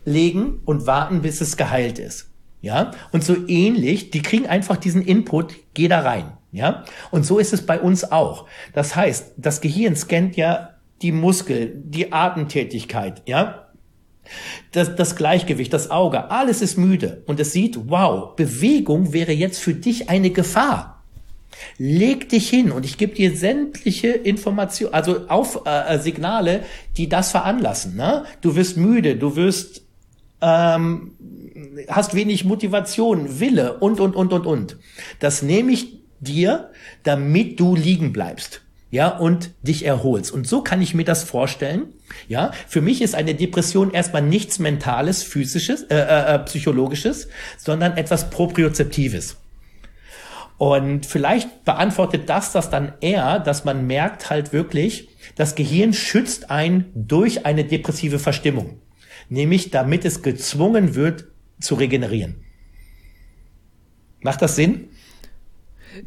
[0.04, 2.28] legen und warten, bis es geheilt ist.
[2.60, 6.30] Ja, und so ähnlich, die kriegen einfach diesen Input, geh da rein.
[6.52, 8.46] Ja, und so ist es bei uns auch.
[8.74, 13.69] Das heißt, das Gehirn scannt ja die Muskel, die Atemtätigkeit, ja,
[14.72, 19.58] das, das Gleichgewicht, das Auge, alles ist müde und es sieht, wow, Bewegung wäre jetzt
[19.58, 21.02] für dich eine Gefahr.
[21.78, 26.62] Leg dich hin und ich gebe dir sämtliche Informationen, also auf äh, Signale,
[26.96, 27.96] die das veranlassen.
[27.96, 28.24] Ne?
[28.40, 29.82] Du wirst müde, du wirst
[30.40, 31.12] ähm,
[31.88, 34.76] hast wenig Motivation, Wille und und und und und.
[35.18, 36.70] Das nehme ich dir,
[37.02, 40.32] damit du liegen bleibst ja, und dich erholst.
[40.32, 41.92] Und so kann ich mir das vorstellen.
[42.28, 47.96] Ja, für mich ist eine Depression erstmal nichts mentales, physisches, äh, äh, äh, psychologisches, sondern
[47.96, 49.36] etwas propriozeptives.
[50.58, 56.50] Und vielleicht beantwortet das das dann eher, dass man merkt halt wirklich, das Gehirn schützt
[56.50, 58.82] ein durch eine depressive Verstimmung.
[59.28, 61.28] Nämlich damit es gezwungen wird
[61.60, 62.44] zu regenerieren.
[64.20, 64.88] Macht das Sinn?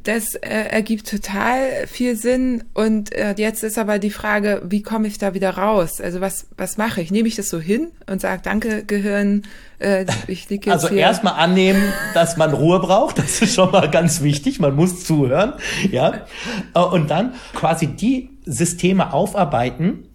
[0.03, 2.63] Das äh, ergibt total viel Sinn.
[2.73, 6.01] Und äh, jetzt ist aber die Frage, wie komme ich da wieder raus?
[6.01, 7.11] Also was, was mache ich?
[7.11, 9.43] Nehme ich das so hin und sage, danke, Gehirn,
[9.79, 11.81] äh, ich liege jetzt Also erstmal annehmen,
[12.13, 13.19] dass man Ruhe braucht.
[13.19, 14.59] Das ist schon mal ganz wichtig.
[14.59, 15.53] Man muss zuhören.
[15.91, 16.25] Ja.
[16.73, 20.09] Äh, und dann quasi die Systeme aufarbeiten,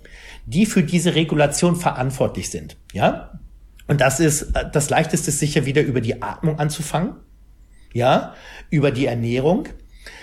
[0.47, 2.77] die für diese Regulation verantwortlich sind.
[2.93, 3.39] Ja.
[3.87, 7.15] Und das ist, äh, das leichteste ist sicher wieder über die Atmung anzufangen.
[7.93, 8.35] Ja,
[8.71, 9.69] über die Ernährung.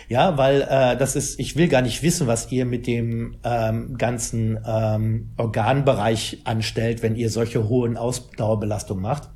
[0.08, 3.98] Ja, weil äh, das ist, ich will gar nicht wissen, was ihr mit dem ähm,
[3.98, 9.30] ganzen ähm, Organbereich anstellt, wenn ihr solche hohen Ausdauerbelastungen macht.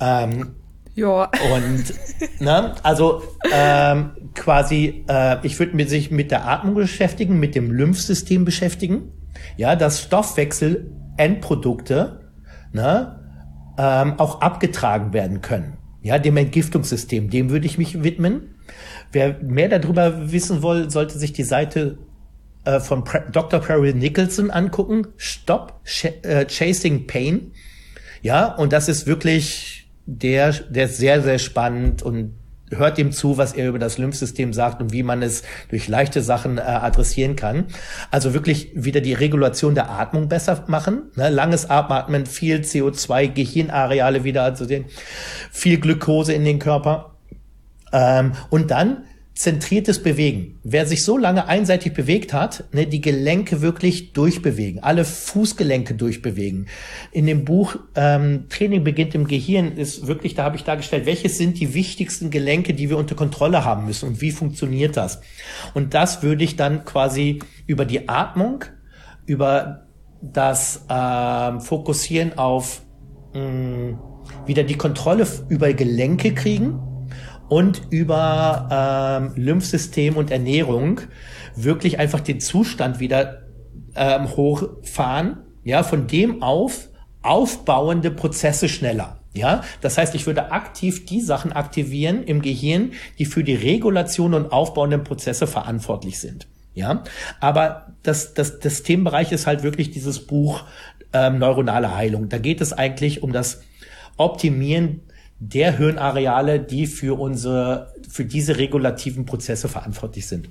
[0.00, 0.54] Ähm,
[0.94, 1.28] ja.
[1.52, 1.84] Und
[2.40, 3.22] ne, also
[3.52, 9.12] ähm, quasi, äh, ich würde sich mit der Atmung beschäftigen, mit dem Lymphsystem beschäftigen.
[9.56, 12.28] Ja, dass Stoffwechsel-Endprodukte
[12.72, 13.16] ne,
[13.78, 15.78] ähm, auch abgetragen werden können.
[16.02, 18.54] Ja, dem Entgiftungssystem, dem würde ich mich widmen.
[19.12, 21.98] Wer mehr darüber wissen will, sollte sich die Seite
[22.64, 23.60] äh, von Pre Dr.
[23.60, 25.08] Perry Nicholson angucken.
[25.16, 27.52] Stop Ch äh, Chasing Pain.
[28.22, 32.34] Ja, und das ist wirklich der, der ist sehr, sehr spannend und
[32.70, 36.22] hört ihm zu, was er über das Lymphsystem sagt und wie man es durch leichte
[36.22, 37.66] Sachen äh, adressieren kann.
[38.10, 41.10] Also wirklich wieder die Regulation der Atmung besser machen.
[41.16, 41.30] Ne?
[41.30, 44.84] Langes Atmen, viel CO2, Gehirnareale wieder, also den,
[45.50, 47.16] viel Glukose in den Körper.
[47.92, 49.04] Ähm, und dann
[49.40, 50.58] zentriertes Bewegen.
[50.64, 56.66] Wer sich so lange einseitig bewegt hat, ne, die Gelenke wirklich durchbewegen, alle Fußgelenke durchbewegen.
[57.10, 61.38] In dem Buch ähm, Training beginnt im Gehirn ist wirklich, da habe ich dargestellt, welches
[61.38, 65.22] sind die wichtigsten Gelenke, die wir unter Kontrolle haben müssen und wie funktioniert das.
[65.72, 68.66] Und das würde ich dann quasi über die Atmung,
[69.24, 69.86] über
[70.20, 72.82] das ähm, Fokussieren auf
[73.32, 73.98] mh,
[74.44, 76.78] wieder die Kontrolle über Gelenke kriegen
[77.50, 81.00] und über ähm, Lymphsystem und Ernährung
[81.56, 83.42] wirklich einfach den Zustand wieder
[83.96, 86.88] ähm, hochfahren, ja, von dem auf
[87.22, 89.18] aufbauende Prozesse schneller.
[89.34, 94.34] Ja, das heißt, ich würde aktiv die Sachen aktivieren im Gehirn, die für die Regulation
[94.34, 96.46] und aufbauenden Prozesse verantwortlich sind.
[96.74, 97.02] Ja,
[97.40, 100.62] aber das, das, das Themenbereich ist halt wirklich dieses Buch
[101.12, 102.28] ähm, neuronale Heilung.
[102.28, 103.62] Da geht es eigentlich um das
[104.16, 105.00] Optimieren
[105.40, 110.48] der Hirnareale, die für unsere, für diese regulativen Prozesse verantwortlich sind.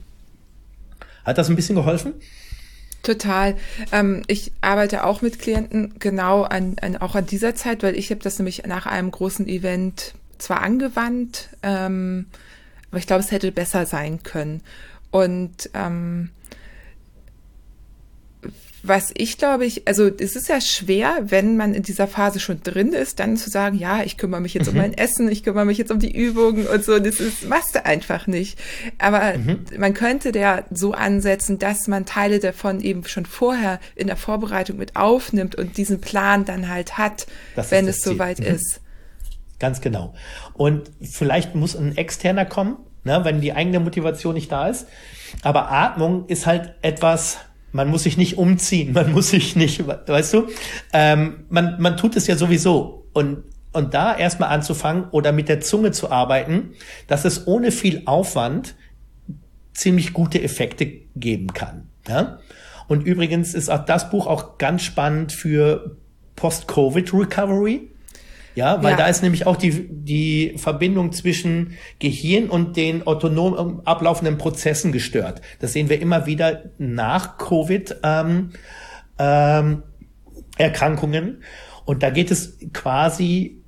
[1.23, 2.13] Hat das ein bisschen geholfen?
[3.03, 3.55] Total.
[3.91, 8.09] Ähm, ich arbeite auch mit Klienten genau an, an auch an dieser Zeit, weil ich
[8.09, 12.25] habe das nämlich nach einem großen Event zwar angewandt, ähm,
[12.89, 14.61] aber ich glaube, es hätte besser sein können.
[15.11, 16.31] Und ähm,
[18.83, 22.61] was ich glaube ich, also es ist ja schwer, wenn man in dieser Phase schon
[22.63, 24.77] drin ist, dann zu sagen, ja, ich kümmere mich jetzt mhm.
[24.77, 26.99] um mein Essen, ich kümmere mich jetzt um die Übungen und so.
[26.99, 28.57] Das ist, machst du einfach nicht.
[28.97, 29.65] Aber mhm.
[29.77, 34.77] man könnte der so ansetzen, dass man Teile davon eben schon vorher in der Vorbereitung
[34.77, 38.45] mit aufnimmt und diesen Plan dann halt hat, das wenn es soweit mhm.
[38.45, 38.81] ist.
[39.59, 40.13] Ganz genau.
[40.53, 44.87] Und vielleicht muss ein externer kommen, ne, wenn die eigene Motivation nicht da ist.
[45.43, 47.39] Aber Atmung ist halt etwas,
[47.71, 50.47] man muss sich nicht umziehen, man muss sich nicht, weißt du,
[50.93, 53.07] ähm, man, man tut es ja sowieso.
[53.13, 53.43] Und,
[53.73, 56.71] und da erstmal anzufangen oder mit der Zunge zu arbeiten,
[57.07, 58.75] dass es ohne viel Aufwand
[59.73, 60.85] ziemlich gute Effekte
[61.15, 61.89] geben kann.
[62.07, 62.39] Ja?
[62.87, 65.95] Und übrigens ist auch das Buch auch ganz spannend für
[66.35, 67.88] Post-Covid-Recovery.
[68.59, 68.97] Ja, weil ja.
[68.97, 75.39] da ist nämlich auch die, die Verbindung zwischen Gehirn und den autonom ablaufenden Prozessen gestört.
[75.59, 78.49] Das sehen wir immer wieder nach Covid ähm,
[79.17, 79.83] ähm,
[80.57, 81.41] Erkrankungen.
[81.85, 83.63] Und da geht es quasi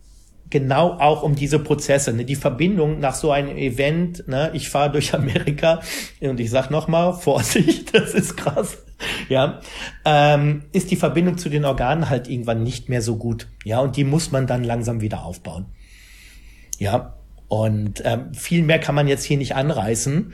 [0.49, 2.25] genau auch um diese Prozesse, ne?
[2.25, 4.27] die Verbindung nach so einem Event.
[4.27, 4.51] Ne?
[4.53, 5.79] Ich fahre durch Amerika
[6.19, 8.77] und ich sag noch mal Vorsicht, das ist krass.
[9.29, 9.61] Ja,
[10.05, 13.47] ähm, ist die Verbindung zu den Organen halt irgendwann nicht mehr so gut.
[13.63, 15.65] Ja, und die muss man dann langsam wieder aufbauen.
[16.77, 17.15] Ja,
[17.47, 20.33] und ähm, viel mehr kann man jetzt hier nicht anreißen,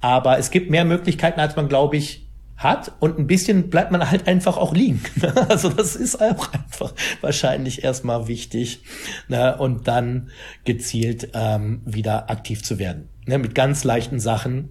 [0.00, 4.10] aber es gibt mehr Möglichkeiten, als man glaube ich hat und ein bisschen bleibt man
[4.10, 5.00] halt einfach auch liegen.
[5.48, 8.82] Also das ist auch einfach wahrscheinlich erstmal wichtig
[9.28, 9.56] ne?
[9.56, 10.30] und dann
[10.64, 13.08] gezielt ähm, wieder aktiv zu werden.
[13.26, 13.38] Ne?
[13.38, 14.70] Mit ganz leichten Sachen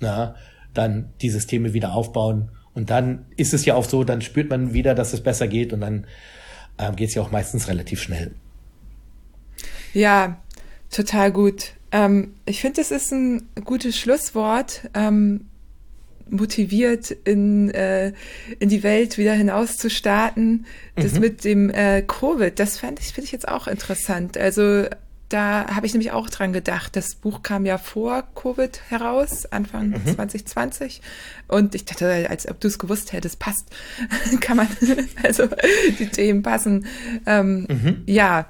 [0.00, 0.34] na,
[0.74, 4.74] dann die Systeme wieder aufbauen und dann ist es ja auch so, dann spürt man
[4.74, 6.06] wieder, dass es besser geht und dann
[6.78, 8.32] ähm, geht es ja auch meistens relativ schnell.
[9.94, 10.36] Ja,
[10.90, 11.72] total gut.
[11.90, 14.82] Ähm, ich finde, das ist ein gutes Schlusswort.
[14.92, 15.46] Ähm,
[16.28, 18.12] motiviert in, äh,
[18.58, 20.66] in die Welt wieder hinaus zu starten.
[20.96, 21.20] Das mhm.
[21.20, 24.36] mit dem äh, Covid, das fand ich, finde ich jetzt auch interessant.
[24.36, 24.84] Also
[25.28, 26.94] da habe ich nämlich auch dran gedacht.
[26.94, 30.14] Das Buch kam ja vor Covid heraus, Anfang mhm.
[30.14, 31.02] 2020.
[31.48, 33.66] Und ich dachte, als ob du es gewusst hättest, passt.
[34.40, 34.68] Kann man,
[35.22, 35.48] also
[35.98, 36.86] die Themen passen.
[37.26, 38.02] Ähm, mhm.
[38.06, 38.48] Ja.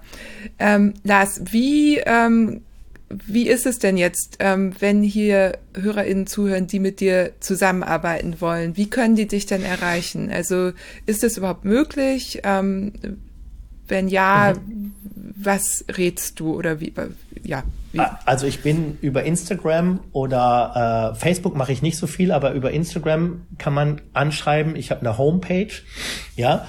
[0.59, 2.62] Ähm, Lars, wie ähm,
[3.09, 8.77] wie ist es denn jetzt, ähm, wenn hier HörerInnen zuhören, die mit dir zusammenarbeiten wollen?
[8.77, 10.31] Wie können die dich denn erreichen?
[10.31, 10.73] Also
[11.07, 12.40] ist das überhaupt möglich?
[12.43, 12.93] Ähm,
[13.86, 14.93] wenn ja, mhm.
[15.36, 16.92] Was rätst du oder wie,
[17.44, 18.00] ja, Wie?
[18.24, 22.70] Also ich bin über Instagram oder äh, Facebook mache ich nicht so viel, aber über
[22.70, 24.76] Instagram kann man anschreiben.
[24.76, 25.72] Ich habe eine Homepage,
[26.36, 26.66] ja.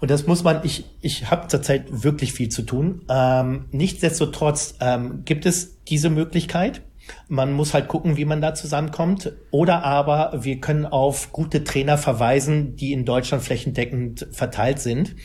[0.00, 3.02] Und das muss man, ich, ich habe zurzeit wirklich viel zu tun.
[3.08, 6.82] Ähm, nichtsdestotrotz ähm, gibt es diese Möglichkeit.
[7.28, 9.32] Man muss halt gucken, wie man da zusammenkommt.
[9.50, 15.16] Oder aber wir können auf gute Trainer verweisen, die in Deutschland flächendeckend verteilt sind.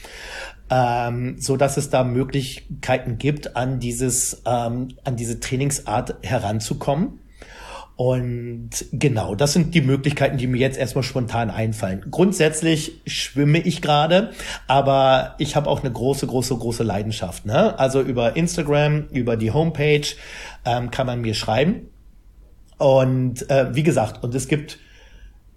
[0.70, 7.20] Ähm, so dass es da Möglichkeiten gibt, an dieses, ähm, an diese Trainingsart heranzukommen.
[7.98, 12.06] Und genau, das sind die Möglichkeiten, die mir jetzt erstmal spontan einfallen.
[12.12, 14.32] Grundsätzlich schwimme ich gerade,
[14.68, 17.46] aber ich habe auch eine große, große, große Leidenschaft.
[17.46, 17.78] Ne?
[17.80, 20.08] Also über Instagram, über die Homepage
[20.66, 21.88] ähm, kann man mir schreiben.
[22.78, 24.80] Und äh, wie gesagt, und es gibt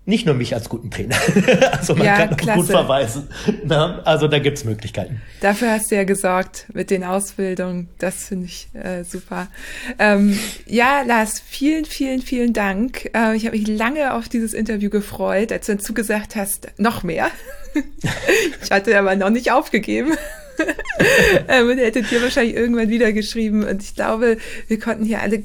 [0.09, 1.17] nicht nur mich als guten Trainer.
[1.73, 2.61] also man ja, kann klasse.
[2.61, 3.29] gut verweisen.
[3.65, 5.21] Na, also da gibt's Möglichkeiten.
[5.43, 7.91] Dafür hast du ja gesorgt mit den Ausbildungen.
[7.99, 9.49] Das finde ich äh, super.
[9.99, 13.11] Ähm, ja, Lars, vielen, vielen, vielen Dank.
[13.15, 17.03] Äh, ich habe mich lange auf dieses Interview gefreut, als du dann zugesagt hast, noch
[17.03, 17.31] mehr.
[18.63, 20.15] ich hatte aber noch nicht aufgegeben.
[21.49, 23.63] ähm, und hättet ihr wahrscheinlich irgendwann wieder geschrieben.
[23.63, 25.45] Und ich glaube, wir konnten hier alle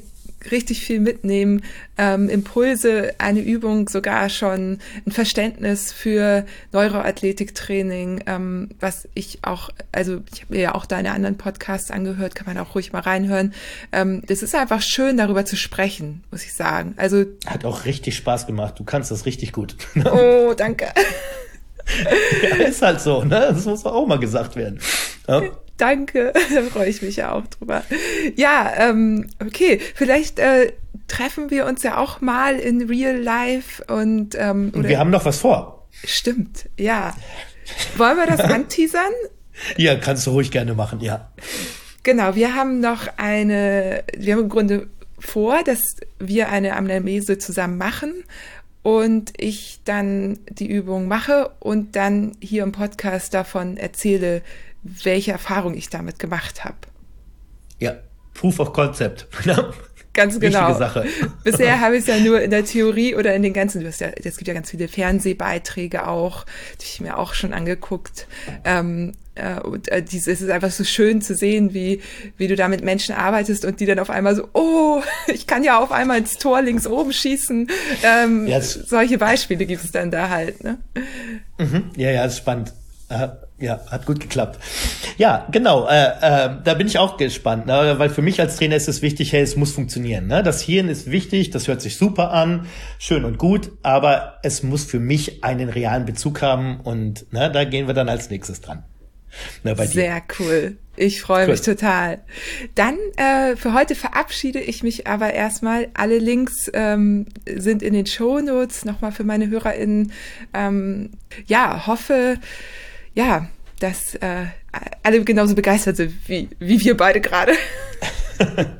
[0.50, 1.62] richtig viel mitnehmen,
[1.96, 10.20] ähm, Impulse, eine Übung, sogar schon ein Verständnis für Neuroathletiktraining, ähm, was ich auch, also
[10.32, 13.54] ich habe mir ja auch deine anderen Podcasts angehört, kann man auch ruhig mal reinhören.
[13.92, 16.94] Ähm, das ist einfach schön, darüber zu sprechen, muss ich sagen.
[16.96, 18.78] Also hat auch richtig Spaß gemacht.
[18.78, 19.76] Du kannst das richtig gut.
[20.04, 20.86] oh, danke.
[22.42, 23.48] ja, ist halt so, ne?
[23.50, 24.80] Das muss auch mal gesagt werden.
[25.28, 25.42] Ja.
[25.76, 27.82] Danke, da freue ich mich ja auch drüber.
[28.36, 30.72] Ja, ähm, okay, vielleicht äh,
[31.08, 35.24] treffen wir uns ja auch mal in Real Life und ähm, oder wir haben noch
[35.24, 35.88] was vor.
[36.04, 37.14] Stimmt, ja.
[37.96, 39.12] Wollen wir das anteasern?
[39.76, 41.30] Ja, kannst du ruhig gerne machen, ja.
[42.02, 44.88] Genau, wir haben noch eine, wir haben im Grunde
[45.18, 48.24] vor, dass wir eine Amnamese zusammen machen
[48.82, 54.42] und ich dann die Übung mache und dann hier im Podcast davon erzähle,
[54.84, 56.76] welche Erfahrung ich damit gemacht habe.
[57.80, 57.96] Ja,
[58.34, 59.26] Proof of Concept.
[60.14, 60.72] Ganz genau.
[60.74, 61.06] Sache.
[61.44, 64.00] Bisher habe ich es ja nur in der Theorie oder in den ganzen, du hast
[64.00, 66.46] ja, es gibt ja ganz viele Fernsehbeiträge auch,
[66.80, 68.28] die ich mir auch schon angeguckt.
[68.64, 72.00] Ähm, äh, und äh, dies, es ist einfach so schön zu sehen, wie,
[72.36, 75.64] wie du da mit Menschen arbeitest und die dann auf einmal so, oh, ich kann
[75.64, 77.68] ja auf einmal ins Tor links oben schießen.
[78.04, 80.62] Ähm, ja, solche Beispiele gibt es dann da halt.
[80.62, 80.78] Ne?
[81.58, 81.90] Mhm.
[81.96, 82.72] Ja, ja, ist spannend.
[83.58, 84.58] Ja, hat gut geklappt.
[85.16, 85.86] Ja, genau.
[85.88, 87.94] Äh, äh, da bin ich auch gespannt, ne?
[87.98, 90.26] weil für mich als Trainer ist es wichtig, hey, es muss funktionieren.
[90.26, 90.42] Ne?
[90.42, 92.66] Das Hirn ist wichtig, das hört sich super an,
[92.98, 97.64] schön und gut, aber es muss für mich einen realen Bezug haben und ne, da
[97.64, 98.82] gehen wir dann als nächstes dran.
[99.62, 100.76] Na, bei Sehr cool.
[100.96, 101.52] Ich freue cool.
[101.52, 102.22] mich total.
[102.74, 105.88] Dann äh, für heute verabschiede ich mich aber erstmal.
[105.94, 110.12] Alle Links ähm, sind in den Show Notes nochmal für meine HörerInnen.
[110.52, 111.10] Ähm,
[111.46, 112.38] ja, hoffe,
[113.14, 113.48] ja,
[113.80, 114.46] dass äh,
[115.02, 117.52] alle genauso begeistert sind wie, wie wir beide gerade.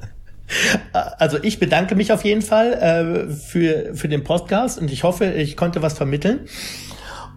[1.18, 5.32] Also ich bedanke mich auf jeden Fall äh, für, für den Podcast und ich hoffe,
[5.32, 6.40] ich konnte was vermitteln.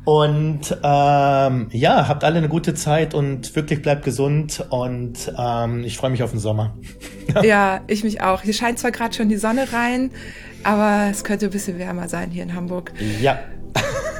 [0.03, 5.97] Und ähm, ja, habt alle eine gute Zeit und wirklich bleibt gesund und ähm, ich
[5.97, 6.77] freue mich auf den Sommer.
[7.43, 8.41] ja, ich mich auch.
[8.41, 10.11] Hier scheint zwar gerade schon die Sonne rein,
[10.63, 12.93] aber es könnte ein bisschen wärmer sein hier in Hamburg.
[13.19, 13.39] Ja.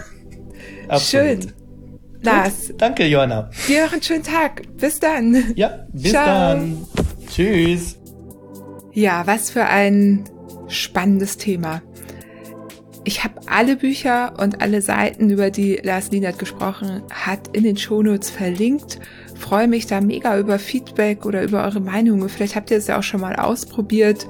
[1.00, 1.54] Schön.
[2.28, 2.74] Lars.
[2.78, 3.50] Danke, Johanna.
[3.68, 4.62] Dir noch einen schönen Tag.
[4.78, 5.54] Bis dann.
[5.56, 6.26] Ja, bis Ciao.
[6.26, 6.86] dann.
[7.30, 7.98] Tschüss.
[8.94, 10.24] Ja, was für ein
[10.68, 11.82] spannendes Thema.
[13.04, 17.78] Ich habe alle Bücher und alle Seiten, über die Lars Lienert gesprochen hat, in den
[17.78, 19.00] Shownotes verlinkt.
[19.36, 22.28] Freue mich da mega über Feedback oder über eure Meinungen.
[22.28, 24.28] Vielleicht habt ihr es ja auch schon mal ausprobiert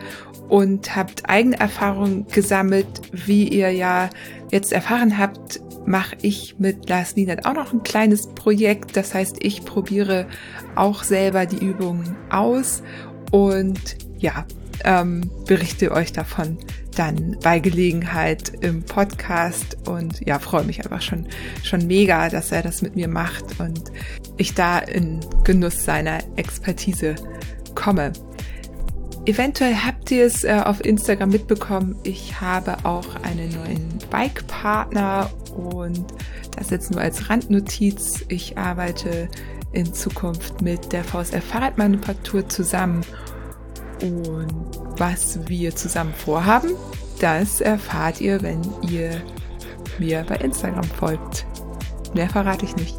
[0.47, 4.09] und habt eigene Erfahrungen gesammelt, wie ihr ja
[4.51, 8.95] jetzt erfahren habt, mache ich mit Lars Lienert auch noch ein kleines Projekt.
[8.95, 10.27] Das heißt, ich probiere
[10.75, 12.83] auch selber die Übungen aus
[13.31, 14.45] und ja,
[14.83, 16.57] ähm, berichte euch davon
[16.95, 21.27] dann bei Gelegenheit im Podcast und ja, freue mich einfach schon,
[21.63, 23.91] schon mega, dass er das mit mir macht und
[24.37, 27.15] ich da in Genuss seiner Expertise
[27.75, 28.11] komme.
[29.27, 31.97] Eventuell habt ihr es äh, auf Instagram mitbekommen.
[32.03, 36.05] Ich habe auch einen neuen Bike-Partner und
[36.55, 38.23] das jetzt nur als Randnotiz.
[38.29, 39.27] Ich arbeite
[39.73, 43.01] in Zukunft mit der VSF Fahrradmanufaktur zusammen
[44.01, 44.47] und
[44.97, 46.71] was wir zusammen vorhaben,
[47.19, 49.21] das erfahrt ihr, wenn ihr
[49.99, 51.45] mir bei Instagram folgt.
[52.13, 52.95] Mehr verrate ich nicht.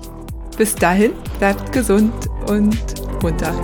[0.58, 2.12] Bis dahin, bleibt gesund
[2.46, 2.76] und
[3.22, 3.54] munter.